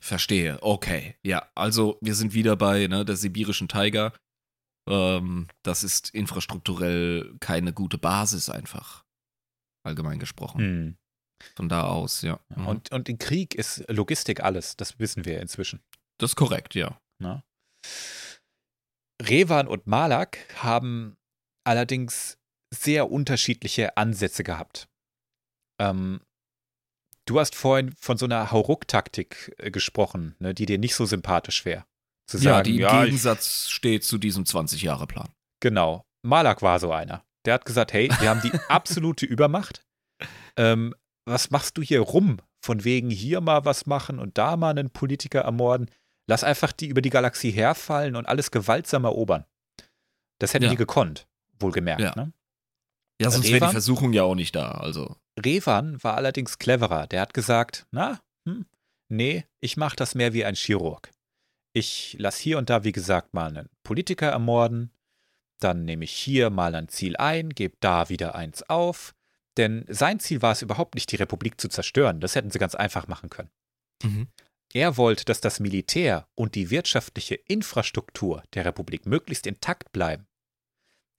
[0.00, 1.16] Verstehe, okay.
[1.22, 4.12] Ja, also wir sind wieder bei ne, der sibirischen Tiger.
[4.88, 9.01] Ähm, das ist infrastrukturell keine gute Basis einfach.
[9.84, 10.60] Allgemein gesprochen.
[10.60, 10.96] Hm.
[11.56, 12.38] Von da aus, ja.
[12.54, 12.66] Mhm.
[12.66, 14.76] Und, und im Krieg ist Logistik alles.
[14.76, 15.80] Das wissen wir inzwischen.
[16.18, 17.00] das ist korrekt, ja.
[17.18, 17.42] Ne?
[19.20, 21.16] Revan und Malak haben
[21.64, 22.38] allerdings
[22.72, 24.88] sehr unterschiedliche Ansätze gehabt.
[25.80, 26.20] Ähm,
[27.26, 31.64] du hast vorhin von so einer Hauruck-Taktik äh, gesprochen, ne, die dir nicht so sympathisch
[31.64, 31.84] wäre.
[32.28, 35.32] Zu ja, sagen, die im ja, Gegensatz steht zu diesem 20-Jahre-Plan.
[35.60, 36.04] genau.
[36.24, 37.24] Malak war so einer.
[37.44, 39.84] Der hat gesagt, hey, wir haben die absolute Übermacht.
[40.56, 40.94] Ähm,
[41.26, 42.38] was machst du hier rum?
[42.64, 45.90] Von wegen hier mal was machen und da mal einen Politiker ermorden.
[46.28, 49.44] Lass einfach die über die Galaxie herfallen und alles gewaltsam erobern.
[50.40, 50.70] Das hätten Ja.
[50.70, 51.26] die gekonnt,
[51.58, 52.00] wohlgemerkt.
[52.00, 52.14] Ja.
[52.14, 52.32] Ne?
[53.20, 53.72] Ja, sonst wäre die?
[53.72, 54.72] Versuchung ja auch nicht da.
[54.72, 57.06] Also, Revan war allerdings cleverer.
[57.08, 58.66] Der hat gesagt, na, hm,
[59.08, 61.10] nee, ich mache das mehr wie ein Chirurg.
[61.74, 64.92] Ich lass hier und da, wie gesagt, mal einen Politiker ermorden.
[65.62, 69.14] Dann nehme ich hier mal ein Ziel ein, gebe da wieder eins auf.
[69.56, 72.20] Denn sein Ziel war es überhaupt nicht, die Republik zu zerstören.
[72.20, 73.50] Das hätten sie ganz einfach machen können.
[74.02, 74.28] Mhm.
[74.72, 80.26] Er wollte, dass das Militär und die wirtschaftliche Infrastruktur der Republik möglichst intakt bleiben.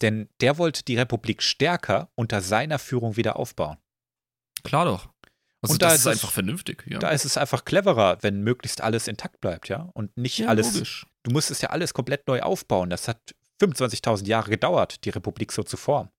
[0.02, 3.78] Denn der wollte die Republik stärker unter seiner Führung wieder aufbauen.
[4.64, 5.10] klar doch.
[5.61, 6.84] Also, Und da das ist es- einfach vernünftig.
[6.88, 9.90] Ja, Da ist es einfach cleverer, wenn möglichst alles intakt bleibt, ja.
[9.94, 10.74] Und nicht ja alles.
[10.74, 11.06] logisch.
[11.24, 12.90] Du musst es ja alles komplett neu aufbauen.
[12.90, 16.10] Das hat 25.000 Jahre gedauert, die Republik so zu formen.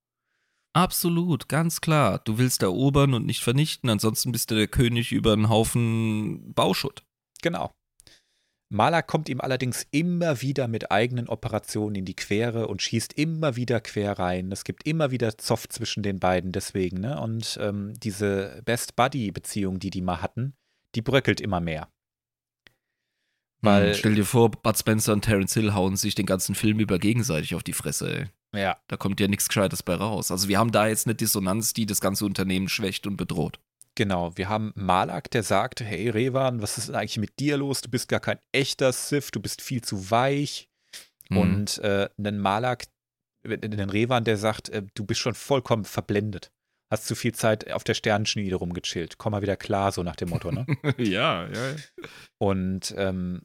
[0.74, 2.20] Absolut, ganz klar.
[2.24, 7.04] Du willst erobern und nicht vernichten, ansonsten bist du der König über einen Haufen Bauschutt.
[7.42, 7.72] Genau.
[8.70, 13.54] Malak kommt ihm allerdings immer wieder mit eigenen Operationen in die Quere und schießt immer
[13.54, 14.50] wieder quer rein.
[14.50, 16.98] Es gibt immer wieder Zoff zwischen den beiden deswegen.
[16.98, 17.20] Ne?
[17.20, 20.56] Und ähm, diese Best-Buddy-Beziehung, die die mal hatten,
[20.96, 21.88] die bröckelt immer mehr.
[23.64, 26.80] Weil- Hm, stell dir vor, Bud Spencer und Terence Hill hauen sich den ganzen Film
[26.80, 28.26] über gegenseitig auf die Fresse, ey.
[28.60, 30.30] Ja, Da kommt ja nichts Gescheites bei raus.
[30.30, 33.58] Also wir haben da jetzt eine Dissonanz, die das ganze Unternehmen schwächt und bedroht.
[33.96, 37.80] Genau, wir haben Malak, der sagt, hey Revan, was ist denn eigentlich mit dir los?
[37.80, 40.68] Du bist gar kein echter Sith, du bist viel zu weich.
[41.30, 41.36] Mhm.
[41.38, 42.84] Und äh, einen Malak,
[43.44, 46.50] einen Revan, der sagt, äh, du bist schon vollkommen verblendet.
[46.92, 49.18] Hast zu viel Zeit auf der Sternenschmiede rumgechillt.
[49.18, 50.64] Komm mal wieder klar, so nach dem Motto, ne?
[50.98, 51.76] ja, ja, ja.
[52.38, 53.42] Und ähm,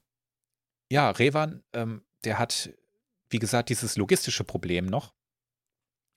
[0.91, 2.71] ja, Revan, ähm, der hat,
[3.29, 5.13] wie gesagt, dieses logistische Problem noch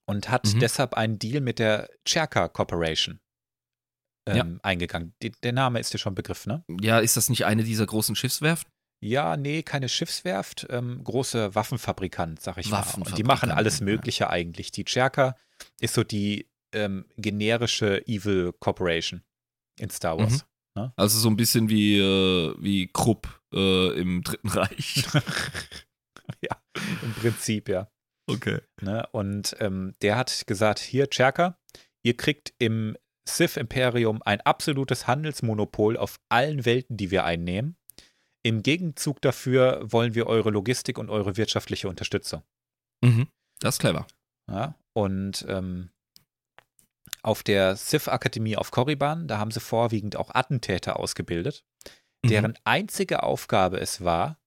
[0.06, 0.60] und hat Mhm.
[0.60, 3.20] deshalb einen Deal mit der Cherka Corporation
[4.26, 4.46] ähm, Ja.
[4.62, 5.14] eingegangen.
[5.22, 6.64] Die, der Name ist dir schon Begriff, ne?
[6.80, 8.70] Ja, ist das nicht eine dieser großen Schiffswerften?
[9.04, 12.84] Ja, nee, keine Schiffswerft, ähm, große Waffenfabrikant, sag ich mal.
[12.94, 13.84] Und die machen alles ja.
[13.84, 14.70] Mögliche eigentlich.
[14.70, 15.36] Die Cherka
[15.80, 19.24] ist so die ähm, generische Evil Corporation
[19.80, 20.46] in Star Wars.
[20.96, 25.04] Also so ein bisschen wie, äh, wie Krupp äh, im Dritten Reich.
[26.42, 26.56] ja,
[27.02, 27.88] im Prinzip, ja.
[28.26, 28.60] Okay.
[28.80, 29.06] Ne?
[29.12, 31.58] Und ähm, der hat gesagt, hier, Cherka,
[32.02, 32.96] ihr kriegt im
[33.28, 37.76] Sith-Imperium ein absolutes Handelsmonopol auf allen Welten, die wir einnehmen.
[38.44, 42.42] Im Gegenzug dafür wollen wir eure Logistik und eure wirtschaftliche Unterstützung.
[43.02, 43.28] Mhm.
[43.60, 44.06] Das ist clever.
[44.50, 44.74] Ja?
[44.92, 45.90] Und ähm,
[47.22, 51.64] auf der Sith-Akademie auf Korriban, da haben sie vorwiegend auch Attentäter ausgebildet,
[52.24, 52.28] Mhm.
[52.28, 54.38] deren einzige Aufgabe es war,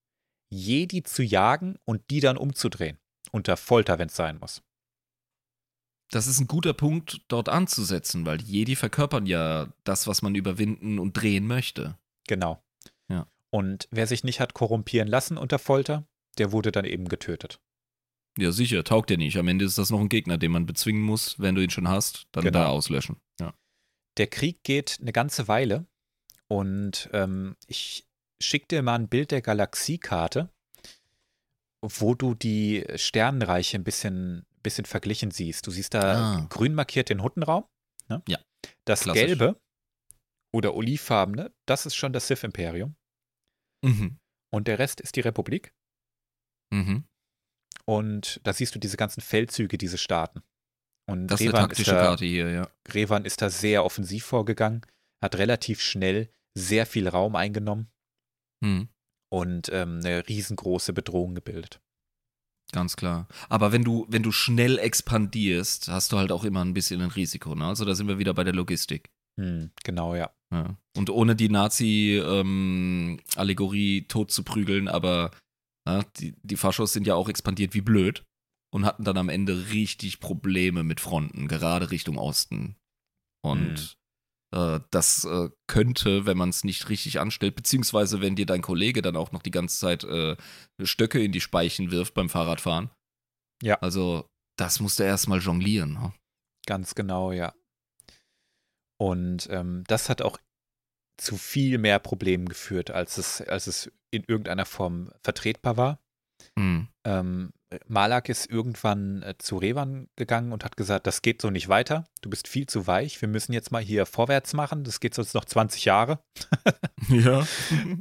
[0.49, 2.97] Jedi zu jagen und die dann umzudrehen.
[3.31, 4.61] Unter Folter, wenn es sein muss.
[6.11, 10.99] das ist ein guter Punkt, dort anzusetzen, weil Jedi verkörpern ja das, was man überwinden
[10.99, 11.97] und drehen möchte.
[12.27, 12.63] Genau.
[13.09, 13.27] Ja.
[13.51, 16.07] Und wer sich nicht hat korrumpieren lassen unter Folter,
[16.37, 17.59] der wurde dann eben getötet.
[18.37, 19.37] Ja, sicher, taugt ja nicht.
[19.37, 21.39] Am Ende ist das noch ein Gegner, den man bezwingen muss.
[21.39, 22.59] Wenn du ihn schon hast, dann Genau.
[22.59, 23.17] da auslöschen.
[23.39, 23.53] Ja.
[24.17, 25.87] Der Krieg geht eine ganze Weile
[26.47, 28.07] und ähm, ich
[28.41, 30.49] schicke dir mal ein Bild der Galaxiekarte,
[31.81, 35.65] wo du die Sternenreiche ein bisschen, bisschen verglichen siehst.
[35.67, 36.47] Du siehst da Ah.
[36.49, 37.65] grün markiert den Huttenraum.
[38.09, 38.21] Ne?
[38.27, 38.39] Ja,
[38.85, 39.23] Das klassisch.
[39.25, 39.59] Gelbe
[40.53, 42.95] oder olivfarbene, das ist schon das Sith-Imperium.
[43.83, 44.17] Mhm.
[44.51, 45.73] Und der Rest ist die Republik.
[46.71, 47.05] Mhm.
[47.85, 50.41] Und da siehst du diese ganzen Feldzüge, diese Staaten.
[51.07, 52.67] Und Das ist eine Revan taktische da, Karte hier, ja.
[52.89, 54.81] Revan ist da sehr offensiv vorgegangen,
[55.21, 57.87] hat relativ schnell sehr viel Raum eingenommen
[58.63, 58.87] Mhm.
[59.31, 61.81] und ähm, eine riesengroße Bedrohung gebildet.
[62.71, 63.27] Ganz klar.
[63.49, 67.11] Aber wenn du, wenn du schnell expandierst, hast du halt auch immer ein bisschen ein
[67.11, 67.53] Risiko.
[67.53, 67.65] Ne?
[67.65, 69.11] Also da sind wir wieder bei der Logistik.
[69.39, 70.31] Hm, genau, ja.
[70.51, 70.77] Ja.
[70.95, 75.31] Und ohne die Nazi-Allegorie tot zu prügeln, aber
[75.87, 78.23] ja, die, die Faschos sind ja auch expandiert wie blöd
[78.73, 82.75] und hatten dann am Ende richtig Probleme mit Fronten, gerade Richtung Osten.
[83.43, 83.81] Und äh,
[84.89, 89.17] das äh, könnte, wenn man es nicht richtig anstellt, beziehungsweise wenn dir dein Kollege dann
[89.17, 90.37] auch noch die ganze Zeit äh,
[90.81, 92.89] Stöcke in die Speichen wirft beim Fahrradfahren.
[93.61, 93.75] Ja.
[93.81, 95.93] Also, das musst du erstmal jonglieren.
[95.93, 96.13] Ne?
[96.65, 97.53] Ganz genau, ja.
[98.97, 100.39] Und ähm, das hat auch
[101.17, 105.99] zu viel mehr Problemen geführt, als es, als es in irgendeiner Form vertretbar war.
[106.57, 106.87] Hm.
[107.05, 107.51] Ähm,
[107.87, 112.05] Malak ist irgendwann äh, zu Revan gegangen und hat gesagt, das geht so nicht weiter.
[112.21, 113.21] Du bist viel zu weich.
[113.21, 114.83] Wir müssen jetzt mal hier vorwärts machen.
[114.83, 116.19] Das geht sonst noch 20 Jahre.
[117.09, 117.45] Ja.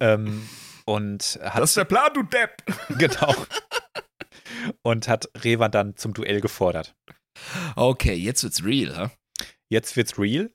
[0.00, 0.48] Ähm,
[0.86, 2.62] und hat der Plan, du Depp!
[2.98, 3.34] genau.
[4.82, 6.96] und hat Revan dann zum Duell gefordert.
[7.76, 9.10] Okay, jetzt wird's real, ha?
[9.68, 10.54] Jetzt wird's real.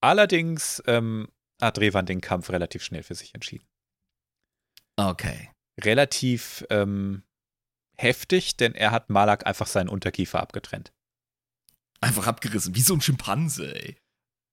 [0.00, 1.28] Allerdings ähm,
[1.60, 3.66] hat Revan den Kampf relativ schnell für sich entschieden.
[4.96, 5.50] Okay.
[5.80, 7.24] Relativ ähm,
[8.02, 10.92] heftig, denn er hat Malak einfach seinen Unterkiefer abgetrennt.
[12.00, 13.96] Einfach abgerissen, wie so ein Schimpanse, ey.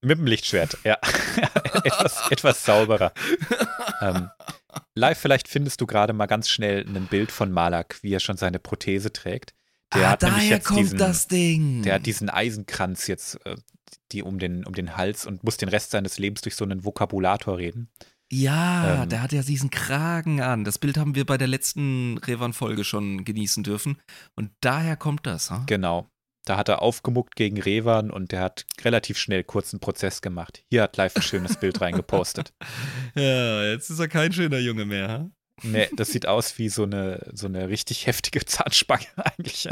[0.01, 0.97] Mit dem Lichtschwert, ja.
[1.84, 3.11] etwas, etwas sauberer.
[4.01, 4.30] Ähm,
[4.95, 8.38] live, vielleicht findest du gerade mal ganz schnell ein Bild von Malak, wie er schon
[8.38, 9.53] seine Prothese trägt.
[9.93, 11.81] Der ah, hat nämlich daher jetzt kommt diesen, das Ding.
[11.81, 13.57] Der hat diesen Eisenkranz jetzt äh,
[14.11, 16.85] die um den, um den Hals und muss den Rest seines Lebens durch so einen
[16.85, 17.89] Vokabulator reden.
[18.31, 20.64] Ja, ähm, der hat ja diesen Kragen an.
[20.64, 23.99] Das Bild haben wir bei der letzten Revan-Folge schon genießen dürfen.
[24.35, 25.64] Und daher kommt das, ha?
[25.65, 26.10] Genau.
[26.45, 30.64] Da hat er aufgemuckt gegen Revan und der hat relativ schnell kurzen Prozess gemacht.
[30.69, 32.53] Hier hat live ein schönes Bild reingepostet.
[33.15, 35.30] Ja, jetzt ist er kein schöner Junge mehr, ha?
[35.61, 39.68] Nee, das sieht aus wie so eine, so eine richtig heftige Zahnspange eigentlich.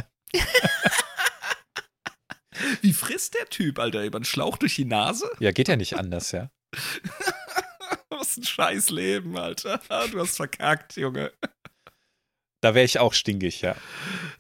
[2.82, 4.04] Wie frisst der Typ, Alter?
[4.04, 5.30] Über einen Schlauch durch die Nase?
[5.40, 6.50] Ja, geht ja nicht anders, ja.
[8.28, 9.80] Was ein scheiß Leben, Alter.
[10.12, 11.32] Du hast verkackt, Junge.
[12.62, 13.76] Da wäre ich auch stinkig, ja.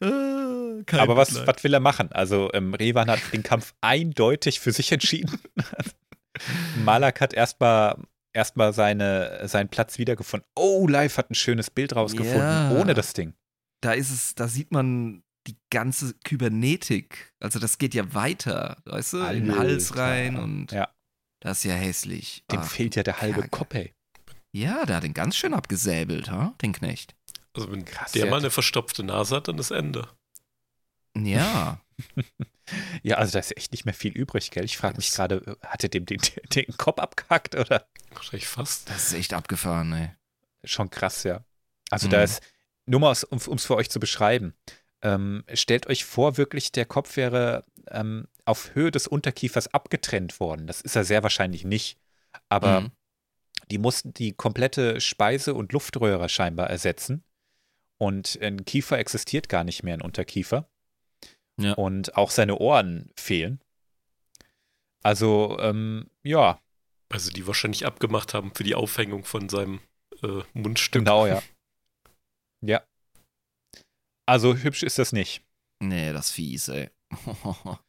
[0.01, 1.55] Äh, Aber was, Mitleid.
[1.55, 2.11] was will er machen?
[2.11, 5.39] Also, ähm, Revan hat den Kampf eindeutig für sich entschieden.
[6.83, 7.97] Malak hat erstmal
[8.33, 10.47] erstmal seine, seinen Platz wiedergefunden.
[10.55, 12.71] Oh, Live hat ein schönes Bild rausgefunden, Ja.
[12.71, 13.33] ohne das Ding.
[13.81, 17.33] da ist es, da sieht man die ganze Kybernetik.
[17.39, 20.03] Also das geht ja weiter, weißt du, in den Hals Alter.
[20.03, 20.89] rein und Ja,
[21.39, 22.43] das ist ja hässlich.
[22.51, 23.49] dem Ach, fehlt ja der halbe Kacke.
[23.49, 23.93] Kopf, ey.
[24.51, 26.53] Ja, der hat den ganz schön abgesäbelt, ha?
[26.61, 27.15] den Knecht.
[27.53, 28.31] Also wenn Krass, der ja.
[28.31, 30.07] mal eine verstopfte Nase hat, dann ist Ende.
[31.15, 31.81] Ja,
[33.01, 34.65] Ja, also da ist echt nicht mehr viel übrig, gell?
[34.65, 36.19] Ich frage mich gerade, hat er dem den,
[36.53, 37.87] den Kopf abgehackt oder?
[38.11, 38.89] Wahrscheinlich fast.
[38.89, 40.11] das ist echt abgefahren, ey.
[40.63, 41.45] Schon krass, ja.
[41.89, 42.11] Also Mhm.
[42.11, 42.41] da ist,
[42.85, 44.53] nur mal, um es für euch zu beschreiben,
[45.01, 50.67] ähm, stellt euch vor, wirklich der Kopf wäre ähm, auf Höhe des Unterkiefers abgetrennt worden.
[50.67, 51.97] Das ist er sehr wahrscheinlich nicht.
[52.49, 52.91] Aber Mhm.
[53.71, 57.23] die mussten die komplette Speise- und Luftröhre scheinbar ersetzen.
[57.99, 60.69] Und ein Kiefer existiert gar nicht mehr, ein Unterkiefer.
[61.59, 61.73] Ja.
[61.73, 63.59] Und auch seine Ohren fehlen.
[65.03, 66.61] Also, ähm, ja,
[67.09, 69.79] Also die wahrscheinlich abgemacht haben für die Aufhängung von seinem
[70.23, 71.01] äh, Mundstück.
[71.03, 71.41] genau, ja.
[72.61, 72.83] ja.
[74.27, 75.41] Also hübsch ist das nicht.
[75.79, 76.89] Nee, das ist fies, ey.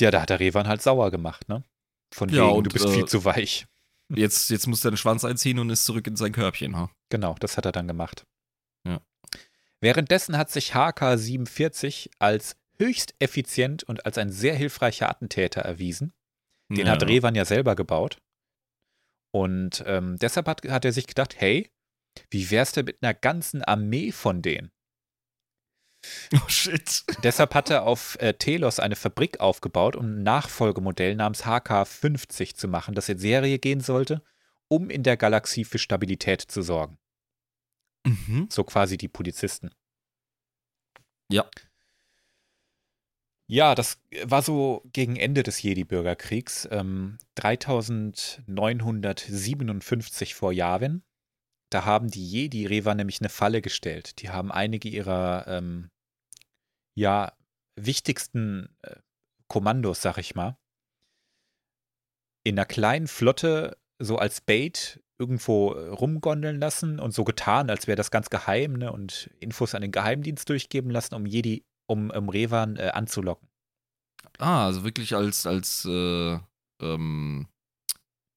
[0.00, 1.64] Ja, da hat der Revan halt sauer gemacht, ne?
[2.12, 3.66] Von Ja, wegen, und, du bist äh, viel zu weich.
[4.14, 6.92] Jetzt, jetzt muss er den Schwanz einziehen und ist zurück in sein Körbchen, ha?
[7.10, 8.24] Genau, das hat er dann gemacht.
[8.86, 9.00] Ja.
[9.80, 16.12] Währenddessen hat sich HK47 als höchst effizient und als ein sehr hilfreicher Attentäter erwiesen.
[16.68, 16.92] Den ja.
[16.92, 18.18] hat Revan ja selber gebaut.
[19.34, 21.70] Und ähm, deshalb hat, hat er sich gedacht, hey,
[22.30, 24.70] wie wär's denn mit einer ganzen Armee von denen?
[26.34, 27.04] Oh shit.
[27.22, 32.68] Deshalb hat er auf äh, Telos eine Fabrik aufgebaut, um ein Nachfolgemodell namens HK50 zu
[32.68, 34.22] machen, das in Serie gehen sollte,
[34.68, 36.98] um in der Galaxie für Stabilität zu sorgen.
[38.04, 38.48] Mhm.
[38.50, 39.70] So quasi die Polizisten.
[41.28, 41.48] Ja.
[43.48, 51.04] Ja, das war so gegen Ende des Jedi-Bürgerkriegs, ähm, 3957 vor Yavin.
[51.70, 54.20] Da haben die Jedi-Rewa nämlich eine Falle gestellt.
[54.20, 55.90] Die haben einige ihrer ähm,
[56.96, 57.32] ja,
[57.76, 58.96] wichtigsten äh,
[59.48, 60.58] Kommandos, sag ich mal,
[62.44, 67.86] in einer kleinen Flotte so als Bait irgendwo äh, rumgondeln lassen und so getan, als
[67.86, 72.10] wäre das ganz geheim ne, und Infos an den Geheimdienst durchgeben lassen, um Jedi, um,
[72.10, 73.48] um Revan äh, anzulocken.
[74.38, 76.38] Ah, also wirklich als, als, äh,
[76.82, 77.48] ähm,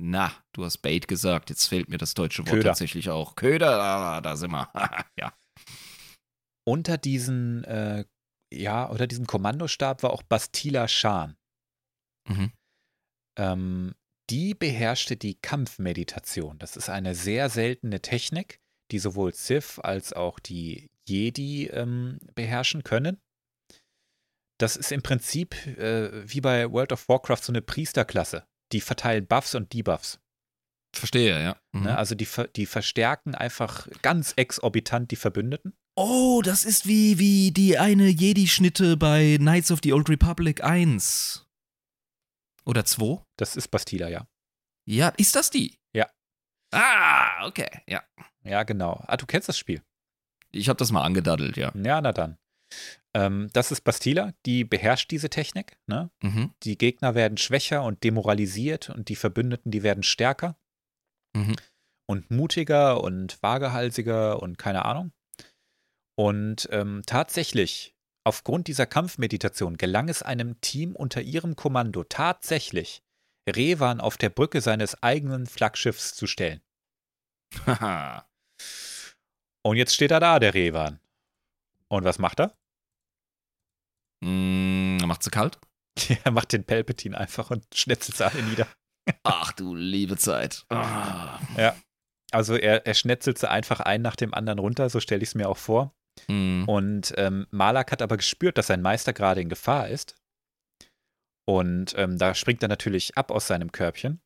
[0.02, 2.70] na, du hast Bait gesagt, jetzt fehlt mir das deutsche Wort Köder.
[2.70, 3.36] tatsächlich auch.
[3.36, 4.70] Köder, da, da sind wir.
[5.20, 5.34] ja.
[6.66, 8.06] Unter diesen, äh,
[8.52, 11.36] ja, unter diesem Kommandostab war auch Bastila Shan.
[12.28, 12.52] Mhm.
[13.38, 13.96] Ähm,
[14.30, 16.60] die beherrschte die Kampfmeditation.
[16.60, 18.60] Das ist eine sehr seltene Technik,
[18.92, 23.20] die sowohl Sith als auch die Jedi ähm, beherrschen können.
[24.60, 28.46] Das ist im Prinzip äh, wie bei World of Warcraft so eine Priesterklasse.
[28.72, 30.20] Die verteilen Buffs und Debuffs.
[30.94, 31.58] Verstehe, ja.
[31.72, 31.84] Mhm.
[31.84, 31.98] Ne?
[31.98, 35.74] Also die, die verstärken einfach ganz exorbitant die Verbündeten.
[36.02, 41.46] Oh, das ist wie, wie die eine Jedi-Schnitte bei Knights of the Old Republic 1.
[42.66, 43.22] Oder 2?
[43.36, 44.26] Das ist Bastila, ja.
[44.86, 45.78] Ja, ist das die?
[45.94, 46.08] Ja.
[46.72, 48.02] Ah, okay, ja.
[48.46, 49.04] Ja, genau.
[49.08, 49.84] Ah, du kennst das Spiel.
[50.54, 51.74] Ich habe das mal angedaddelt, ja.
[51.76, 52.38] Ja, na dann.
[53.14, 55.78] Ähm, das ist Bastila, die beherrscht diese Technik.
[55.86, 56.12] Ne?
[56.24, 56.54] Mhm.
[56.64, 60.56] Die Gegner werden schwächer und demoralisiert und die Verbündeten, die werden stärker
[61.36, 61.58] Mhm.
[62.08, 65.12] und mutiger und vagehalsiger und keine Ahnung.
[66.20, 73.02] Und ähm, tatsächlich, aufgrund dieser Kampfmeditation gelang es einem Team unter ihrem Kommando tatsächlich,
[73.50, 76.60] Revan auf der Brücke seines eigenen Flaggschiffs zu stellen.
[77.66, 78.30] Haha.
[79.66, 81.00] Und jetzt steht er da, der Revan.
[81.88, 82.54] Und was macht er?
[84.20, 85.58] mm, macht sie kalt?
[86.26, 88.68] Er macht den Palpatine einfach und schnetzelt sie alle nieder.
[89.24, 90.66] Ach du liebe Zeit.
[90.68, 91.40] Ah.
[92.32, 95.36] Also er, er schnetzelt sie einfach ein nach dem anderen runter, so stelle ich es
[95.36, 95.96] mir auch vor.
[96.28, 96.64] Mm.
[96.68, 100.16] Und ähm, Malak hat aber gespürt, dass sein Meister gerade in Gefahr ist.
[101.46, 104.22] Und ähm, da springt er natürlich ab aus seinem Körbchen.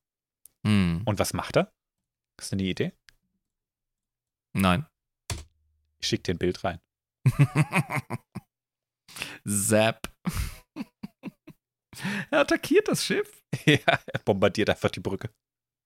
[0.64, 1.02] Mm.
[1.06, 1.72] Und was macht er?
[2.40, 2.94] Hast du eine Idee?
[4.54, 4.86] Nein.
[6.00, 6.80] Ich schicke dir ein Bild rein.
[9.48, 10.12] Zap.
[12.32, 13.44] er attackiert das Schiff.
[13.66, 15.30] ja, er bombardiert einfach die Brücke.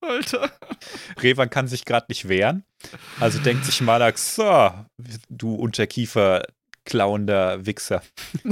[0.01, 0.51] Alter.
[1.21, 2.63] Revan kann sich gerade nicht wehren.
[3.19, 4.71] Also denkt sich Malak, so,
[5.29, 6.43] du Unterkiefer
[6.85, 8.01] klauender Wichser.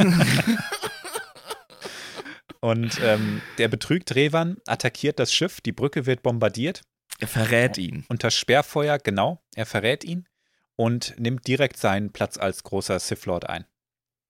[2.61, 6.81] Und ähm, der betrügt Revan, attackiert das Schiff, die Brücke wird bombardiert.
[7.19, 8.05] Er verrät ihn.
[8.09, 10.27] Unter Sperrfeuer, genau, er verrät ihn
[10.75, 13.65] und nimmt direkt seinen Platz als großer Sith Lord ein.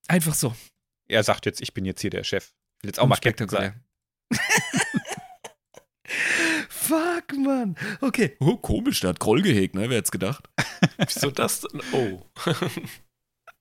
[0.06, 0.54] Einfach so.
[1.08, 2.52] Er sagt jetzt, ich bin jetzt hier der Chef.
[2.82, 3.82] Will jetzt auch mal Captain sein.
[6.86, 7.76] Fuck, Mann.
[8.00, 8.36] Okay.
[8.40, 9.88] Oh, komisch, der hat Groll gehegt, ne?
[9.90, 10.48] Wer hätte gedacht?
[10.98, 11.80] Wieso das denn?
[11.92, 12.22] Oh.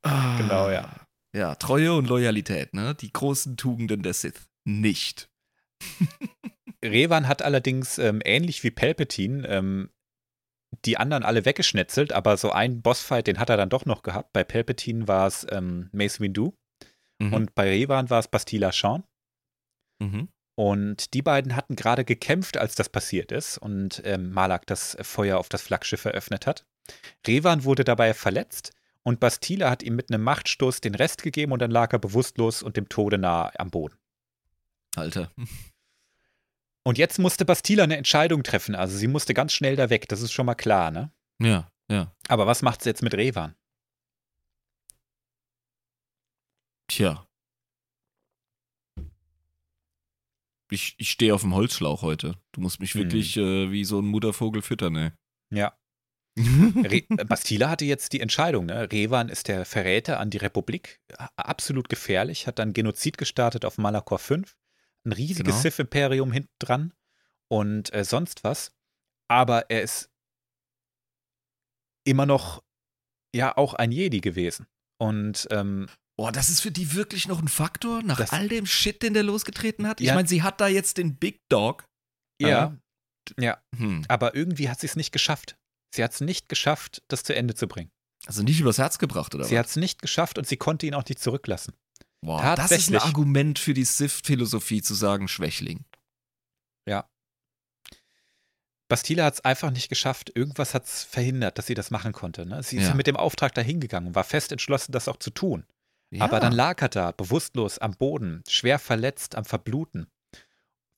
[0.03, 0.37] Ah.
[0.37, 1.07] Genau, ja.
[1.35, 2.95] Ja, Treue und Loyalität, ne?
[2.95, 4.47] Die großen Tugenden der Sith.
[4.65, 5.29] Nicht.
[6.83, 9.89] Revan hat allerdings ähm, ähnlich wie Palpatine ähm,
[10.85, 14.33] die anderen alle weggeschnetzelt, aber so einen Bossfight, den hat er dann doch noch gehabt.
[14.33, 16.53] Bei Palpatine war es ähm, Mace Windu
[17.17, 17.33] Mhm.
[17.33, 19.05] und bei Revan war es Bastila Shan.
[20.01, 20.27] mhm.
[20.55, 25.37] Und die beiden hatten gerade gekämpft, als das passiert ist und ähm, Malak das Feuer
[25.37, 26.65] auf das Flaggschiff eröffnet hat.
[27.27, 28.71] Revan wurde dabei verletzt
[29.03, 32.63] und Bastila hat ihm mit einem Machtstoß den Rest gegeben und dann lag er bewusstlos
[32.63, 33.97] und dem Tode nahe am Boden.
[34.95, 35.31] Alter.
[36.87, 40.21] Und jetzt musste Bastila eine Entscheidung treffen, also sie musste ganz schnell da weg, das
[40.21, 41.11] ist schon mal klar, ne?
[41.39, 42.13] Ja, ja.
[42.27, 43.55] Aber was macht sie jetzt mit Revan?
[46.87, 47.24] Tja.
[50.71, 52.35] Ich, ich stehe auf dem Holzschlauch heute.
[52.51, 53.01] Du musst mich Hm.
[53.03, 55.11] wirklich äh, wie so ein Muttervogel füttern, ey.
[55.51, 55.77] Ja.
[56.37, 58.91] Re Bastila hatte jetzt die Entscheidung, ne?
[58.91, 60.99] Revan ist der Verräter an die Republik,
[61.37, 64.57] absolut gefährlich, hat dann Genozid gestartet auf Malakor 5,
[65.05, 65.61] ein riesiges Genau.
[65.61, 66.93] Sith-Imperium hinten dran
[67.47, 68.75] und äh, sonst was.
[69.29, 70.11] Aber er ist
[72.05, 72.63] immer noch
[73.33, 74.67] ja auch ein Jedi gewesen.
[74.97, 75.87] Und ähm,
[76.17, 79.13] Boah, das ist für die wirklich noch ein Faktor, nach Das- all dem Shit, den
[79.13, 79.99] der losgetreten hat?
[79.99, 80.15] Ich Ja.
[80.15, 81.85] meine, sie hat da jetzt den Big Dog.
[82.41, 82.75] ja,
[83.39, 84.03] ja, Hm.
[84.07, 85.57] aber irgendwie hat sie es nicht geschafft.
[85.93, 87.89] Sie hat es nicht geschafft, das zu Ende zu bringen.
[88.27, 90.93] Also nicht übers Herz gebracht, oder Sie hat es nicht geschafft und sie konnte ihn
[90.93, 91.73] auch nicht zurücklassen.
[92.21, 92.97] Boah, das ist ein.
[92.97, 95.85] Argument für die Sith-Philosophie zu sagen, Schwächling.
[98.87, 100.31] Bastila hat es einfach nicht geschafft.
[100.35, 102.45] Irgendwas hat es verhindert, dass sie das machen konnte.
[102.45, 102.61] Ne?
[102.61, 102.89] Sie ist Ja.
[102.89, 105.65] ja mit dem Auftrag dahin gegangen und war fest entschlossen, das auch zu tun.
[106.11, 106.23] Ja.
[106.25, 110.07] Aber dann lag er da, bewusstlos am Boden, schwer verletzt, am Verbluten,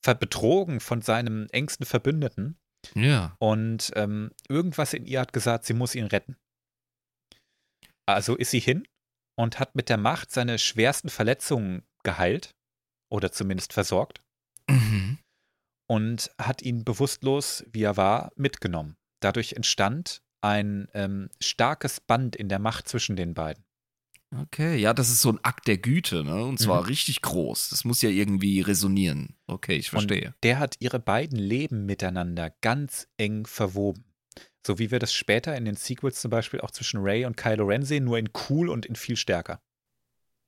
[0.04, 2.58] ver betrogen von seinem engsten Verbündeten.
[2.94, 3.34] Ja.
[3.38, 6.36] Und ähm, irgendwas in ihr hat gesagt, sie muss ihn retten.
[8.06, 8.86] Also ist sie hin
[9.36, 12.54] und hat mit der Macht seine schwersten Verletzungen geheilt
[13.10, 14.22] oder zumindest versorgt
[14.70, 15.18] Mhm.
[15.88, 18.96] und hat ihn bewusstlos, wie er war, mitgenommen.
[19.20, 23.64] Dadurch entstand ein ähm, starkes Band in der Macht zwischen den beiden.
[24.36, 26.44] Okay, ja, das ist so ein Akt der Güte, ne?
[26.44, 26.86] Und zwar Mhm.
[26.88, 27.70] richtig groß.
[27.70, 29.34] Das muss ja irgendwie resonieren.
[29.46, 30.26] Okay, ich verstehe.
[30.28, 34.04] Und der hat ihre beiden Leben miteinander ganz eng verwoben.
[34.66, 37.64] So wie wir das später in den Sequels zum Beispiel auch zwischen Ray und Kylo
[37.64, 39.62] Ren sehen, nur in cool und in viel stärker.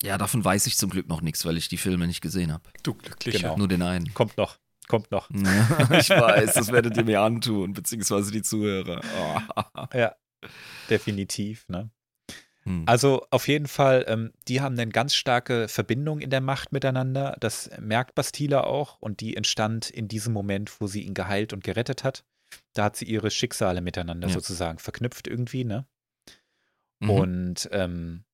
[0.02, 2.68] Ja, davon weiß ich zum Glück noch nichts, weil ich die Filme nicht gesehen habe.
[2.82, 3.38] Du Glücklicher.
[3.38, 3.56] Genau.
[3.56, 4.12] Nur den einen.
[4.12, 4.58] Kommt noch,
[4.88, 5.30] kommt noch.
[5.30, 9.00] Ja, ich weiß, das werdet ihr mir antun, beziehungsweise die Zuhörer.
[9.18, 9.86] Oh.
[9.96, 10.14] Ja,
[10.90, 11.66] definitiv.
[11.68, 11.90] Ne?
[12.70, 12.84] Hm.
[12.86, 17.36] Also auf jeden Fall, ähm, die haben eine ganz starke Verbindung in der Macht miteinander.
[17.40, 21.64] Das merkt Bastila auch und die entstand in diesem Moment, wo sie ihn geheilt und
[21.64, 22.24] gerettet hat.
[22.74, 24.34] Da hat sie ihre Schicksale miteinander Ja.
[24.34, 25.86] sozusagen verknüpft irgendwie, ne?
[27.00, 27.10] Mhm.
[27.10, 28.24] Und ähm,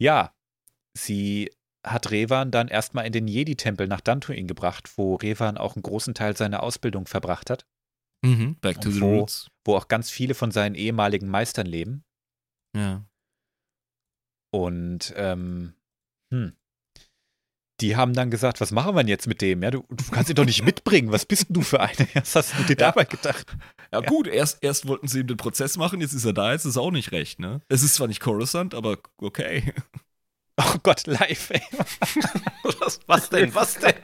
[0.00, 0.32] ja,
[0.96, 1.50] sie
[1.86, 6.14] hat Revan dann erstmal in den Jedi-Tempel nach Dantooine gebracht, wo Revan auch einen großen
[6.14, 7.66] Teil seiner Ausbildung verbracht hat,
[8.24, 8.56] Mhm.
[8.60, 9.48] Back to Und the wo- roots.
[9.64, 12.04] wo auch ganz viele von seinen ehemaligen Meistern leben.
[12.76, 13.04] Ja.
[14.50, 15.74] Und ähm,
[16.32, 16.52] hm,
[17.80, 19.62] die haben dann gesagt, was machen wir denn jetzt mit dem?
[19.62, 21.12] Ja, du, du kannst ihn doch nicht mitbringen.
[21.12, 22.08] Was bist denn du für eine?
[22.14, 23.46] Was hast du dir dabei gedacht?
[23.92, 26.64] Ja, gut, erst, erst wollten sie ihm den Prozess machen, jetzt ist er da, jetzt
[26.64, 27.62] ist auch nicht recht, ne?
[27.68, 29.72] Es ist zwar nicht Coruscant, aber okay.
[30.60, 31.62] Oh Gott, live, ey.
[32.80, 33.54] Was, was denn?
[33.54, 33.94] Was denn?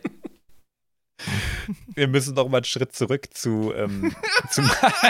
[1.95, 4.15] Wir müssen noch mal einen Schritt zurück zu, ähm,
[4.51, 4.63] zu,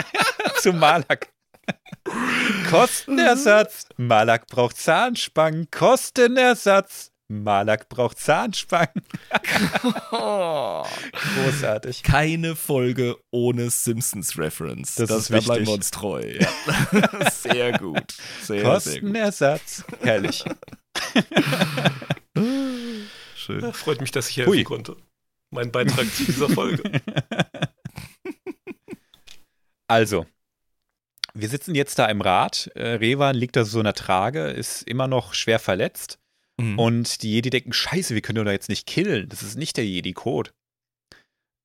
[0.61, 1.29] zu Malak.
[2.69, 3.87] Kostenersatz.
[3.97, 5.69] Malak braucht Zahnspangen.
[5.71, 7.11] Kostenersatz.
[7.27, 9.03] Malak braucht Zahnspangen.
[10.11, 12.03] Großartig.
[12.03, 14.95] Keine Folge ohne Simpsons-Reference.
[14.95, 15.67] Das ist da bleiben wichtig.
[15.67, 16.37] wir uns treu.
[16.39, 17.29] Ja.
[17.31, 18.13] sehr gut.
[18.41, 18.63] Sehr, sehr gut.
[18.63, 19.83] Kostenersatz.
[20.01, 20.45] Herrlich.
[23.35, 23.73] Schön.
[23.73, 24.63] Freut mich, dass ich helfen Hui.
[24.63, 24.95] konnte.
[25.49, 26.83] Mein Beitrag zu dieser Folge.
[29.87, 30.25] Also,
[31.35, 32.71] wir sitzen jetzt da im Rad.
[32.75, 36.17] Äh, Revan liegt da so in der Trage, ist immer noch schwer verletzt.
[36.57, 36.79] Mhm.
[36.79, 39.27] Und die Jedi denken, scheiße, wir können ihn doch jetzt nicht killen.
[39.27, 40.51] Das ist nicht der Jedi-Code.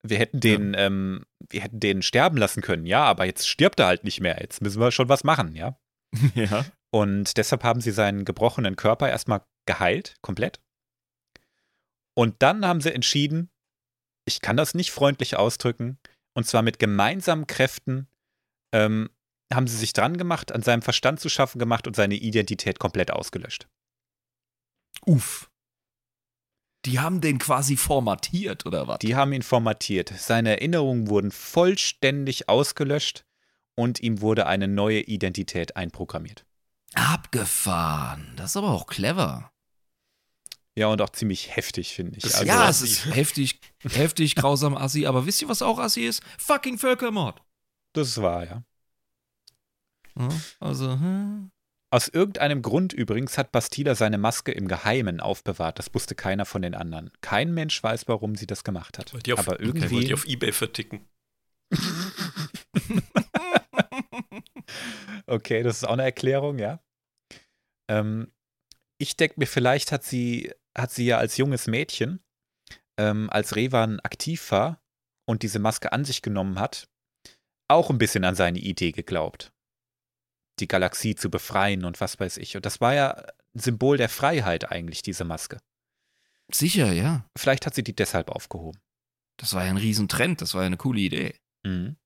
[0.03, 3.87] Wir hätten den, ähm, wir hätten den sterben lassen können, ja, aber jetzt stirbt er
[3.87, 4.39] halt nicht mehr.
[4.41, 5.79] Jetzt müssen wir schon was machen, ja.
[6.35, 6.65] ja.
[6.91, 10.61] Und deshalb haben sie seinen gebrochenen Körper erstmal geheilt, komplett.
[12.15, 13.51] Und dann haben sie entschieden,
[14.27, 15.99] ich kann das nicht freundlich ausdrücken,
[16.35, 18.09] und zwar mit gemeinsamen Kräften
[18.73, 19.11] ähm,
[19.53, 23.11] haben sie sich dran gemacht, an seinem Verstand zu schaffen gemacht und seine Identität komplett
[23.11, 23.69] ausgelöscht.
[25.07, 25.51] Uff.
[26.87, 29.01] Die haben den quasi formatiert, oder was?
[29.01, 30.13] Die haben ihn formatiert.
[30.17, 33.25] Seine Erinnerungen wurden vollständig ausgelöscht
[33.75, 36.47] und ihm wurde eine neue Identität einprogrammiert.
[36.95, 38.33] Abgefahren.
[38.37, 39.53] Das ist aber auch clever.
[40.77, 42.25] Ja, und auch ziemlich heftig, finde ich.
[42.25, 46.23] Also, ja, es ist heftig, heftig, grausam Assi, aber wisst ihr, was auch Assi ist?
[46.39, 47.43] Fucking Völkermord.
[47.93, 48.65] das war ja.
[50.61, 51.51] Also, hm.
[51.93, 55.81] Aus irgendeinem Grund übrigens hat Bastila seine Maske im Geheimen aufbewahrt.
[55.81, 57.11] Das wusste keiner von den anderen.
[57.21, 59.13] Kein Mensch weiß, warum sie das gemacht hat.
[59.13, 60.07] Wollt ihr auf, Aber okay, wollt irgendwie.
[60.07, 61.09] ihr auf Ebay verticken?
[65.31, 66.83] Okay, das ist auch eine Erklärung, ja.
[67.89, 68.33] Ähm,
[68.99, 72.21] ich denke mir, vielleicht hat sie, hat sie ja als junges Mädchen,
[72.99, 74.83] ähm, als Revan aktiv war
[75.29, 76.89] und diese Maske an sich genommen hat,
[77.69, 79.53] auch ein bisschen an seine Idee geglaubt.
[80.61, 82.55] Die Galaxie zu befreien und was weiß ich.
[82.57, 83.11] Und das war ja
[83.55, 85.59] ein Symbol der Freiheit eigentlich, diese Maske.
[86.53, 87.25] sicher, ja.
[87.39, 88.79] Vielleicht hat sie die deshalb aufgehoben.
[89.39, 91.35] Das war ja ein Riesentrend, das war ja eine coole Idee.
[91.65, 91.97] Mhm.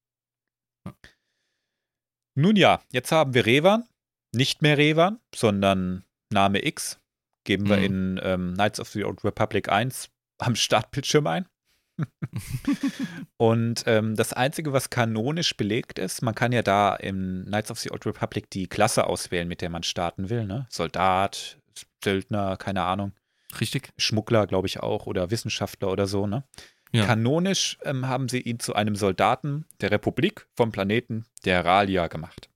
[2.37, 3.89] Nun ja, jetzt haben wir Revan.
[4.35, 6.99] Nicht mehr Revan, sondern Name X.
[7.45, 7.85] Geben wir Mhm.
[7.85, 11.47] in ähm, Knights of the Old Republic 1 am Startbildschirm ein.
[13.37, 17.79] Und ähm, das Einzige, was kanonisch belegt ist, man kann ja da im Knights of
[17.79, 20.47] the Old Republic die Klasse auswählen, mit der man starten will.
[20.47, 20.67] Ne?
[20.71, 21.59] Soldat,
[22.03, 23.13] Söldner, keine Ahnung.
[23.61, 23.93] Richtig?
[23.97, 26.45] Schmuggler, glaube ich auch, oder Wissenschaftler oder so, ne?
[26.93, 27.07] Ja.
[27.07, 32.49] Kanonisch ähm, haben sie ihn zu einem Soldaten der Republik vom Planeten der Ralia gemacht.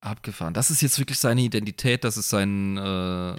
[0.00, 0.54] Abgefahren.
[0.54, 2.76] Das ist jetzt wirklich seine Identität, das ist sein.
[2.76, 3.36] Äh,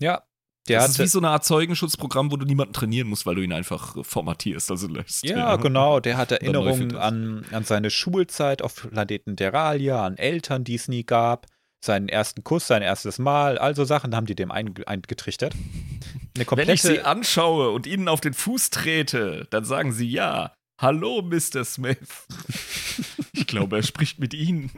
[0.00, 0.22] Ja,
[0.68, 0.90] der das hat.
[0.90, 3.96] ist wie so eine Art Zeugenschutzprogramm, wo du niemanden trainieren musst, weil du ihn einfach
[4.04, 5.24] formatierst, also lässt.
[5.24, 6.00] Ja, genau.
[6.00, 11.04] Der hat Erinnerungen an, an seine Schulzeit auf Planeten Deralia, an Eltern, die es nie
[11.04, 11.46] gab,
[11.84, 15.54] seinen ersten Kuss, sein erstes Mal, also Sachen haben die dem einge- eingetrichtert.
[16.36, 20.54] Eine Wenn ich sie anschaue und ihnen auf den Fuß trete, dann sagen sie ja.
[20.80, 21.64] Hallo, Mr.
[21.64, 22.26] Smith.
[23.32, 24.70] Ich glaube, er spricht mit Ihnen.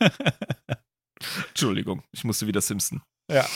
[1.48, 3.00] Entschuldigung, ich musste wieder Simpson.
[3.30, 3.46] ja.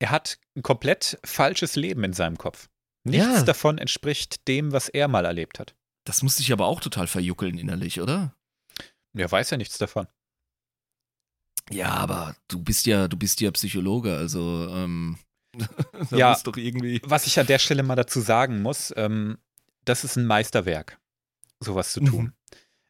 [0.00, 2.68] Er hat ein komplett falsches Leben in seinem Kopf.
[3.04, 3.42] Nichts Ja.
[3.44, 5.74] davon entspricht dem, was er mal erlebt hat.
[6.04, 8.34] Das musste ich aber auch total verjuckeln innerlich, oder?
[9.14, 10.06] Er weiß ja nichts davon.
[11.70, 15.18] Ja, aber du bist ja, du bist ja Psychologe, also ähm,
[16.10, 16.30] Ja.
[16.30, 17.00] muss doch irgendwie.
[17.04, 19.38] Was ich an der Stelle mal dazu sagen muss, ähm,
[19.84, 20.98] das ist ein Meisterwerk,
[21.60, 22.24] sowas zu tun.
[22.24, 22.32] Mhm.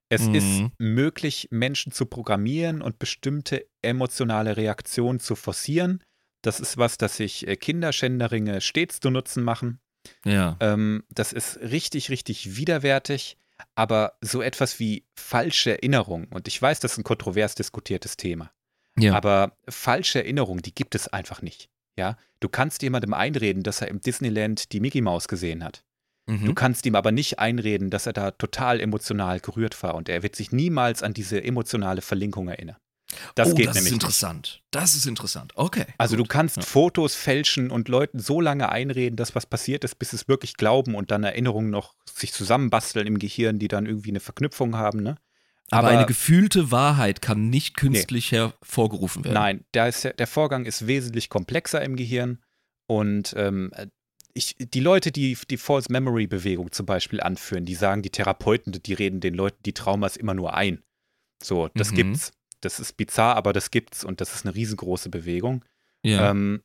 [0.08, 0.34] Es Mhm.
[0.34, 6.02] ist möglich, Menschen zu programmieren und bestimmte emotionale Reaktionen zu forcieren.
[6.42, 9.80] Das ist was, das sich äh, Kinderschänderinge stets zu Nutzen machen.
[10.24, 10.56] Ja.
[10.60, 13.36] Ähm, das ist richtig, richtig widerwärtig.
[13.74, 18.50] Aber so etwas wie falsche Erinnerung, und ich weiß, das ist ein kontrovers diskutiertes Thema,
[18.98, 19.14] ja.
[19.14, 21.68] aber falsche Erinnerungen, die gibt es einfach nicht.
[21.98, 25.84] Ja, du kannst jemandem einreden, dass er im Disneyland die Mickey Maus gesehen hat.
[26.26, 26.46] Mhm.
[26.46, 30.22] Du kannst ihm aber nicht einreden, dass er da total emotional gerührt war und er
[30.22, 32.76] wird sich niemals an diese emotionale Verlinkung erinnern.
[33.34, 34.02] Das oh, geht das nämlich ist nicht.
[34.02, 34.62] interessant.
[34.70, 35.52] Das ist interessant.
[35.56, 35.86] Okay.
[35.98, 36.26] Also gut.
[36.26, 36.62] du kannst Ja.
[36.62, 40.56] Fotos fälschen und Leuten so lange einreden, dass was passiert ist, bis sie es wirklich
[40.56, 45.02] glauben und dann Erinnerungen noch sich zusammenbasteln im Gehirn, die dann irgendwie eine Verknüpfung haben.
[45.02, 45.16] Ne?
[45.72, 49.34] aber, eine gefühlte Wahrheit kann nicht künstlich hervorgerufen werden.
[49.34, 52.38] Nein, ist der, der Vorgang ist wesentlich komplexer im Gehirn
[52.86, 53.70] und ähm,
[54.34, 58.72] ich, die Leute, die die False Memory Bewegung zum Beispiel anführen, die sagen, die Therapeuten,
[58.72, 60.82] die reden den Leuten die Traumas immer nur ein.
[61.42, 61.96] So, das Mhm.
[61.96, 62.32] gibt's.
[62.60, 65.64] Das ist bizarr, aber das gibt's und das ist eine riesengroße Bewegung.
[66.02, 66.30] Ja.
[66.30, 66.62] Ähm,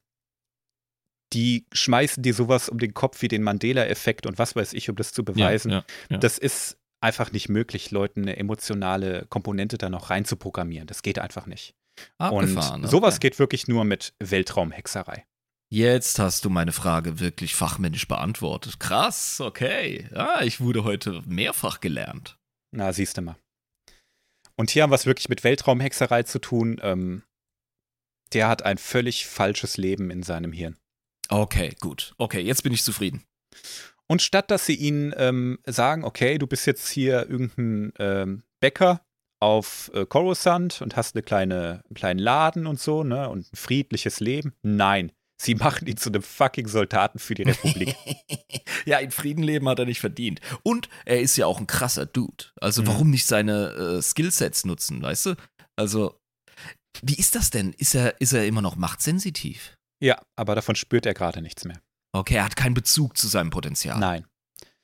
[1.34, 4.96] die schmeißen dir sowas um den Kopf wie den Mandela-Effekt und was weiß ich, um
[4.96, 5.72] das zu beweisen.
[5.72, 6.18] Ja, ja.
[6.18, 10.88] Das ist einfach nicht möglich, Leuten eine emotionale Komponente da noch reinzuprogrammieren.
[10.88, 11.76] Das geht einfach nicht.
[12.18, 12.84] Abgefahren.
[12.84, 13.30] Und sowas okay.
[13.30, 15.26] geht wirklich nur mit Weltraumhexerei.
[15.70, 18.80] Jetzt hast du meine Frage wirklich fachmännisch beantwortet.
[18.80, 20.08] Krass, okay.
[20.14, 22.38] Ah, ich wurde heute mehrfach gelernt.
[22.72, 23.36] Na, siehst du mal.
[24.58, 26.80] Und hier haben wir es wirklich mit Weltraumhexerei zu tun.
[26.82, 27.24] Ähm,
[28.34, 30.78] der hat ein völlig falsches Leben in seinem Hirn.
[31.30, 32.14] Okay, gut.
[32.18, 33.24] Okay, jetzt bin ich zufrieden.
[34.08, 39.02] Und statt dass sie ihnen ähm, sagen, okay, du bist jetzt hier irgendein ähm, Bäcker
[39.40, 43.56] auf äh, Coruscant und hast eine kleine, einen kleinen Laden und so, ne, und ein
[43.56, 44.54] friedliches Leben.
[44.62, 45.12] Nein,
[45.42, 47.96] sie machen ihn zu einem fucking Soldaten für die Republik.
[48.86, 50.40] ja, in Frieden leben hat er nicht verdient.
[50.64, 52.46] Und er ist ja auch ein krasser Dude.
[52.62, 52.88] Also Mhm.
[52.88, 55.36] warum nicht seine äh, Skillsets nutzen, weißt du?
[55.76, 56.20] Also,
[57.02, 57.74] wie ist das denn?
[57.74, 59.76] Ist er, ist er immer noch machtsensitiv?
[60.02, 61.80] ja, aber davon spürt er gerade nichts mehr.
[62.14, 63.98] Okay, er hat keinen Bezug zu seinem Potenzial.
[64.00, 64.26] Nein.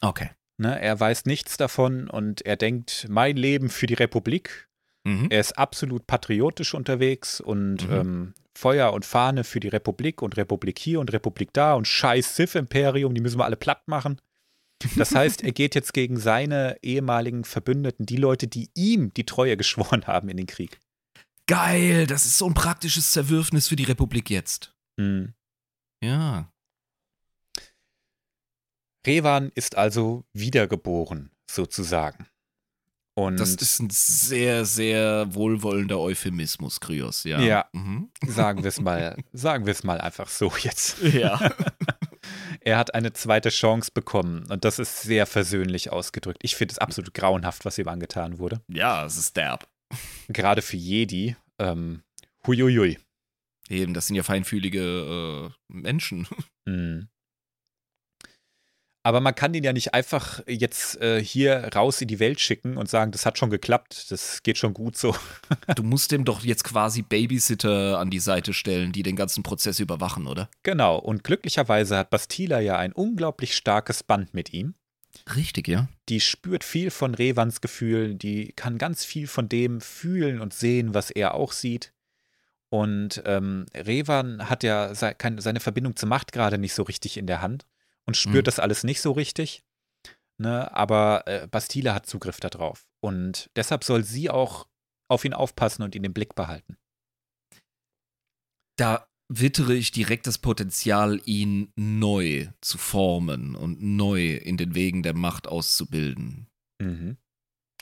[0.02, 0.32] Okay.
[0.58, 4.68] Ne, er weiß nichts davon und er denkt, mein Leben für die Republik.
[5.04, 5.28] Mhm.
[5.30, 7.94] Er ist absolut patriotisch unterwegs und Mhm.
[7.94, 12.36] ähm, Feuer und Fahne für die Republik und Republik hier und Republik da und scheiß
[12.36, 14.20] Sith-Imperium, die müssen wir alle platt machen.
[14.98, 19.56] Das heißt, er geht jetzt gegen seine ehemaligen Verbündeten, die Leute, die ihm die Treue
[19.58, 20.80] geschworen haben in den Krieg.
[21.48, 24.76] Geil, das ist so ein praktisches Zerwürfnis für die Republik jetzt.
[25.00, 25.34] Hm.
[26.04, 26.52] Ja.
[29.06, 32.28] Revan ist also wiedergeboren, sozusagen.
[33.14, 37.42] Und Das ist ein sehr, sehr wohlwollender Euphemismus, Kryos, ja.
[37.42, 37.66] Ja.
[37.74, 38.10] Mhm.
[38.26, 41.02] sagen wir es mal, sagen wir es mal einfach so jetzt.
[41.02, 41.40] Ja.
[42.64, 46.38] Er hat eine zweite Chance bekommen und das ist sehr versöhnlich ausgedrückt.
[46.44, 48.62] Ich finde es absolut grauenhaft, was ihm angetan wurde.
[48.68, 49.68] ja, es ist derb.
[50.28, 51.36] Gerade für Jedi.
[51.58, 52.04] Ähm,
[52.46, 53.00] huiuiui.
[53.70, 56.28] Eben, das sind ja feinfühlige äh, Menschen.
[56.66, 57.10] Mhm.
[59.04, 62.78] Aber man kann ihn ja nicht einfach jetzt äh, hier raus in die Welt schicken
[62.78, 65.16] und sagen, das hat schon geklappt, das geht schon gut so.
[65.76, 69.80] Du musst dem doch jetzt quasi Babysitter an die Seite stellen, die den ganzen Prozess
[69.80, 70.50] überwachen, oder?
[70.64, 74.76] Genau, und glücklicherweise hat Bastila ja ein unglaublich starkes Band mit ihm.
[75.36, 75.88] Richtig, ja.
[76.10, 80.94] Die spürt viel von Revans Gefühlen, die kann ganz viel von dem fühlen und sehen,
[80.94, 81.94] was er auch sieht.
[82.70, 87.42] Und ähm, Revan hat ja seine Verbindung zur Macht gerade nicht so richtig in der
[87.42, 87.66] Hand
[88.08, 88.46] und spürt Mhm.
[88.46, 89.64] das alles nicht so richtig.
[90.40, 90.74] Ne?
[90.76, 92.88] Aber äh, Bastila hat Zugriff darauf.
[93.04, 94.68] Und deshalb soll sie auch
[95.10, 96.78] auf ihn aufpassen und ihn im Blick behalten.
[98.78, 105.04] Da wittere ich direkt das Potenzial, ihn neu zu formen und neu in den Wegen
[105.04, 106.48] der Macht auszubilden.
[106.82, 107.18] Mhm.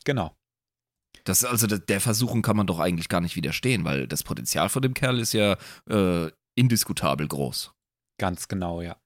[0.03, 0.35] Genau.
[1.23, 4.69] Das, also der, der Versuchung kann man doch eigentlich gar nicht widerstehen, weil das Potenzial
[4.69, 5.57] von dem Kerl ist ja
[5.89, 7.73] äh, indiskutabel groß.
[8.19, 8.99] Ganz genau, ja.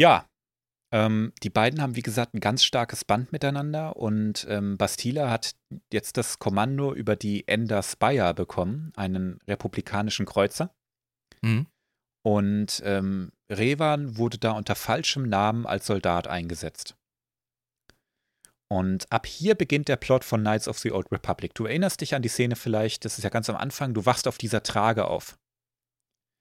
[0.00, 0.26] Ja,
[0.94, 5.54] ähm, die beiden haben, wie gesagt, ein ganz starkes Band miteinander und ähm, Bastila hat
[5.92, 10.74] jetzt das Kommando über die Ender Spire bekommen, einen republikanischen Kreuzer.
[11.42, 11.66] Mhm.
[12.24, 16.96] Und ähm, Revan wurde da unter falschem Namen als Soldat eingesetzt.
[18.72, 21.52] Und ab hier beginnt der Plot von Knights of the Old Republic.
[21.54, 24.26] Du erinnerst dich an die Szene vielleicht, das ist ja ganz am Anfang, du wachst
[24.26, 25.38] auf dieser Trage auf.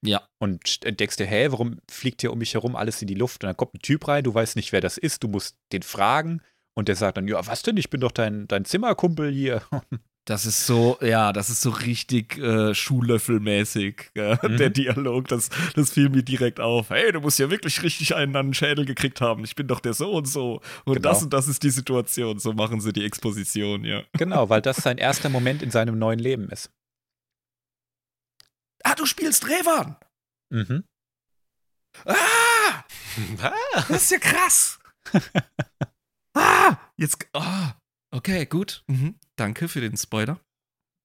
[0.02, 0.28] Ja.
[0.40, 3.44] Und entdeckst dir, hä, warum fliegt hier um mich herum alles in die Luft?
[3.44, 5.84] Und dann kommt ein Typ rein, du weißt nicht, wer das ist, du musst den
[5.84, 6.42] fragen.
[6.74, 9.62] Und der sagt dann, ja, was denn, ich bin doch dein, dein Zimmerkumpel hier.
[10.30, 14.58] Das ist so, ja, das ist so richtig äh, Schuhlöffelmäßig, äh, mhm.
[14.58, 15.28] der Dialog.
[15.28, 16.92] Das, das fiel mir direkt auf.
[16.92, 19.44] Hey, du musst ja wirklich richtig einen an den Schädel gekriegt haben.
[19.44, 20.62] Ich bin doch der so und so.
[20.86, 21.10] Und genau.
[21.10, 22.38] das und das ist die Situation.
[22.38, 24.04] So machen sie die Exposition, ja.
[24.20, 26.70] Genau, weil das sein erster Moment in seinem neuen Leben ist.
[28.84, 29.96] Ah, du spielst Revan.
[30.50, 30.84] Mhm.
[32.06, 32.16] Ah!
[33.90, 34.80] Das ist ja krass.
[36.34, 36.78] ah!
[36.96, 37.28] Jetzt.
[37.34, 37.68] Oh.
[38.12, 38.84] Okay, gut.
[38.88, 39.16] Mhm.
[39.36, 40.40] Danke für den Spoiler.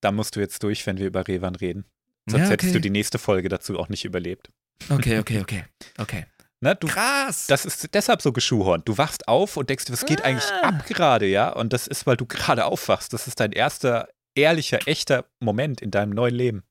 [0.00, 1.84] Da musst du jetzt durch, wenn wir über Revan reden.
[2.26, 2.52] Sonst ja, okay.
[2.52, 4.50] hättest du die nächste Folge dazu auch nicht überlebt.
[4.88, 5.64] Okay, okay, okay.
[5.98, 6.26] Okay.
[6.60, 7.46] Na, du, Krass.
[7.46, 8.88] Das ist deshalb so geschuhhornt.
[8.88, 10.24] Du wachst auf und denkst, was geht ah.
[10.24, 11.50] eigentlich ab gerade, ja?
[11.50, 13.12] Und das ist, weil du gerade aufwachst.
[13.12, 16.62] Das ist dein erster ehrlicher, echter Moment in deinem neuen Leben.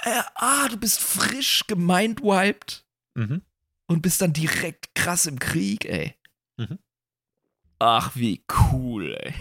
[0.00, 2.84] Äh, ah, du bist frisch gemindwiped
[3.14, 3.42] mhm.
[3.86, 6.14] und bist dann direkt krass im Krieg, ey.
[6.56, 6.78] Mhm.
[7.78, 9.34] Ach, wie cool, ey.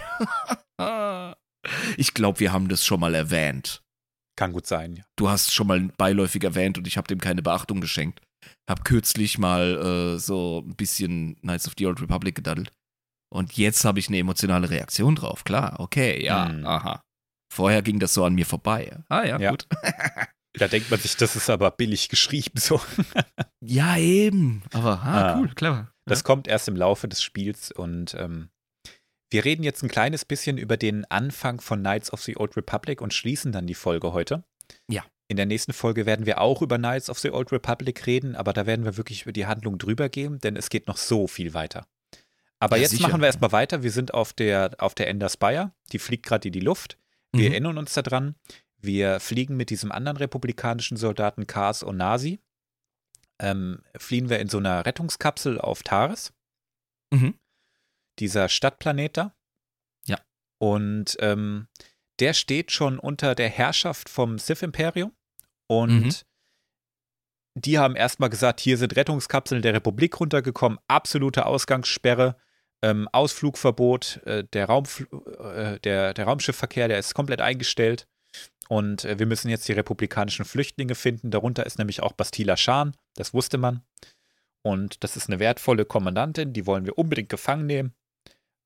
[1.97, 3.81] ich glaube, wir haben das schon mal erwähnt.
[4.35, 5.03] Kann gut sein, ja.
[5.15, 8.21] Du hast schon mal beiläufig erwähnt und ich habe dem keine Beachtung geschenkt.
[8.67, 12.71] Hab kürzlich mal äh, so ein bisschen Knights of the Old Republic gedaddelt.
[13.29, 15.43] Und jetzt habe ich eine emotionale Reaktion drauf.
[15.43, 16.65] Klar, okay, ja, hm.
[16.65, 17.03] aha.
[17.53, 18.97] Vorher ging das so an mir vorbei.
[19.09, 19.51] Ah ja, ja.
[19.51, 19.67] gut.
[20.55, 22.79] Da denkt man sich, das ist aber billig geschrieben so.
[23.59, 24.61] ja, eben.
[24.71, 25.39] Aber ah, ah.
[25.39, 25.91] cool, clever.
[26.05, 26.25] Das ja.
[26.25, 28.49] kommt erst im Laufe des Spiels und ähm,
[29.31, 33.01] wir reden jetzt ein kleines bisschen über den Anfang von Knights of the Old Republic
[33.01, 34.43] und schließen dann die Folge heute.
[34.87, 35.03] Ja.
[35.27, 38.53] In der nächsten Folge werden wir auch über Knights of the Old Republic reden, aber
[38.53, 41.55] da werden wir wirklich über die Handlung drüber gehen, denn es geht noch so viel
[41.55, 41.87] weiter.
[42.59, 43.07] Aber ja, jetzt sicher.
[43.07, 43.81] machen wir erstmal weiter.
[43.81, 45.71] Wir sind auf der, auf der Ender Spire.
[45.91, 46.99] Die fliegt gerade in die Luft.
[47.33, 47.53] Wir mhm.
[47.53, 48.35] erinnern uns daran.
[48.77, 52.39] Wir fliegen mit diesem anderen republikanischen Soldaten Kars Onasi.
[53.39, 56.33] Ähm, fliehen wir in so einer Rettungskapsel auf Taris.
[57.11, 57.35] Mhm.
[58.19, 59.35] Dieser Stadtplanet da.
[60.05, 60.19] Ja.
[60.59, 61.67] Und ähm,
[62.19, 65.11] der steht schon unter der Herrschaft vom Sith-Imperium.
[65.67, 66.13] Und mhm.
[67.55, 72.37] die haben erstmal gesagt, hier sind Rettungskapseln der Republik runtergekommen, absolute Ausgangssperre,
[72.83, 75.07] ähm, Ausflugverbot, äh, der, Raumf
[75.39, 78.07] äh, der, der Raumschiffverkehr, der ist komplett eingestellt.
[78.67, 81.31] Und äh, wir müssen jetzt die republikanischen Flüchtlinge finden.
[81.31, 83.83] Darunter ist nämlich auch Bastila Schan, das wusste man.
[84.65, 87.93] Und das ist eine wertvolle Kommandantin, die wollen wir unbedingt gefangen nehmen.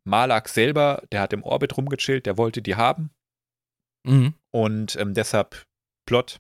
[0.04, 3.12] Malak selber, der hat im Orbit rumgechillt, der wollte die haben.
[4.04, 4.34] Mhm.
[4.52, 5.66] Und ähm, deshalb
[6.08, 6.40] Plot,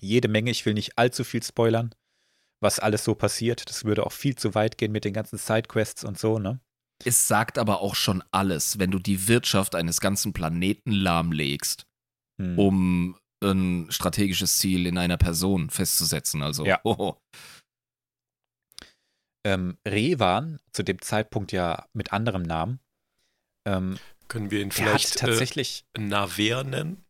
[0.00, 1.94] jede Menge, ich will nicht allzu viel spoilern,
[2.64, 3.68] was alles so passiert.
[3.68, 6.58] Das würde auch viel zu weit gehen mit den ganzen Sidequests und so, ne?
[7.04, 11.86] Es sagt aber auch schon alles, wenn du die Wirtschaft eines ganzen Planeten lahmlegst
[12.40, 12.58] hm.
[12.58, 16.42] um ein strategisches Ziel in einer Person festzusetzen.
[16.42, 16.80] Also, ja.
[16.84, 17.16] Oh.
[19.46, 22.80] Ähm, Revan, zu dem Zeitpunkt ja mit anderem Namen.
[23.66, 27.04] Ähm, Können wir ihn vielleicht tatsächlich äh, Naver nennen?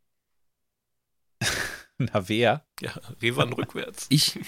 [1.99, 2.67] Naver?
[2.81, 4.07] Ja, Revan rückwärts.
[4.09, 4.41] Ich,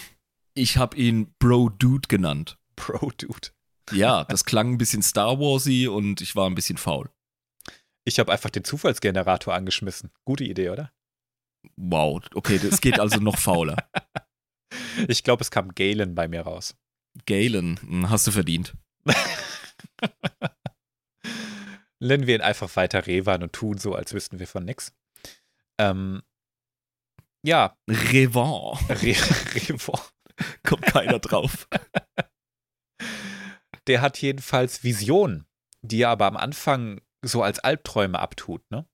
[0.57, 2.59] ich habe ihn Bro Dude genannt.
[2.75, 3.51] Bro Dude.
[3.93, 7.11] Ja, das klang ein bisschen Star Warsy und ich war ein bisschen faul.
[8.05, 10.11] Ich habe einfach den Zufallsgenerator angeschmissen.
[10.25, 10.93] Gute Idee, oder?
[11.77, 13.77] Wow, okay, das geht also noch fauler.
[15.09, 16.75] Ich glaube, es kam Galen bei mir raus.
[17.27, 18.75] Galen, hm, hast du verdient.
[22.01, 24.93] Nennen wir ihn einfach weiter Revan und tun so, als wüssten wir von nix.
[25.79, 26.23] Ähm,
[27.45, 27.77] ja.
[27.89, 28.77] Revan.
[28.89, 29.15] Re
[29.55, 30.01] Revan.
[30.65, 31.69] Kommt keiner drauf.
[33.87, 35.47] Der hat jedenfalls Visionen,
[35.83, 38.87] die er aber am Anfang so als Albträume abtut, ne?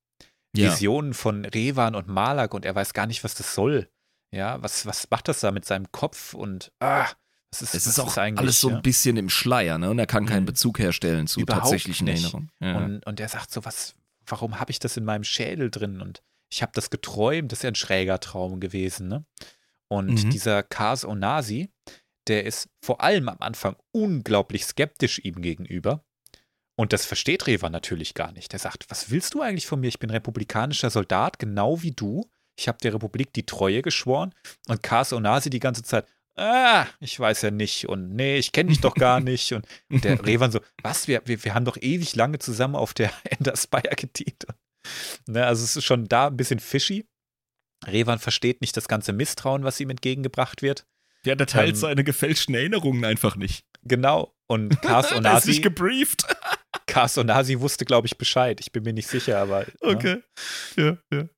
[0.55, 0.71] Ja.
[0.71, 3.89] Visionen von Revan und Malak und er weiß gar nicht, was das soll.
[4.31, 7.09] Ja, was, was macht das da mit seinem Kopf und ah,
[7.51, 9.91] was ist, es ist auch ist alles so ein bisschen im Schleier, ne?
[9.91, 10.47] Und er kann keinen mhm.
[10.47, 12.23] Bezug herstellen zu Überhaupt tatsächlichen nicht.
[12.23, 12.51] Erinnerungen.
[12.61, 12.77] Ja.
[12.79, 13.95] Und, und er sagt so, was,
[14.27, 16.01] warum habe ich das in meinem Schädel drin?
[16.01, 19.25] Und ich habe das geträumt, das ist ja ein schräger Traum gewesen, ne?
[19.93, 20.31] Und mhm.
[20.31, 21.69] dieser Kaz Onasi,
[22.27, 26.03] der ist vor allem am Anfang unglaublich skeptisch ihm gegenüber
[26.77, 28.55] Und das versteht Revan natürlich gar nicht.
[28.55, 29.89] Er sagt, was willst du eigentlich von mir?
[29.89, 32.31] Ich bin republikanischer Soldat, genau wie du.
[32.59, 34.35] Ich habe der Republik die Treue geschworen.
[34.67, 36.07] Und Kars Onasi die ganze Zeit,
[36.37, 39.53] ah, ich weiß ja nicht und nee, ich kenne dich doch gar nicht.
[39.53, 42.95] Und, und der Revan so, was, wir, wir, wir haben doch ewig lange zusammen auf
[42.95, 44.47] der Ender Spire gedient.
[45.27, 47.07] Ne, also es ist schon da ein bisschen fishy.
[47.87, 50.87] Revan versteht nicht das ganze Misstrauen, was ihm entgegengebracht wird.
[51.25, 53.65] Ja, der teilt ähm, seine gefälschten Erinnerungen einfach nicht.
[53.83, 54.35] Genau.
[54.49, 55.39] Und Kars Onasi.
[55.39, 56.25] ist nicht gebrieft.
[56.87, 58.61] Kars Onasi wusste, glaube ich, Bescheid.
[58.61, 59.61] Ich bin mir nicht sicher, aber.
[59.61, 59.73] Ne?
[59.81, 60.23] Okay.
[60.77, 60.99] Ne?
[61.11, 61.29] Ja, ja.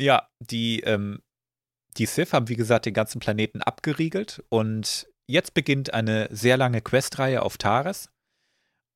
[0.00, 1.22] Ja, die, ähm,
[1.96, 6.80] die Sith haben, wie gesagt, den ganzen Planeten abgeriegelt und jetzt beginnt eine sehr lange
[6.80, 8.08] Questreihe auf Taris.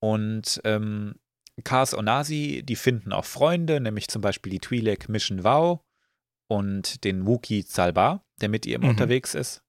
[0.01, 1.16] Und ähm,
[1.64, 5.80] Kars Onasi, die finden auch Freunde, nämlich zum Beispiel die Twi'lek Mission Wow
[6.52, 8.90] und den Wookie Zalbar, der mit ihr mhm.
[8.90, 9.62] unterwegs ist.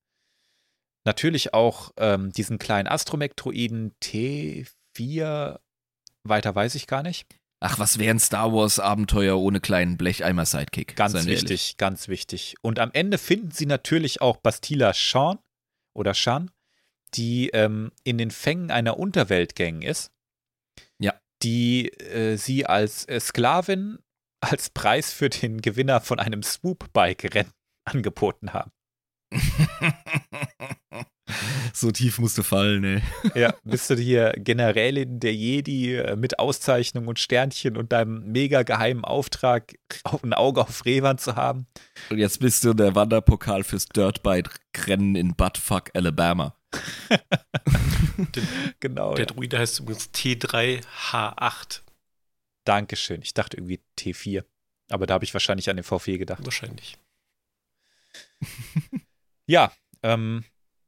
[1.05, 5.59] Natürlich auch ähm, diesen kleinen Astromektroiden T4,
[6.23, 7.25] weiter weiß ich gar nicht.
[7.61, 10.97] Ach, was wäre ein Star Wars Abenteuer ohne kleinen Blecheimer-Sidekick?
[10.97, 11.77] Ganz wichtig, ehrlich.
[11.77, 12.55] ganz wichtig.
[12.61, 15.39] Und am Ende finden sie natürlich auch Bastila Sean
[15.93, 16.51] oder Shan,
[17.13, 20.11] die ähm, in den Fängen einer Unterweltgang ist.
[20.99, 21.13] Ja.
[21.43, 23.99] Die äh, sie als äh, Sklavin
[24.43, 27.51] als Preis für den Gewinner von einem Swoop-Bike-Rennen
[27.85, 28.71] angeboten haben.
[31.73, 33.01] so tief musst du fallen, ey.
[33.35, 38.63] Ja, bist du hier Generälin der Jedi äh, mit Auszeichnung und Sternchen und deinem mega
[38.63, 39.73] geheimen Auftrag,
[40.21, 41.67] ein Auge auf Revan zu haben.
[42.09, 46.55] Und jetzt bist du der Wanderpokal fürs Dirtbike-Rennen in Buttfuck, Alabama.
[48.79, 49.13] Genau.
[49.15, 49.33] Der ja.
[49.33, 51.81] Druide heißt übrigens T3H8.
[52.63, 53.21] Dankeschön.
[53.21, 54.45] Ich dachte irgendwie T4.
[54.89, 56.45] Aber da habe ich wahrscheinlich an den V4 gedacht.
[56.45, 56.97] Wahrscheinlich.
[59.47, 60.43] ja, ähm,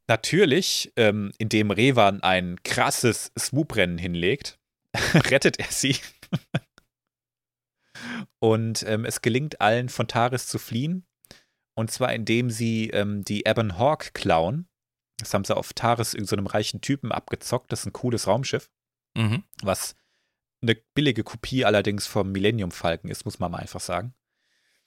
[0.07, 4.59] natürlich, ähm, indem Revan ein krasses Swoop-Rennen hinlegt,
[5.13, 5.97] rettet er sie.
[8.39, 11.05] Und ähm, es gelingt allen von Taris zu fliehen.
[11.75, 14.67] Und zwar indem sie ähm, die Ebon Hawk klauen.
[15.17, 17.71] Das haben sie auf Taris irgendeinem so reichen Typen abgezockt.
[17.71, 18.69] Das ist ein cooles Raumschiff.
[19.15, 19.43] Mhm.
[19.61, 19.95] Was
[20.67, 24.13] eine billige Kopie allerdings vom Millennium Falcon ist, muss man mal einfach sagen.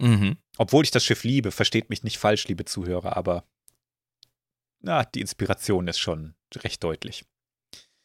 [0.00, 0.36] Mhm.
[0.56, 3.44] Obwohl ich das Schiff liebe, versteht mich nicht falsch, liebe Zuhörer, aber
[4.80, 7.24] na, die Inspiration ist schon recht deutlich.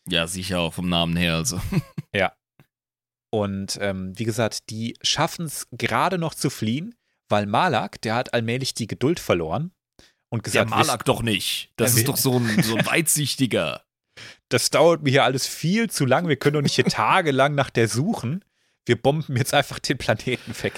[0.07, 1.61] Ja, sicher auch vom Namen her, also.
[2.13, 2.33] ja.
[3.29, 6.95] Und ähm, wie gesagt, die schaffen es gerade noch zu fliehen,
[7.29, 9.71] weil Malak, der hat allmählich die Geduld verloren
[10.29, 11.71] und gesagt, ja, Malak doch nicht.
[11.77, 13.83] Das ist doch so ein, so ein weitsichtiger.
[14.49, 16.27] Das dauert mir hier alles viel zu lang.
[16.27, 18.43] Wir können doch nicht hier tagelang nach der suchen.
[18.85, 20.73] Wir bomben jetzt einfach den Planeten weg.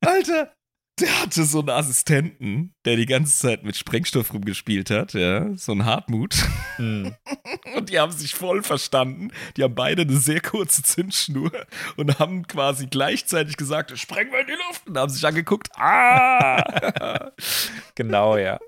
[0.00, 0.54] Alter,
[1.00, 5.72] der hatte so einen Assistenten, der die ganze Zeit mit Sprengstoff rumgespielt hat, ja, so
[5.72, 6.36] ein Hartmut.
[6.78, 7.14] Mhm.
[7.76, 9.32] Und die haben sich voll verstanden.
[9.56, 11.50] Die haben beide eine sehr kurze Zündschnur
[11.96, 15.68] und haben quasi gleichzeitig gesagt, sprengen wir in die Luft und haben sich angeguckt.
[15.74, 17.32] Ah!
[17.96, 18.60] genau, ja.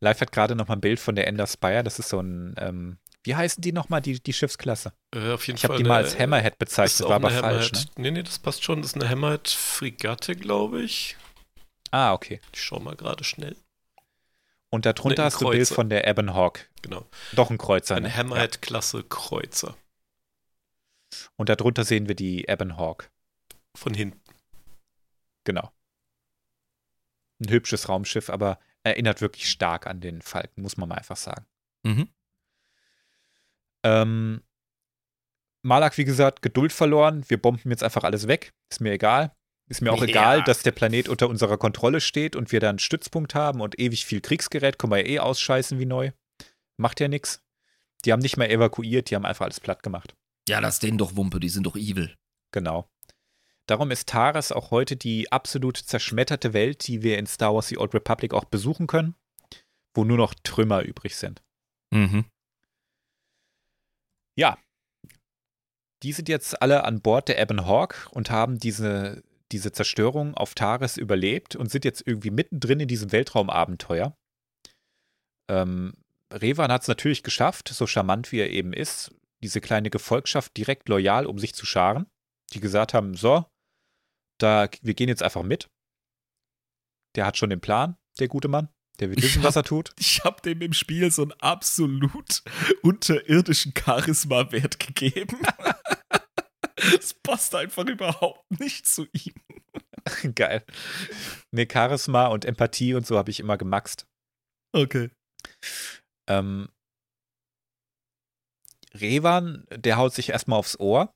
[0.00, 1.84] Live hat gerade noch mal ein Bild von der Ender Spire.
[1.84, 4.92] Das ist so ein, ähm, wie heißen die nochmal, die, die Schiffsklasse?
[5.14, 7.72] Äh, auf jeden ich habe die mal als Hammerhead bezeichnet, das war aber falsch.
[7.72, 7.80] Ne?
[7.96, 8.82] Nee, nee, das passt schon.
[8.82, 11.16] Das ist eine Hammerhead-Fregatte, glaube ich.
[11.90, 12.40] Ah, okay.
[12.52, 13.56] Ich schau mal gerade schnell.
[14.70, 16.68] Und darunter nee, hast du ein Bild von der Ebon Hawk.
[16.82, 17.06] Genau.
[17.32, 17.96] Doch ein Kreuzer.
[17.96, 18.16] Eine ne?
[18.16, 19.76] Hammerhead-Klasse Kreuzer.
[21.36, 23.10] Und darunter sehen wir die Ebon Hawk.
[23.74, 24.20] Von hinten.
[25.44, 25.72] Genau.
[27.40, 31.46] Ein hübsches Raumschiff, aber erinnert wirklich stark an den Falken, muss man mal einfach sagen.
[31.84, 32.08] Mhm.
[33.84, 34.42] Ähm,
[35.62, 37.24] Malak, wie gesagt, Geduld verloren.
[37.28, 38.52] Wir bomben jetzt einfach alles weg.
[38.70, 39.32] Ist mir egal.
[39.68, 40.08] Ist mir auch ja.
[40.08, 43.78] egal, dass der Planet unter unserer Kontrolle steht und wir da einen Stützpunkt haben und
[43.78, 44.78] ewig viel Kriegsgerät.
[44.78, 46.12] Können wir ja eh ausscheißen wie neu.
[46.78, 47.42] Macht ja nichts.
[48.04, 50.14] Die haben nicht mehr evakuiert, die haben einfach alles platt gemacht.
[50.48, 52.14] Ja, lass denen doch Wumpe, die sind doch evil.
[52.52, 52.88] Genau.
[53.66, 57.76] Darum ist Taras auch heute die absolut zerschmetterte Welt, die wir in Star Wars The
[57.76, 59.14] Old Republic auch besuchen können,
[59.94, 61.42] wo nur noch Trümmer übrig sind.
[61.90, 62.24] Mhm.
[64.38, 64.58] Ja.
[66.04, 70.54] Die sind jetzt alle an Bord der Ebon Hawk und haben diese diese Zerstörung auf
[70.54, 74.16] Taris überlebt und sind jetzt irgendwie mittendrin in diesem Weltraumabenteuer.
[75.50, 75.94] Ähm,
[76.32, 80.88] Revan hat es natürlich geschafft, so charmant wie er eben ist, diese kleine Gefolgschaft direkt
[80.88, 82.06] loyal um sich zu scharen,
[82.52, 83.46] die gesagt haben, so,
[84.38, 85.70] da, wir gehen jetzt einfach mit.
[87.16, 88.68] Der hat schon den Plan, der gute Mann.
[89.00, 89.92] Der wird wissen, hab, was er tut.
[89.98, 92.42] Ich habe dem im Spiel so einen absolut
[92.82, 95.38] unterirdischen Charisma-Wert gegeben.
[96.96, 99.34] Es passt einfach überhaupt nicht zu ihm.
[100.34, 100.64] Geil.
[101.50, 104.06] Nee, Charisma und Empathie und so habe ich immer gemaxt.
[104.72, 105.10] Okay.
[106.28, 106.68] Ähm,
[108.94, 111.12] Revan, der haut sich erstmal aufs Ohr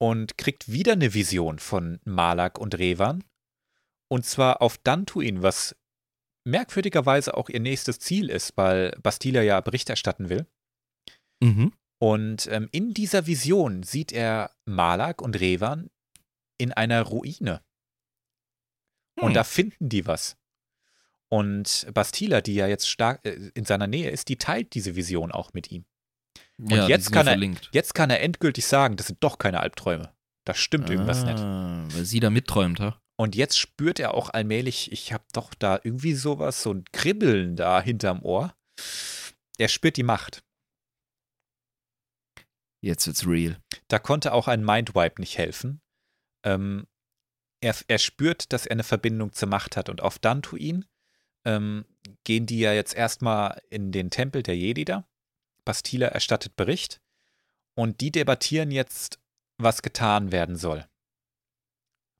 [0.00, 3.24] und kriegt wieder eine Vision von Malak und Revan.
[4.10, 5.76] Und zwar auf Dantuin, was
[6.44, 10.46] merkwürdigerweise auch ihr nächstes Ziel ist, weil Bastila ja Bericht erstatten will.
[11.42, 11.72] Mhm.
[12.00, 15.90] Und ähm, in dieser Vision sieht er Malak und Revan
[16.58, 17.62] in einer Ruine.
[19.20, 19.34] Und Hm.
[19.34, 20.36] da finden die was.
[21.30, 25.30] Und Bastila, die ja jetzt stark äh, in seiner Nähe ist, die teilt diese Vision
[25.32, 25.84] auch mit ihm.
[26.58, 27.68] ja, die jetzt kann ja er- verlinkt.
[27.72, 30.12] Jetzt kann er endgültig sagen, das sind doch keine Albträume.
[30.44, 31.38] Da stimmt irgendwas nicht.
[31.38, 33.00] ah, Weil sie da mitträumt, ha?
[33.22, 37.54] Und jetzt spürt er auch allmählich, ich habe doch da irgendwie sowas, so ein Kribbeln
[37.54, 38.52] da hinterm Ohr.
[39.58, 40.42] Er spürt die Macht.
[42.80, 43.62] Jetzt wird's real.
[43.86, 45.80] Da konnte auch ein Mindwipe nicht helfen.
[46.44, 46.88] Ähm,
[47.60, 49.88] er, er spürt, dass er eine Verbindung zur Macht hat.
[49.88, 50.84] Und auf Dantuin
[51.44, 51.84] ähm,
[52.24, 55.08] gehen die ja jetzt erstmal in den Tempel der Jedi da.
[55.64, 57.00] Bastila erstattet Bericht.
[57.76, 59.20] Und die debattieren jetzt,
[59.58, 60.88] was getan werden soll.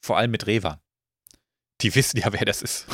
[0.00, 0.81] Vor allem mit Revan.
[1.82, 2.86] Die wissen ja, wer das ist.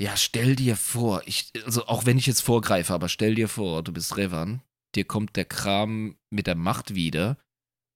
[0.00, 3.82] Ja, stell dir vor, ich, also auch wenn ich jetzt vorgreife, aber stell dir vor,
[3.82, 4.60] du bist Revan,
[4.94, 7.38] dir kommt der Kram mit der Macht wieder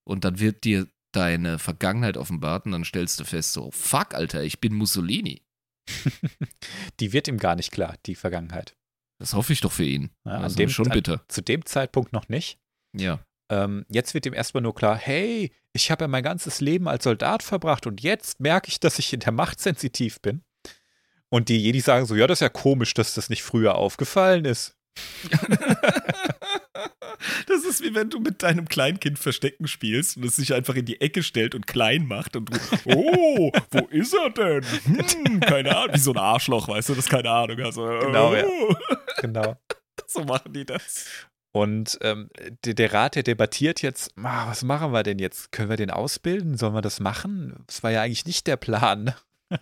[0.06, 4.42] und dann wird dir deine Vergangenheit offenbart und dann stellst du fest, so, fuck, Alter,
[4.44, 5.42] ich bin Mussolini.
[7.00, 8.76] Die wird ihm gar nicht klar, die Vergangenheit.
[9.20, 10.10] Das hoffe ich doch für ihn.
[10.24, 11.24] Ja, an also dem- schon an- bitter.
[11.28, 12.58] Zu dem Zeitpunkt noch nicht.
[12.96, 13.24] Ja.
[13.50, 17.04] Ähm, jetzt wird ihm erstmal nur klar, hey, ich habe ja mein ganzes Leben als
[17.04, 20.42] Soldat verbracht und jetzt merke ich, dass ich in der Macht sensitiv bin.
[21.30, 24.44] Und die Jedi sagen so, ja, das ist ja komisch, dass das nicht früher aufgefallen
[24.44, 24.76] ist.
[27.46, 30.84] Das ist wie wenn du mit deinem Kleinkind Verstecken spielst und es sich einfach in
[30.84, 32.58] die Ecke stellt und klein macht und du,
[32.94, 34.64] oh, wo ist er denn?
[34.84, 37.76] Hm, keine Ahnung, wie so ein Arschloch, weißt du, das keine Ahnung hast.
[37.76, 38.44] Genau, ja.
[38.46, 38.74] Oh.
[39.20, 39.56] Genau.
[40.06, 41.06] So machen die das.
[41.58, 42.30] Und ähm,
[42.64, 45.50] der, der Rat, der debattiert jetzt, ah, was machen wir denn jetzt?
[45.50, 46.56] Können wir den ausbilden?
[46.56, 47.64] Sollen wir das machen?
[47.66, 49.12] Das war ja eigentlich nicht der Plan.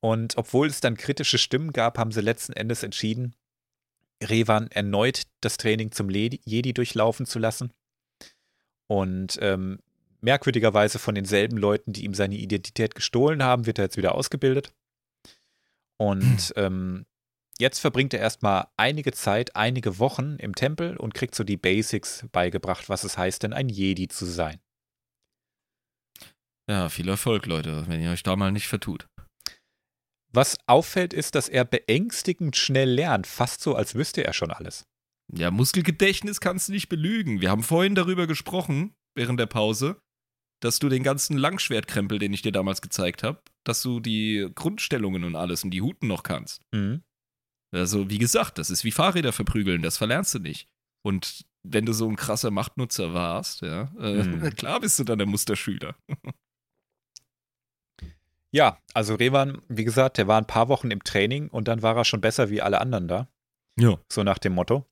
[0.00, 3.36] Und obwohl es dann kritische Stimmen gab, haben sie letzten Endes entschieden,
[4.22, 7.70] Revan erneut das Training zum Jedi durchlaufen zu lassen.
[8.86, 9.80] Und ähm,
[10.22, 14.72] merkwürdigerweise von denselben Leuten, die ihm seine Identität gestohlen haben, wird er jetzt wieder ausgebildet.
[15.98, 17.04] Und ähm,
[17.58, 22.26] jetzt verbringt er erstmal einige Zeit, einige Wochen im Tempel und kriegt so die Basics
[22.32, 24.60] beigebracht, was es heißt, denn ein Jedi zu sein.
[26.68, 29.06] Ja, viel Erfolg, Leute, wenn ihr euch da mal nicht vertut.
[30.32, 34.84] Was auffällt, ist, dass er beängstigend schnell lernt, fast so, als wüsste er schon alles.
[35.32, 37.40] Ja, Muskelgedächtnis kannst du nicht belügen.
[37.40, 40.00] Wir haben vorhin darüber gesprochen, während der Pause,
[40.60, 45.24] dass du den ganzen Langschwertkrempel, den ich dir damals gezeigt habe, dass du die Grundstellungen
[45.24, 46.62] und alles und die Huten noch kannst.
[46.72, 47.02] Mhm.
[47.74, 50.68] Also, wie gesagt, das ist wie Fahrräder verprügeln, das verlernst du nicht.
[51.04, 54.40] Und wenn du so ein krasser Machtnutzer warst, ja, äh, Mhm.
[54.56, 55.94] klar bist du dann der Musterschüler.
[58.54, 61.96] Ja, also Revan, wie gesagt, der war ein paar Wochen im Training und dann war
[61.96, 63.26] er schon besser wie alle anderen da.
[63.80, 63.98] Ja.
[64.12, 64.86] So nach dem Motto.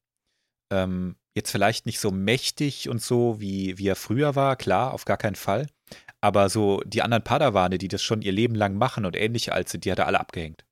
[0.72, 5.04] Ähm, jetzt vielleicht nicht so mächtig und so, wie, wie er früher war, klar, auf
[5.04, 5.68] gar keinen Fall.
[6.20, 9.70] Aber so die anderen Padawane, die das schon ihr Leben lang machen und ähnliche als
[9.70, 10.64] sind, die hat er alle abgehängt.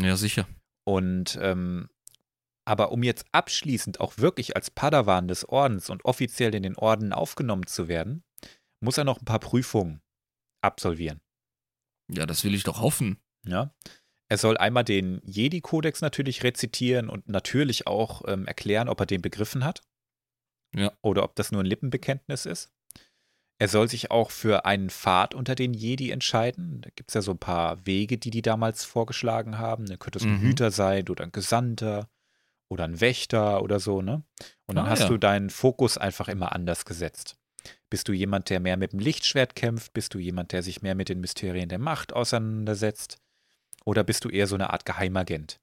[0.00, 0.48] Ja, sicher.
[0.86, 1.88] Und ähm,
[2.64, 7.12] aber um jetzt abschließend auch wirklich als Padawan des Ordens und offiziell in den Orden
[7.12, 8.24] aufgenommen zu werden,
[8.80, 10.00] muss er noch ein paar Prüfungen
[10.62, 11.20] absolvieren.
[12.10, 13.18] Ja, das will ich doch hoffen.
[13.44, 13.74] Ja.
[14.28, 19.22] Er soll einmal den Jedi-Kodex natürlich rezitieren und natürlich auch ähm, erklären, ob er den
[19.22, 19.82] begriffen hat.
[20.74, 20.92] Ja.
[21.02, 22.72] Oder ob das nur ein Lippenbekenntnis ist.
[23.58, 26.82] Er soll sich auch für einen Pfad unter den Jedi entscheiden.
[26.82, 29.86] Da gibt es ja so ein paar Wege, die die damals vorgeschlagen haben.
[29.86, 30.40] Da könnte es ein Mhm.
[30.48, 32.08] Hüter sein oder ein Gesandter
[32.68, 34.22] oder ein Wächter oder so, ne?
[34.66, 35.08] Und dann Ah, hast ja.
[35.08, 37.36] du deinen Fokus einfach immer anders gesetzt.
[37.88, 39.92] Bist du jemand, der mehr mit dem Lichtschwert kämpft?
[39.94, 43.16] Bist du jemand, der sich mehr mit den Mysterien der Macht auseinandersetzt?
[43.84, 45.60] Oder bist du eher so eine Art Geheimagent?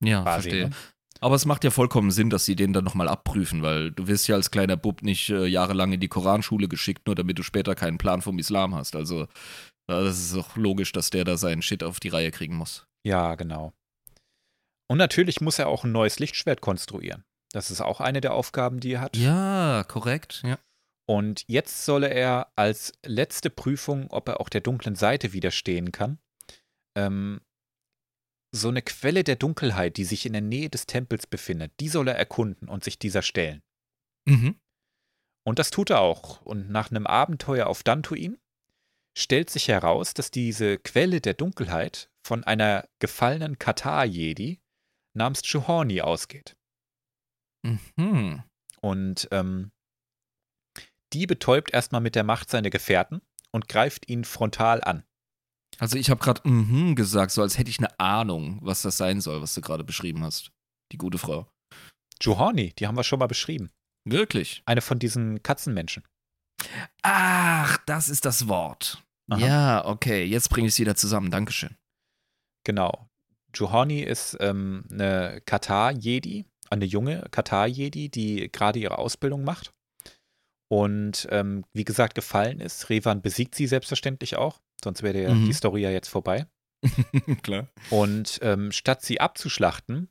[0.00, 0.68] Ja, Quasi, verstehe.
[0.68, 0.76] ne?
[1.20, 4.28] Aber es macht ja vollkommen Sinn, dass sie den dann nochmal abprüfen, weil du wirst
[4.28, 7.74] ja als kleiner Bub nicht äh, jahrelang in die Koranschule geschickt, nur damit du später
[7.74, 8.96] keinen Plan vom Islam hast.
[8.96, 9.26] Also, äh,
[9.86, 12.86] das ist doch logisch, dass der da seinen Shit auf die Reihe kriegen muss.
[13.06, 13.72] Ja, genau.
[14.90, 17.24] Und natürlich muss er auch ein neues Lichtschwert konstruieren.
[17.52, 19.16] Das ist auch eine der Aufgaben, die er hat.
[19.16, 20.42] Ja, korrekt.
[20.44, 20.58] Ja.
[21.06, 26.18] Und jetzt solle er als letzte Prüfung, ob er auch der dunklen Seite widerstehen kann,
[26.96, 27.40] ähm,
[28.54, 32.08] so eine Quelle der Dunkelheit, die sich in der Nähe des Tempels befindet, die soll
[32.08, 33.62] er erkunden und sich dieser stellen.
[34.26, 34.56] Mhm.
[35.44, 36.40] Und das tut er auch.
[36.42, 38.38] Und nach einem Abenteuer auf Dantuin
[39.16, 44.60] stellt sich heraus, dass diese Quelle der Dunkelheit von einer gefallenen Katar-Jedi
[45.14, 46.56] namens Chuhorni ausgeht.
[47.62, 48.42] Mhm.
[48.80, 49.72] Und ähm,
[51.12, 53.20] die betäubt erstmal mit der Macht seine Gefährten
[53.50, 55.04] und greift ihn frontal an.
[55.78, 59.20] Also ich habe gerade mhm gesagt, so als hätte ich eine Ahnung, was das sein
[59.20, 60.50] soll, was du gerade beschrieben hast.
[60.92, 61.48] Die gute Frau.
[62.20, 63.70] Johorni, die haben wir schon mal beschrieben.
[64.04, 64.62] Wirklich?
[64.66, 66.04] Eine von diesen Katzenmenschen.
[67.02, 69.02] Ach, das ist das Wort.
[69.30, 69.40] Aha.
[69.40, 71.30] Ja, okay, jetzt bringe ich es wieder zusammen.
[71.30, 71.76] Dankeschön.
[72.64, 73.08] Genau.
[73.54, 79.72] Johorni ist ähm, eine Katar-Jedi, eine junge Katar-Jedi, die gerade ihre Ausbildung macht.
[80.68, 82.90] Und ähm, wie gesagt, gefallen ist.
[82.90, 85.46] Revan besiegt sie selbstverständlich auch, sonst wäre ja Mhm.
[85.46, 86.46] die Story ja jetzt vorbei.
[87.42, 87.68] Klar.
[87.90, 90.10] Und ähm, statt sie abzuschlachten,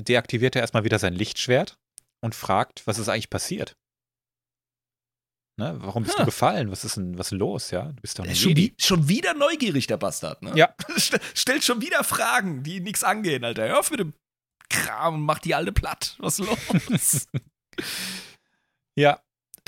[0.00, 1.78] deaktiviert er erstmal wieder sein Lichtschwert
[2.20, 3.76] und fragt, was ist eigentlich passiert?
[5.58, 5.74] Ne?
[5.80, 6.20] Warum bist Ha.
[6.20, 6.70] du gefallen?
[6.70, 7.70] Was ist denn was ist los?
[7.70, 10.52] Ja, du bist doch ist schon, wie, schon wieder neugierig, der Bastard, ne?
[10.54, 10.74] Ja.
[10.98, 13.66] St- Stellt schon wieder Fragen, die nichts angehen, Alter.
[13.66, 14.12] Hör auf mit dem
[14.68, 16.14] Kram und mach die alle platt.
[16.18, 16.46] Was ist
[16.90, 17.26] los?
[18.98, 19.20] Ja,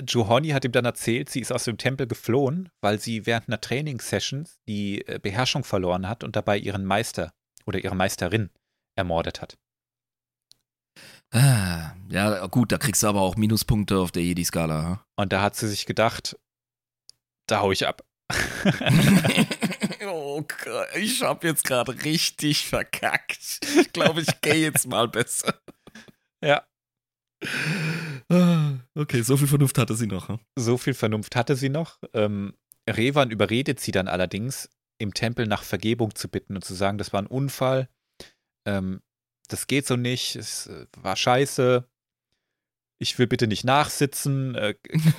[0.06, 3.60] Johorni hat ihm dann erzählt, sie ist aus dem Tempel geflohen, weil sie während einer
[3.60, 7.32] Trainingssession die äh, Beherrschung verloren hat und dabei ihren Meister
[7.66, 8.50] oder ihre Meisterin
[8.96, 9.58] ermordet hat.
[11.32, 14.82] ah, ja, gut, da kriegst du aber auch Minuspunkte auf der Jedi-Skala.
[14.82, 15.04] ha?
[15.16, 16.36] Und da hat sie sich gedacht,
[17.46, 18.04] da hau ich ab.
[20.06, 23.60] oh Gott, ich hab jetzt gerade richtig verkackt.
[23.78, 25.54] Ich glaube, ich gehe jetzt mal besser.
[26.42, 26.66] Ja.
[28.30, 30.28] Ah, Okay, so viel Vernunft hatte sie noch.
[30.28, 30.38] hm?
[30.56, 31.98] So viel Vernunft hatte sie noch.
[32.12, 32.54] Ähm,
[32.88, 34.68] Revan überredet sie dann allerdings,
[34.98, 37.88] im Tempel nach Vergebung zu bitten und zu sagen, das war ein Unfall.
[38.66, 39.00] Ähm,
[39.48, 40.36] das geht so nicht.
[40.36, 41.88] Es äh, war scheiße.
[43.00, 44.54] Ich will bitte nicht nachsitzen.
[44.56, 44.74] Äh,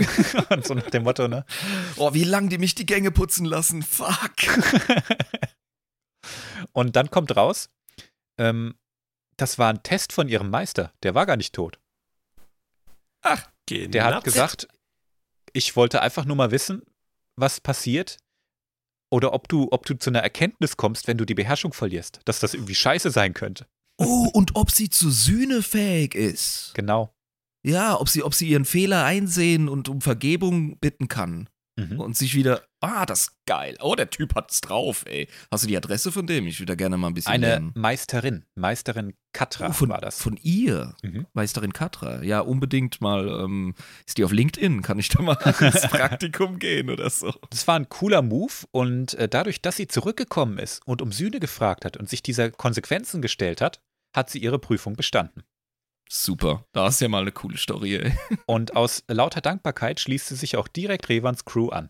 [0.49, 1.45] und so nach dem Motto, ne?
[1.97, 3.81] Oh, wie lang die mich die Gänge putzen lassen.
[3.81, 4.33] Fuck.
[6.73, 7.69] und dann kommt raus,
[8.37, 8.75] ähm,
[9.37, 10.93] das war ein Test von ihrem Meister.
[11.03, 11.79] Der war gar nicht tot.
[13.69, 14.67] Der hat gesagt,
[15.53, 16.81] ich wollte einfach nur mal wissen,
[17.35, 18.17] was passiert
[19.09, 22.39] oder ob du, ob du zu einer Erkenntnis kommst, wenn du die Beherrschung verlierst, dass
[22.39, 23.67] das irgendwie scheiße sein könnte.
[23.97, 26.71] Oh, und ob sie zur Sühne fähig ist.
[26.75, 27.13] Genau.
[27.63, 31.49] Ja, ob sie, ob sie ihren Fehler einsehen und um Vergebung bitten kann.
[31.79, 31.99] Mhm.
[31.99, 33.77] Und sich wieder, ah, das ist geil.
[33.81, 35.27] Oh, der Typ hat's drauf, ey.
[35.51, 36.45] Hast du die Adresse von dem?
[36.47, 37.71] Ich würde da gerne mal ein bisschen Eine lernen.
[37.75, 40.21] Meisterin, Meisterin Katra Oh, von, war das.
[40.21, 41.25] von ihr, Mhm.
[41.33, 42.21] Meisterin Katra.
[42.23, 43.75] Ja, unbedingt mal, ähm,
[44.07, 44.81] ist die auf LinkedIn?
[44.81, 47.33] Kann ich da mal ins Praktikum gehen oder so?
[47.49, 51.39] Das war ein cooler Move und äh, dadurch, dass sie zurückgekommen ist und um Sühne
[51.39, 53.81] gefragt hat und sich dieser Konsequenzen gestellt hat,
[54.15, 55.43] hat sie ihre Prüfung bestanden.
[56.11, 58.13] Super, da ist ja mal eine coole Story, ey.
[58.47, 61.89] Und aus lauter Dankbarkeit schließt sie sich auch direkt Revans Crew an.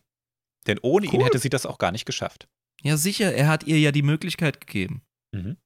[0.68, 1.26] Denn ohne ihn Cool.
[1.26, 2.50] hätte sie das auch gar nicht geschafft.
[2.82, 5.04] Ja, sicher, er hat ihr ja die Möglichkeit gegeben.
[5.32, 5.58] Mhm.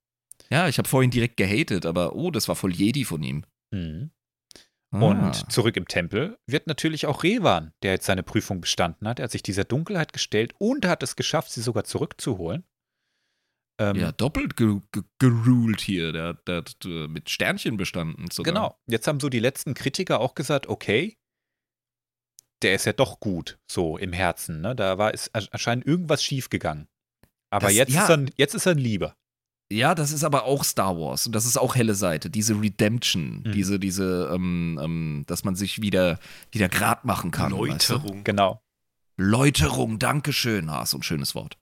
[0.51, 3.43] Ja, ich habe vorhin direkt gehatet, aber oh, das war voll Jedi von ihm.
[3.71, 4.11] Mhm.
[4.91, 4.99] Ah.
[4.99, 9.19] Und zurück im Tempel wird natürlich auch Revan, der jetzt seine Prüfung bestanden hat.
[9.19, 12.63] Er hat sich dieser Dunkelheit gestellt und hat es geschafft, sie sogar zurückzuholen.
[13.79, 16.11] Ähm, ja, doppelt ge ge geruled hier.
[16.13, 18.53] Der, hat- der hat äh, mit Sternchen bestanden sogar.
[18.53, 18.77] Genau.
[18.87, 21.17] Jetzt haben so die letzten Kritiker auch gesagt, okay,
[22.61, 24.61] der ist ja doch gut, so im Herzen.
[24.61, 24.75] Ne?
[24.75, 26.87] Da war es anscheinend irgendwas schiefgegangen.
[27.49, 28.03] Aber Das- jetzt, ja.
[28.03, 29.15] ist er, jetzt ist er ein Lieber.
[29.71, 32.29] Ja, das ist aber auch Star Wars und das ist auch helle Seite.
[32.29, 33.51] Diese Redemption, Mhm.
[33.53, 36.19] diese, diese, ähm, ähm, dass man sich wieder,
[36.51, 37.51] wieder grad machen kann.
[37.53, 37.93] Weißt du?
[37.93, 38.23] Läuterung.
[38.23, 38.61] Genau.
[39.17, 40.69] Läuterung, Dankeschön.
[40.69, 41.57] Ah, so ein schönes Wort.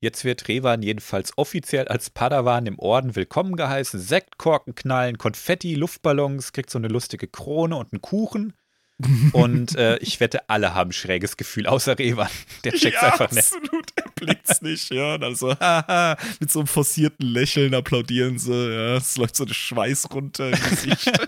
[0.00, 3.98] Jetzt wird Revan jedenfalls offiziell als Padawan im Orden willkommen geheißen.
[3.98, 8.52] Sektkorken knallen, Konfetti, Luftballons, kriegt so eine lustige Krone und einen Kuchen.
[9.34, 12.30] Und äh, ich wette, alle haben schräges Gefühl, außer Revan.
[12.64, 13.52] Der checkt's ja, einfach nicht.
[13.52, 13.90] absolut.
[13.94, 15.16] Er blickt's nicht, ja.
[15.16, 18.54] Und also, haha, mit so einem forcierten Lächeln applaudieren sie.
[18.54, 21.12] Ja, es läuft so ein Schweiß runter im Gesicht.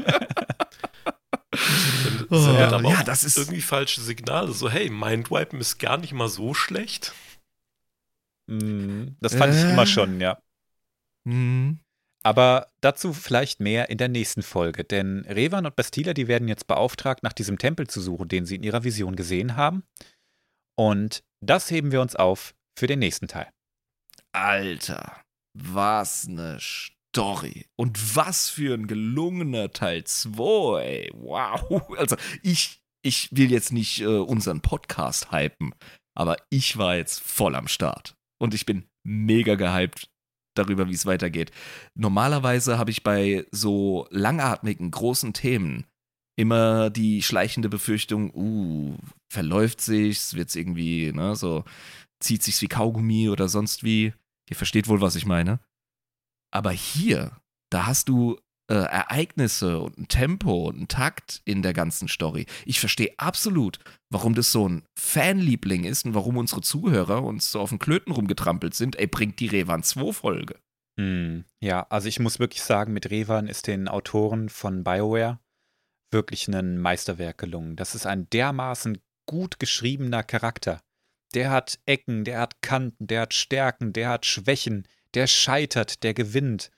[2.31, 4.53] Das Oh, ja, auch das ist- irgendwie falsche Signale.
[4.53, 7.13] So, hey, Mindwipen ist gar nicht mal so schlecht.
[8.49, 9.71] Mm, Das fand ich Äh.
[9.73, 10.39] immer schon, ja.
[11.27, 11.79] Hm.
[12.25, 16.67] Aber dazu vielleicht mehr in der nächsten Folge, denn Revan und Bastila, die werden jetzt
[16.67, 19.85] beauftragt, nach diesem Tempel zu suchen, den sie in ihrer Vision gesehen haben.
[20.77, 23.49] Und das heben wir uns auf für den nächsten Teil.
[24.33, 25.23] Alter,
[25.55, 27.67] was ne Story.
[27.77, 31.11] Und was für ein gelungener Teil 2, ey.
[31.15, 31.89] Wow.
[31.97, 35.75] Also, ich, ich will jetzt nicht äh, unseren Podcast hypen,
[36.15, 38.15] aber ich war jetzt voll am Start.
[38.39, 40.11] Und ich bin mega gehypt
[40.55, 41.53] darüber, wie es weitergeht.
[41.95, 45.87] Normalerweise habe ich bei so langatmigen, großen Themen
[46.37, 48.97] immer die schleichende Befürchtung, uh,
[49.29, 51.65] verläuft sich's, wird's irgendwie, ne, so
[52.21, 54.13] zieht sich's wie Kaugummi oder sonst wie.
[54.49, 55.61] Ihr versteht wohl, was ich meine.
[56.51, 57.37] Aber hier,
[57.71, 58.39] da hast du
[58.69, 62.47] äh, Ereignisse und ein Tempo und ein Takt in der ganzen Story.
[62.65, 63.79] Ich verstehe absolut,
[64.11, 68.13] warum das so ein Fanliebling ist und warum unsere Zuhörer uns so auf den Klöten
[68.13, 68.97] rumgetrampelt sind.
[68.97, 70.57] Ey, bringt die Revan 2 Folge.
[70.99, 75.39] Hm, ja, also ich muss wirklich sagen, mit Revan ist den Autoren von BioWare
[76.11, 77.77] wirklich ein Meisterwerk gelungen.
[77.77, 80.81] Das ist ein dermaßen gut geschriebener Charakter.
[81.35, 86.15] Der hat Ecken, der hat Kanten, der hat Stärken, der hat Schwächen, der scheitert, der
[86.15, 86.71] gewinnt,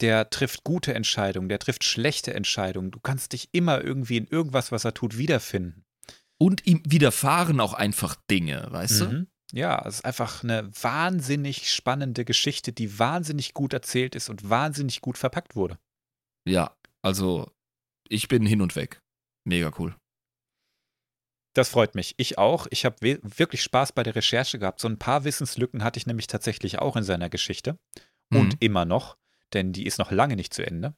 [0.00, 2.90] der trifft gute Entscheidungen, der trifft schlechte Entscheidungen.
[2.90, 5.84] Du kannst dich immer irgendwie in irgendwas, was er tut, wiederfinden.
[6.38, 9.10] Und ihm widerfahren auch einfach Dinge, weißt mhm.
[9.10, 9.26] du?
[9.52, 15.02] Ja, es ist einfach eine wahnsinnig spannende Geschichte, die wahnsinnig gut erzählt ist und wahnsinnig
[15.02, 15.78] gut verpackt wurde.
[16.48, 17.50] Ja, also
[18.08, 19.02] ich bin hin und weg.
[19.44, 19.94] Mega cool.
[21.54, 22.14] Das freut mich.
[22.16, 22.66] Ich auch.
[22.70, 24.80] Ich habe wirklich Spaß bei der Recherche gehabt.
[24.80, 27.78] So ein paar Wissenslücken hatte ich nämlich tatsächlich auch in seiner Geschichte.
[28.32, 28.58] Und mhm.
[28.60, 29.18] immer noch,
[29.54, 30.94] denn die ist noch lange nicht zu Ende.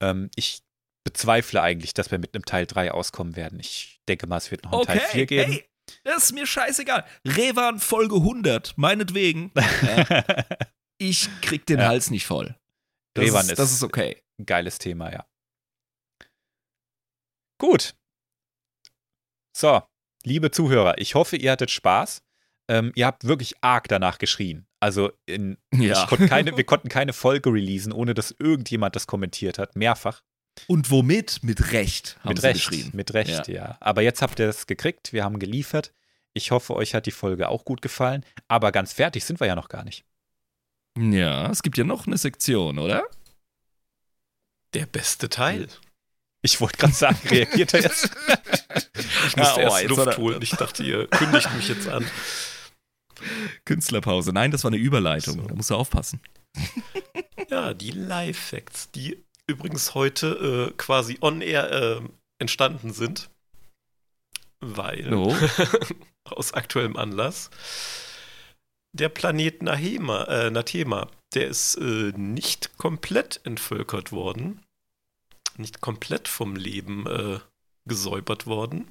[0.00, 0.62] Ähm, ich
[1.04, 3.58] bezweifle eigentlich, dass wir mit einem Teil 3 auskommen werden.
[3.60, 5.52] Ich denke mal, es wird noch einen okay, Teil 4 geben.
[5.52, 5.68] Hey,
[6.04, 7.04] das ist mir scheißegal.
[7.24, 9.52] Revan Folge 100, meinetwegen.
[10.98, 11.86] ich krieg den ja.
[11.86, 12.56] Hals nicht voll.
[13.14, 14.22] Das Revan ist, ist, das ist okay.
[14.38, 15.26] Ein geiles Thema, ja.
[17.58, 17.94] Gut,
[19.58, 19.82] so,
[20.22, 22.22] liebe Zuhörer, ich hoffe, ihr hattet Spaß.
[22.68, 24.66] Ähm, ihr habt wirklich arg danach geschrien.
[24.80, 26.06] Also in, ja.
[26.06, 29.74] konnte keine, wir konnten keine Folge releasen, ohne dass irgendjemand das kommentiert hat.
[29.74, 30.22] Mehrfach.
[30.66, 31.40] Und womit?
[31.42, 32.18] Mit Recht.
[32.20, 32.68] Haben mit Recht.
[32.68, 32.90] Geschrien.
[32.92, 33.54] Mit Recht, ja.
[33.54, 33.76] ja.
[33.80, 35.12] Aber jetzt habt ihr das gekriegt.
[35.12, 35.92] Wir haben geliefert.
[36.34, 38.24] Ich hoffe, euch hat die Folge auch gut gefallen.
[38.48, 40.04] Aber ganz fertig sind wir ja noch gar nicht.
[40.98, 43.04] Ja, es gibt ja noch eine Sektion, oder?
[44.74, 45.68] Der beste Teil.
[46.42, 48.04] Ich wollte gerade sagen, reagiert er jetzt?
[49.26, 50.42] ich musste ah, oh, erst Luft holen.
[50.42, 52.04] Ich dachte, ihr kündigt mich jetzt an.
[53.64, 54.32] Künstlerpause.
[54.32, 55.40] Nein, das war eine Überleitung.
[55.40, 55.46] So.
[55.46, 56.20] Da musst du aufpassen.
[57.50, 62.00] Ja, die Live-Facts, die übrigens heute äh, quasi on-air äh,
[62.38, 63.30] entstanden sind.
[64.60, 65.34] Weil, oh.
[66.24, 67.48] aus aktuellem Anlass,
[68.92, 74.60] der Planet Nahema, äh, Nathema, der ist äh, nicht komplett entvölkert worden
[75.58, 77.40] nicht komplett vom Leben äh,
[77.86, 78.90] gesäubert worden.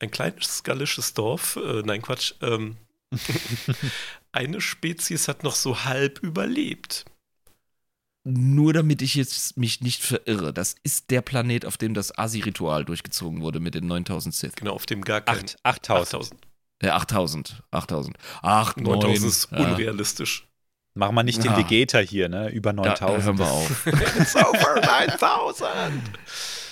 [0.00, 2.76] Ein kleines gallisches Dorf, äh, nein Quatsch, ähm,
[4.32, 7.04] eine Spezies hat noch so halb überlebt.
[8.24, 12.84] Nur damit ich jetzt mich nicht verirre, das ist der Planet, auf dem das Asi-Ritual
[12.84, 14.56] durchgezogen wurde mit den 9000 Sith.
[14.56, 15.46] Genau, auf dem gar kein.
[15.62, 16.38] 8000.
[16.82, 17.62] Ja, 8000.
[17.70, 18.16] 8000.
[18.42, 20.49] 8, 9000 ist unrealistisch.
[21.00, 21.50] Machen wir nicht ja.
[21.50, 22.50] den Vegeta hier, ne?
[22.50, 23.00] Über 9000.
[23.00, 23.86] Da, hören wir auf.
[24.20, 26.02] It's over 9000.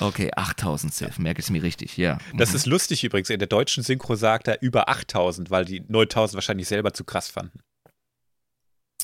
[0.01, 2.19] Okay, 8000 Seth, merke es mir richtig, ja.
[2.35, 2.57] Das mhm.
[2.57, 3.31] ist lustig übrigens.
[3.31, 7.31] In der deutschen Synchro sagt er über 8000, weil die 9000 wahrscheinlich selber zu krass
[7.31, 7.61] fanden.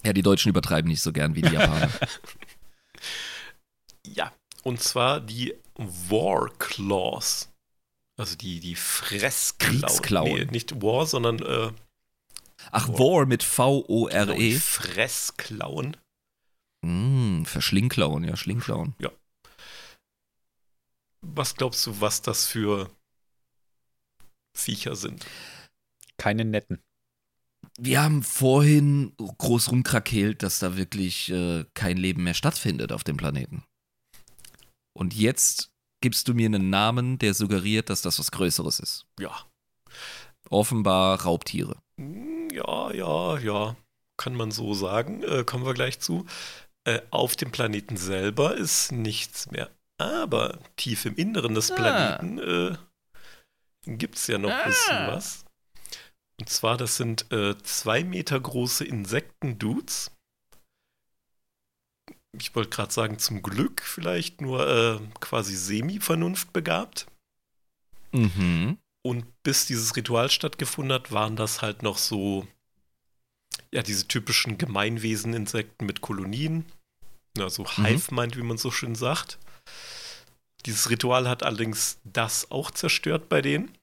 [0.05, 1.88] Ja, die Deutschen übertreiben nicht so gern wie die Japaner.
[4.06, 4.30] ja,
[4.62, 7.48] und zwar die War Claws.
[8.18, 9.80] Also die, die Fressklauen.
[9.80, 10.32] Kriegsklauen.
[10.34, 11.70] Nee, nicht War, sondern äh,
[12.70, 14.49] Ach, War mit V-O-R-E.
[14.49, 15.97] Genau, Fressklauen.
[16.82, 18.95] Mm, Verschlingklauen, ja, Schlingklauen.
[18.99, 19.11] Ja.
[21.23, 22.91] Was glaubst du, was das für
[24.57, 25.24] Viecher sind?
[26.19, 26.82] Keine netten.
[27.78, 33.16] Wir haben vorhin groß rumkrakeelt, dass da wirklich äh, kein Leben mehr stattfindet auf dem
[33.16, 33.65] Planeten.
[34.93, 35.70] Und jetzt
[36.01, 39.07] gibst du mir einen Namen, der suggeriert, dass das was Größeres ist.
[39.19, 39.35] Ja.
[40.51, 41.77] Offenbar Raubtiere.
[41.99, 42.34] Hm,
[42.95, 43.77] ja, ja,
[44.16, 45.23] kann man so sagen.
[45.23, 46.27] Äh, kommen wir gleich zu.
[46.85, 49.71] Äh, auf dem Planeten selber ist nichts mehr.
[49.99, 51.75] Aber tief im Inneren des ah.
[51.75, 52.77] Planeten äh,
[53.87, 54.66] gibt es ja noch ein ah.
[54.66, 55.45] bisschen was.
[56.41, 60.11] Und zwar, das sind äh, zwei Meter große Insekten-Dudes.
[62.37, 67.07] Ich wollte gerade sagen, zum Glück vielleicht nur äh, quasi semi-vernunftbegabt.
[68.12, 68.79] Mhm.
[69.03, 72.49] Und bis dieses Ritual stattgefunden hat, waren das halt noch so,
[73.74, 76.64] ja, diese typischen Gemeinwesen-Insekten mit Kolonien.
[77.38, 77.84] Also mhm.
[77.84, 79.38] Hive-Mind, wie man so schön sagt.
[80.64, 83.76] Dieses Ritual hat allerdings das auch zerstört bei denen.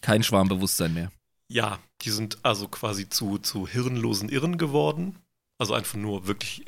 [0.00, 1.10] Kein Schwarmbewusstsein mehr.
[1.48, 5.16] Ja, die sind also quasi zu, zu hirnlosen Irren geworden.
[5.58, 6.64] Also einfach nur wirklich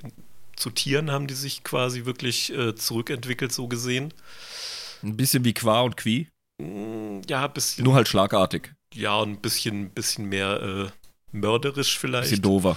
[0.56, 4.12] zu Tieren haben die sich quasi wirklich äh, zurückentwickelt, so gesehen.
[5.04, 6.28] Ein bisschen wie Qua und Qui.
[6.60, 7.84] Mm, ja, ein bisschen.
[7.84, 8.74] Nur halt schlagartig.
[8.92, 10.99] Ja, und ein bisschen, bisschen mehr äh,
[11.32, 12.30] mörderisch vielleicht.
[12.30, 12.76] Bisschen dover.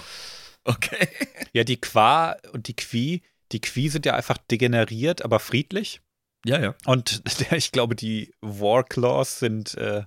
[0.64, 1.08] Okay.
[1.52, 3.22] Ja, die Qua und die Qui,
[3.52, 6.00] die Qui sind ja einfach degeneriert, aber friedlich.
[6.46, 6.74] Ja, ja.
[6.86, 7.22] Und
[7.52, 10.04] ich glaube, die Warclaws sind, äh,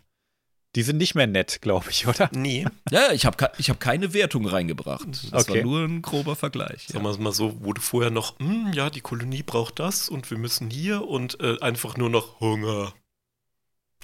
[0.76, 2.30] Die sind nicht mehr nett, glaube ich, oder?
[2.34, 2.65] Nee.
[2.91, 5.07] Ja, ich habe ich hab keine Wertung reingebracht.
[5.32, 5.60] Das Okay.
[5.60, 6.88] war nur ein grober Vergleich.
[6.88, 10.30] Sagen wir es mal so, du vorher noch, hm, ja, die Kolonie braucht das und
[10.30, 12.94] wir müssen hier und äh, einfach nur noch Hunger.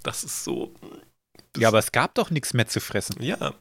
[0.04, 0.74] Das ist so.
[1.58, 3.22] Ja, aber es gab doch nichts mehr zu fressen.
[3.22, 3.54] Ja,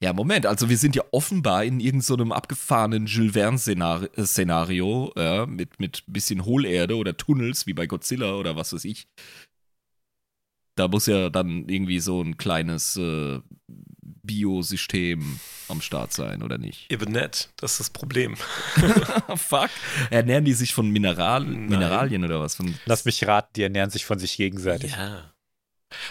[0.00, 6.04] Ja, Moment, also wir sind ja offenbar in irgendeinem abgefahrenen Jules Verne-Szenario, ja, mit, mit
[6.06, 9.08] bisschen Hohlerde oder Tunnels, wie bei Godzilla oder was weiß ich.
[10.76, 13.40] Da muss ja dann irgendwie so ein kleines äh,
[14.22, 16.90] Biosystem am Start sein, oder nicht?
[16.92, 17.50] eben nett.
[17.56, 18.36] Das ist das Problem.
[19.34, 19.70] Fuck.
[20.10, 21.66] Ernähren die sich von Mineral Nein.
[21.66, 22.54] Mineralien oder was?
[22.54, 24.92] Von, Lass mich raten, die ernähren sich von sich gegenseitig.
[24.92, 25.32] Ja.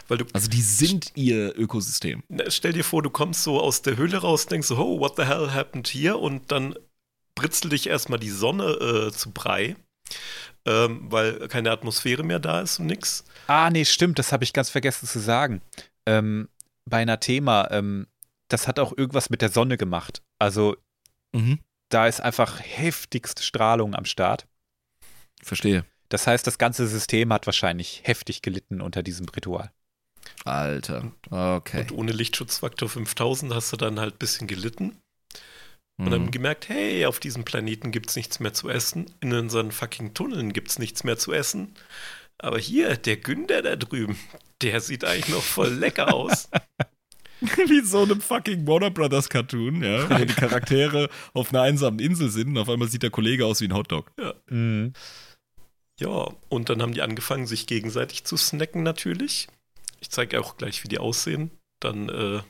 [0.08, 2.24] Weil du, also die sind ihr Ökosystem.
[2.30, 5.16] na, stell dir vor, du kommst so aus der Höhle raus, denkst so, oh, what
[5.18, 6.18] the hell happened here?
[6.18, 6.76] Und dann
[7.36, 9.76] britzelt dich erstmal die Sonne äh, zu Brei,
[10.66, 13.24] ähm, weil keine Atmosphäre mehr da ist und nix.
[13.46, 15.62] Ah, nee, stimmt, das habe ich ganz vergessen zu sagen.
[16.06, 16.50] Ähm,
[16.86, 18.08] bei einer Thema, ähm,
[18.48, 20.22] das hat auch irgendwas mit der Sonne gemacht.
[20.40, 20.76] Also
[21.34, 21.60] Mhm.
[21.90, 24.48] da ist einfach heftigste Strahlung am Start.
[25.44, 25.86] Verstehe.
[26.10, 29.72] Das heißt, das ganze System hat wahrscheinlich heftig gelitten unter diesem Ritual.
[30.46, 31.12] Alter.
[31.30, 31.82] Okay.
[31.82, 34.98] Und ohne Lichtschutzfaktor 5000 hast du dann halt ein bisschen gelitten.
[36.00, 36.32] Und dann Mhm.
[36.32, 39.08] gemerkt, hey, auf diesem Planeten gibt's nichts mehr zu essen.
[39.20, 41.74] In unseren fucking Tunneln gibt's nichts mehr zu essen.
[42.38, 44.16] Aber hier, der Günder da drüben,
[44.62, 46.50] der sieht eigentlich noch voll lecker aus.
[47.68, 52.30] Wie so einem fucking Warner Brothers Cartoon, ja, wo die Charaktere auf einer einsamen Insel
[52.30, 54.12] sind und auf einmal sieht der Kollege aus wie ein Hotdog.
[54.50, 54.94] Mhm.
[56.00, 59.48] Ja, und dann haben die angefangen, sich gegenseitig zu snacken natürlich.
[60.00, 61.52] Ich zeige auch gleich, wie die aussehen.
[61.80, 62.42] Dann äh,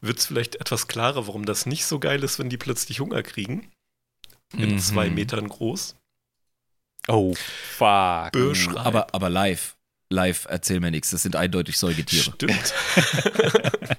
[0.00, 3.22] wird es vielleicht etwas klarer, warum das nicht so geil ist, wenn die plötzlich Hunger
[3.22, 3.70] kriegen.
[4.56, 4.78] In Mhm.
[4.78, 5.96] zwei Metern groß.
[7.08, 8.32] Oh, fuck.
[8.32, 8.86] Beschreib.
[8.86, 9.76] Aber, aber live,
[10.10, 11.10] live erzähl mir nichts.
[11.10, 12.32] Das sind eindeutig Säugetiere.
[12.32, 12.74] Stimmt.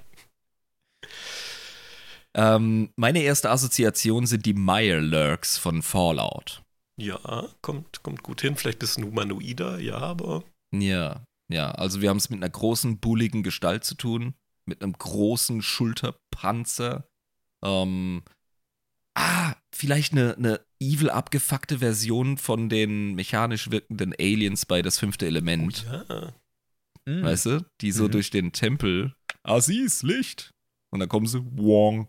[2.36, 6.63] Ähm, meine erste Assoziation sind die Mirelurks von Fallout.
[6.96, 8.56] Ja, kommt, kommt gut hin.
[8.56, 11.70] Vielleicht ein bisschen humanoider, ja, aber Ja, ja.
[11.72, 14.34] Also wir haben es mit einer großen, bulligen Gestalt zu tun,
[14.66, 17.06] mit einem großen Schulterpanzer.
[17.64, 18.22] Ähm,
[19.14, 25.24] ah, vielleicht eine, eine evil abgefuckte Version von den mechanisch wirkenden Aliens bei das fünfte
[25.24, 25.86] oh, Element.
[25.90, 26.32] ja.
[27.06, 27.22] Mhm.
[27.22, 27.66] Weißt du?
[27.80, 28.10] Die so Mhm.
[28.12, 29.14] durch den Tempel.
[29.42, 30.50] Ah, sie ist Licht.
[30.90, 32.08] Und dann kommen sie, Wong.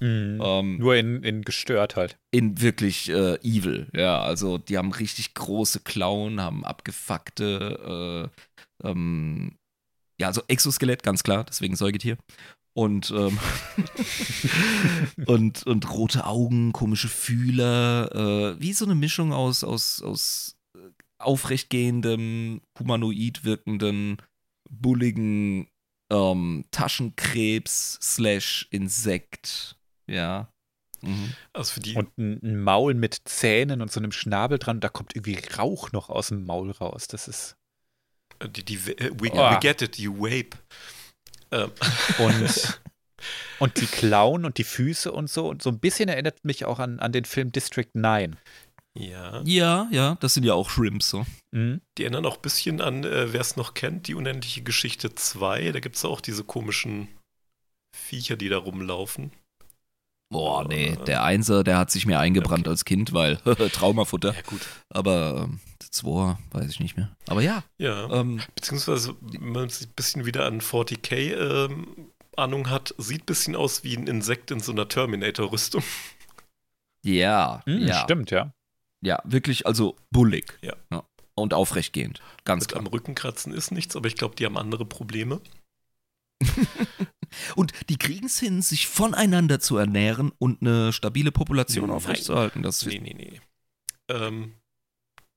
[0.00, 0.40] Mhm.
[0.42, 2.18] Ähm, Nur in, in gestört halt.
[2.30, 3.88] in wirklich äh, evil.
[3.94, 8.30] Ja, also die haben richtig große Klauen, haben abgefuckte,
[8.82, 9.56] äh, ähm,
[10.18, 12.16] ja, also Exoskelett, ganz klar, deswegen Säugetier.
[12.74, 13.38] Und, ähm,
[15.26, 20.78] und, und rote Augen, komische Fühler, äh, wie so eine Mischung aus, aus, aus äh,
[21.18, 24.16] aufrechtgehendem, humanoid wirkenden,
[24.70, 25.68] bulligen
[26.12, 29.76] ähm, Taschenkrebs slash Insekt.
[30.06, 30.48] Ja.
[31.00, 31.34] Mhm.
[31.52, 34.80] Also für die, Und ein, Maul mit Zähnen und so einem Schnabel dran.
[34.80, 37.08] Da kommt irgendwie Rauch noch aus dem Maul raus.
[37.08, 37.56] Das ist.
[38.44, 39.50] die, die äh, we, Oh.
[39.50, 40.56] we get it, you wape.
[41.50, 41.70] Ähm,
[42.18, 42.80] Und,
[43.58, 45.48] und die Klauen und die Füße und so.
[45.48, 48.36] Und so ein bisschen erinnert mich auch an, an den Film District 9.
[48.94, 49.42] ja.
[49.44, 51.24] Ja, ja, das sind ja auch Shrimps so.
[51.52, 51.80] Mhm.
[51.98, 55.72] Die erinnern auch ein bisschen an, äh, wer es noch kennt, die unendliche Geschichte 2.
[55.72, 57.08] Da gibt es auch diese komischen
[57.94, 59.32] Viecher, die da rumlaufen.
[60.30, 62.70] Boah, nee, der Einser, der hat sich mir eingebrannt Okay.
[62.70, 63.36] als Kind, weil
[63.72, 64.34] Traumafutter.
[64.34, 64.62] Ja, gut.
[64.88, 67.14] Aber ähm, der Zweier, weiß ich nicht mehr.
[67.28, 68.10] Aber ja, Ja.
[68.10, 71.34] ähm, Beziehungsweise, wenn man sich ein bisschen wieder an 40k
[71.66, 75.82] ähm, Ahnung hat, sieht ein bisschen aus wie ein Insekt in so einer Terminator-Rüstung.
[77.04, 78.54] ja, Mhm, ja, Stimmt, ja.
[79.02, 80.58] Ja, wirklich, also bullig.
[80.62, 80.74] Ja.
[81.34, 82.80] Und aufrechtgehend, ganz Mit klar.
[82.80, 85.40] am Rücken kratzen ist nichts, aber ich glaube, die haben andere Probleme.
[87.56, 91.96] Und die kriegen es hin, sich voneinander zu ernähren und eine stabile Population Nein.
[91.96, 92.62] aufrechtzuerhalten.
[92.62, 93.40] Das Nee, nee, nee.
[94.10, 94.54] Ähm,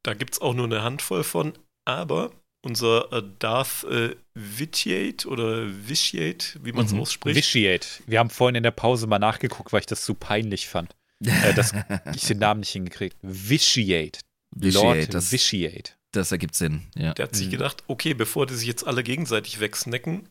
[0.03, 1.53] da gibt es auch nur eine Handvoll von,
[1.85, 2.31] aber
[2.65, 6.99] unser äh, Darth äh, Vitiate oder Vitiate, wie man es Mhm.
[6.99, 7.37] ausspricht.
[7.37, 7.87] Vitiate.
[8.07, 10.95] Wir haben vorhin in der Pause mal nachgeguckt, weil ich das so peinlich fand.
[11.23, 11.73] Äh, das,
[12.15, 13.17] ich den Namen nicht hingekriegt.
[13.21, 14.19] Vitiate.
[14.55, 15.93] Vitiate, Lord das, Vitiate.
[16.11, 17.13] das ergibt Sinn, ja.
[17.13, 17.51] Der hat sich Mhm.
[17.51, 20.29] gedacht, okay, bevor die sich jetzt alle gegenseitig wegsnacken,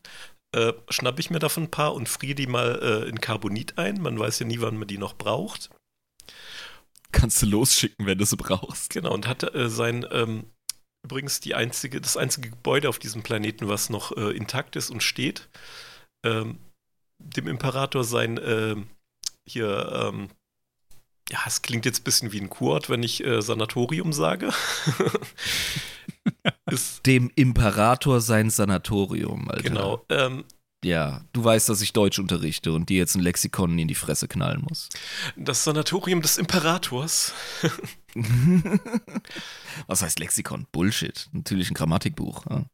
[0.54, 4.00] äh, schnapp ich mir davon ein paar und friere die mal äh, in Carbonit ein.
[4.00, 5.70] Man weiß ja nie, wann man die noch braucht.
[7.12, 8.90] Kannst du losschicken, wenn du sie brauchst.
[8.90, 10.44] Genau, und hatte äh, sein, ähm,
[11.04, 15.02] übrigens die einzige, das einzige Gebäude auf diesem Planeten, was noch äh, intakt ist und
[15.02, 15.48] steht,
[16.24, 16.58] ähm,
[17.18, 18.88] dem Imperator sein, ähm,
[19.48, 20.28] hier, ähm,
[21.30, 24.50] ja, es klingt jetzt ein bisschen wie ein Kurort, wenn ich äh, Sanatorium sage.
[27.06, 29.62] Dem Imperator sein Sanatorium, Alter.
[29.62, 30.04] Genau.
[30.08, 30.44] Ähm,
[30.84, 34.28] Ja, du weißt, dass ich Deutsch unterrichte und dir jetzt ein Lexikon in die Fresse
[34.28, 34.88] knallen muss.
[35.36, 37.32] das Sanatorium des Imperators.
[39.86, 40.66] Was heißt Lexikon?
[40.72, 41.28] Bullshit.
[41.32, 42.44] Natürlich ein Grammatikbuch.
[42.50, 42.64] Ja.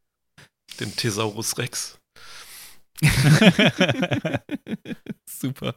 [0.80, 1.99] Den Thesaurus Rex.
[5.24, 5.74] Super.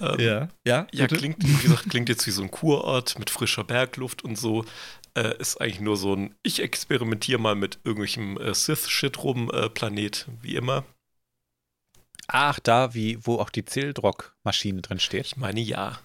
[0.00, 0.48] Ähm, Ja.
[0.66, 4.36] Ja, Ja, klingt, wie gesagt, klingt jetzt wie so ein Kurort mit frischer Bergluft und
[4.36, 4.64] so.
[5.14, 9.68] Äh, ist eigentlich nur so ein, ich experimentiere mal mit irgendwelchem äh, Sith-Shit rum, äh,
[9.68, 10.84] Planet, wie immer.
[12.28, 15.26] Ach, da, wie, wo auch die Zildrock-Maschine drin steht.
[15.26, 15.98] Ich meine, ja.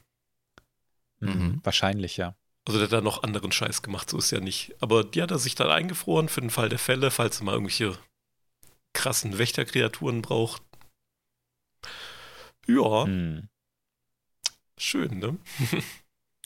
[1.20, 1.60] Mhm.
[1.64, 2.36] Wahrscheinlich, ja.
[2.66, 4.74] Also der hat da noch anderen Scheiß gemacht, so ist ja nicht.
[4.80, 7.54] Aber die hat er sich dann eingefroren für den Fall der Fälle, falls er mal
[7.54, 7.98] irgendwelche
[8.94, 10.62] krassen Wächterkreaturen braucht.
[12.68, 13.50] Ja, Hm.
[14.78, 15.38] schön, ne?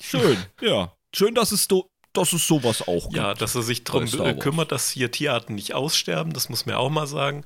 [0.01, 0.93] Schön, ja.
[1.15, 3.41] Schön, dass es, do, dass es sowas auch Ja, gibt.
[3.41, 4.05] dass er sich darum
[4.39, 7.43] kümmert, dass hier Tierarten nicht aussterben, das muss man auch mal sagen.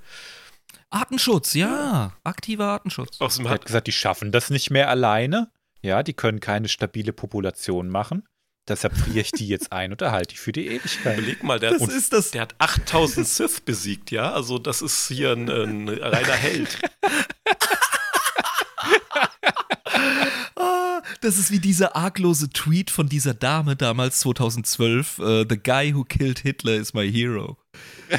[0.89, 2.13] Artenschutz, ja.
[2.25, 3.21] Aktiver Artenschutz.
[3.21, 5.49] Außerdem Er hat, gesagt, die schaffen das nicht mehr alleine.
[5.81, 8.27] Ja, die können keine stabile Population machen.
[8.71, 11.17] Deshalb friere ich die jetzt ein und erhalte die für die Ewigkeit.
[11.17, 12.31] überleg mal, der, hat, ist das.
[12.31, 14.31] der hat 8000 Sith besiegt, ja?
[14.31, 16.79] Also das ist hier ein, ein reiner Held.
[20.55, 25.19] Ah, das ist wie dieser arglose Tweet von dieser Dame damals 2012.
[25.19, 27.57] äh, The guy who killed Hitler is my hero.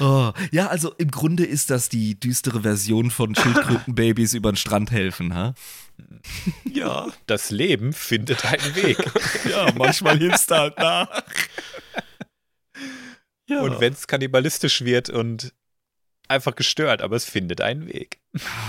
[0.00, 4.90] oh, ja, also im Grunde ist das die düstere Version von Schildkrötenbabys über den Strand
[4.90, 5.54] helfen, ha?
[6.70, 8.98] Ja, Das Leben findet einen Weg.
[9.50, 11.22] Ja, manchmal hilfst du halt nach.
[13.48, 13.60] ja.
[13.62, 15.54] Und wenn es kannibalistisch wird und
[16.28, 18.20] einfach gestört, aber es findet einen Weg.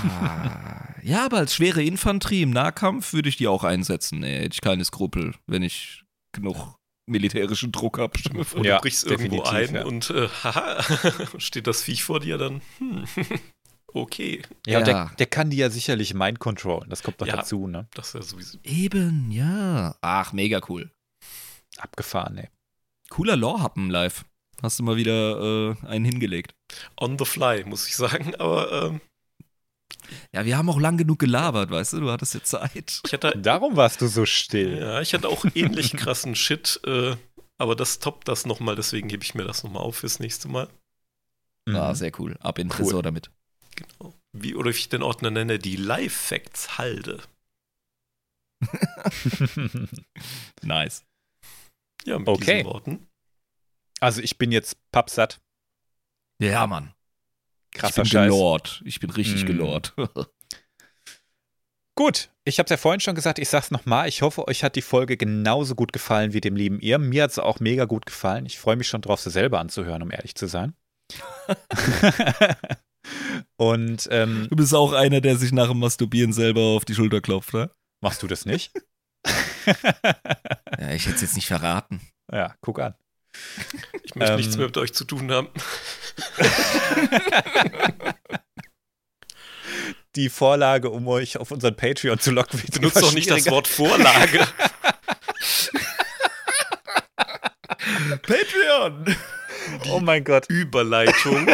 [0.07, 4.19] Ah, ja, aber als schwere Infanterie im Nahkampf würde ich die auch einsetzen.
[4.19, 6.77] Nee, hätte ich keine Skrupel, wenn ich genug
[7.09, 8.17] militärischen Druck habe.
[8.55, 9.83] Und Ja, du brichst irgendwo ein ja.
[9.83, 10.83] und äh, haha,
[11.37, 13.05] steht das Viech vor dir, dann hm,
[13.93, 14.41] okay.
[14.65, 15.05] Ja, und Ja.
[15.07, 16.89] Der, der kann die ja sicherlich mind controllen.
[16.89, 17.37] Das kommt noch Ja.
[17.37, 17.87] dazu, ne?
[17.93, 18.57] Das ist ja sowieso.
[18.63, 19.95] Eben, ja.
[20.01, 20.91] Ach, mega cool.
[21.77, 22.49] Abgefahren, ey.
[23.09, 24.25] Cooler Lore-Happen live.
[24.61, 26.53] Hast du mal wieder äh, einen hingelegt.
[26.99, 28.35] On the fly, muss ich sagen.
[28.35, 29.01] Aber ähm,
[30.33, 32.01] Ja, wir haben auch lang genug gelabert, weißt du?
[32.01, 33.01] Du hattest ja Zeit.
[33.05, 34.77] ich hatte, Darum warst du so still.
[34.79, 37.15] ja, ich hatte auch ähnlich krassen Shit, äh,
[37.57, 40.67] aber das toppt das nochmal, deswegen hebe ich mir das nochmal auf fürs nächste Mal.
[41.65, 41.75] Mhm.
[41.77, 42.35] Ah, sehr cool.
[42.41, 42.85] Ab in den Cool.
[42.85, 43.31] Tresor damit.
[43.75, 44.13] Genau.
[44.33, 47.21] Wie, oder wie ich den Ordner nenne, die Live-Facts Halde.
[50.61, 51.05] Nice.
[52.05, 52.57] Ja, mit Okay.
[52.57, 53.07] diesen Worten.
[53.99, 55.39] also ich bin jetzt pappsatt.
[56.41, 56.93] Ja, Mann.
[57.73, 58.31] ich Krasser bin Scheiß.
[58.31, 58.81] gelord.
[58.85, 59.47] Ich bin richtig Mm.
[59.47, 59.93] gelord.
[61.97, 64.07] Gut, ich habe es ja vorhin schon gesagt, ich sag's nochmal.
[64.07, 66.97] Ich hoffe, euch hat die Folge genauso gut gefallen wie dem lieben ihr.
[66.97, 68.45] Mir hat es auch mega gut gefallen.
[68.45, 70.75] Ich freue mich schon drauf, sie selber anzuhören, um ehrlich zu sein.
[73.57, 77.21] Und ähm, Du bist auch einer, der sich nach dem Masturbieren selber auf die Schulter
[77.21, 77.69] klopft, ne?
[78.01, 78.71] machst du das nicht?
[80.79, 81.99] Ja, ich hätte es jetzt nicht verraten.
[82.31, 82.95] ja, guck an.
[84.03, 84.37] Ich möchte Ähm.
[84.37, 85.49] nichts mehr mit euch zu tun haben.
[90.15, 93.45] Die Vorlage, um euch auf unseren Patreon zu locken, wird Benutzt doch nicht das.
[93.47, 94.39] Wort Vorlage.
[98.23, 99.15] Patreon!
[99.89, 100.45] Oh mein Gott.
[100.49, 101.47] Überleitung.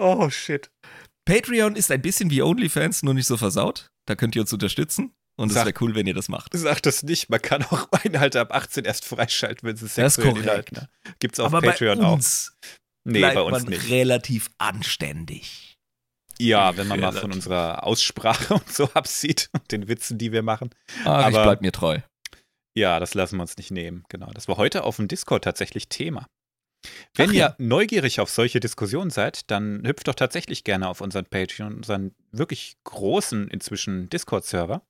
[0.00, 0.70] Oh shit.
[1.26, 3.88] Patreon ist ein bisschen wie OnlyFans, nur nicht so versaut.
[4.06, 5.12] Da könnt ihr uns unterstützen.
[5.38, 6.52] Und es wäre cool, wenn ihr das macht.
[6.54, 7.30] Sag das nicht.
[7.30, 10.72] Man kann auch Inhalte ab 18 erst freischalten, wenn sie Das ist sexuell korrekt.
[10.72, 10.88] Inhalte.
[11.18, 12.12] Gibt's auf Aber Patreon bei auch.
[12.14, 12.54] uns
[13.04, 13.88] Nee, bleibt bei uns man nicht.
[13.88, 15.76] relativ anständig.
[16.38, 17.36] Ja, wenn man mal von Relativ.
[17.36, 20.70] unserer Aussprache und so absieht und den Witzen, die wir machen.
[21.04, 22.00] Ach, ich Aber- bleib mir treu.
[22.76, 24.04] Ja, das lassen wir uns nicht nehmen.
[24.08, 24.30] Genau.
[24.32, 26.26] Das war heute auf dem Discord tatsächlich Thema.
[27.14, 27.54] Wenn Ach ihr ja.
[27.58, 32.76] neugierig auf solche Diskussionen seid, dann hüpft doch tatsächlich gerne auf unseren Patreon, unseren wirklich
[32.84, 34.82] großen inzwischen Discord-Server.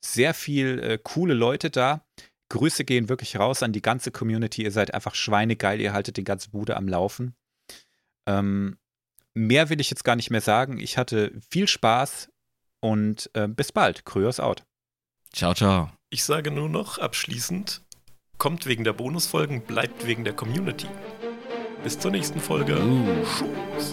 [0.00, 2.06] Sehr viel äh, coole Leute da.
[2.50, 4.62] Grüße gehen wirklich raus an die ganze Community.
[4.62, 7.34] Ihr seid einfach schweinegeil, ihr haltet die ganze Bude am Laufen.
[8.26, 8.78] Ähm,
[9.34, 10.78] mehr will ich jetzt gar nicht mehr sagen.
[10.78, 12.30] Ich hatte viel Spaß
[12.80, 14.04] und äh, bis bald.
[14.04, 14.64] Kryos out.
[15.32, 15.92] Ciao, ciao.
[16.10, 17.82] Ich sage nur noch abschließend,
[18.38, 20.86] kommt wegen der Bonusfolgen, bleibt wegen der Community.
[21.82, 22.78] Bis zur nächsten Folge.
[22.78, 23.06] Uh.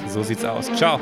[0.07, 0.71] So sieht's aus.
[0.75, 0.99] Ciao.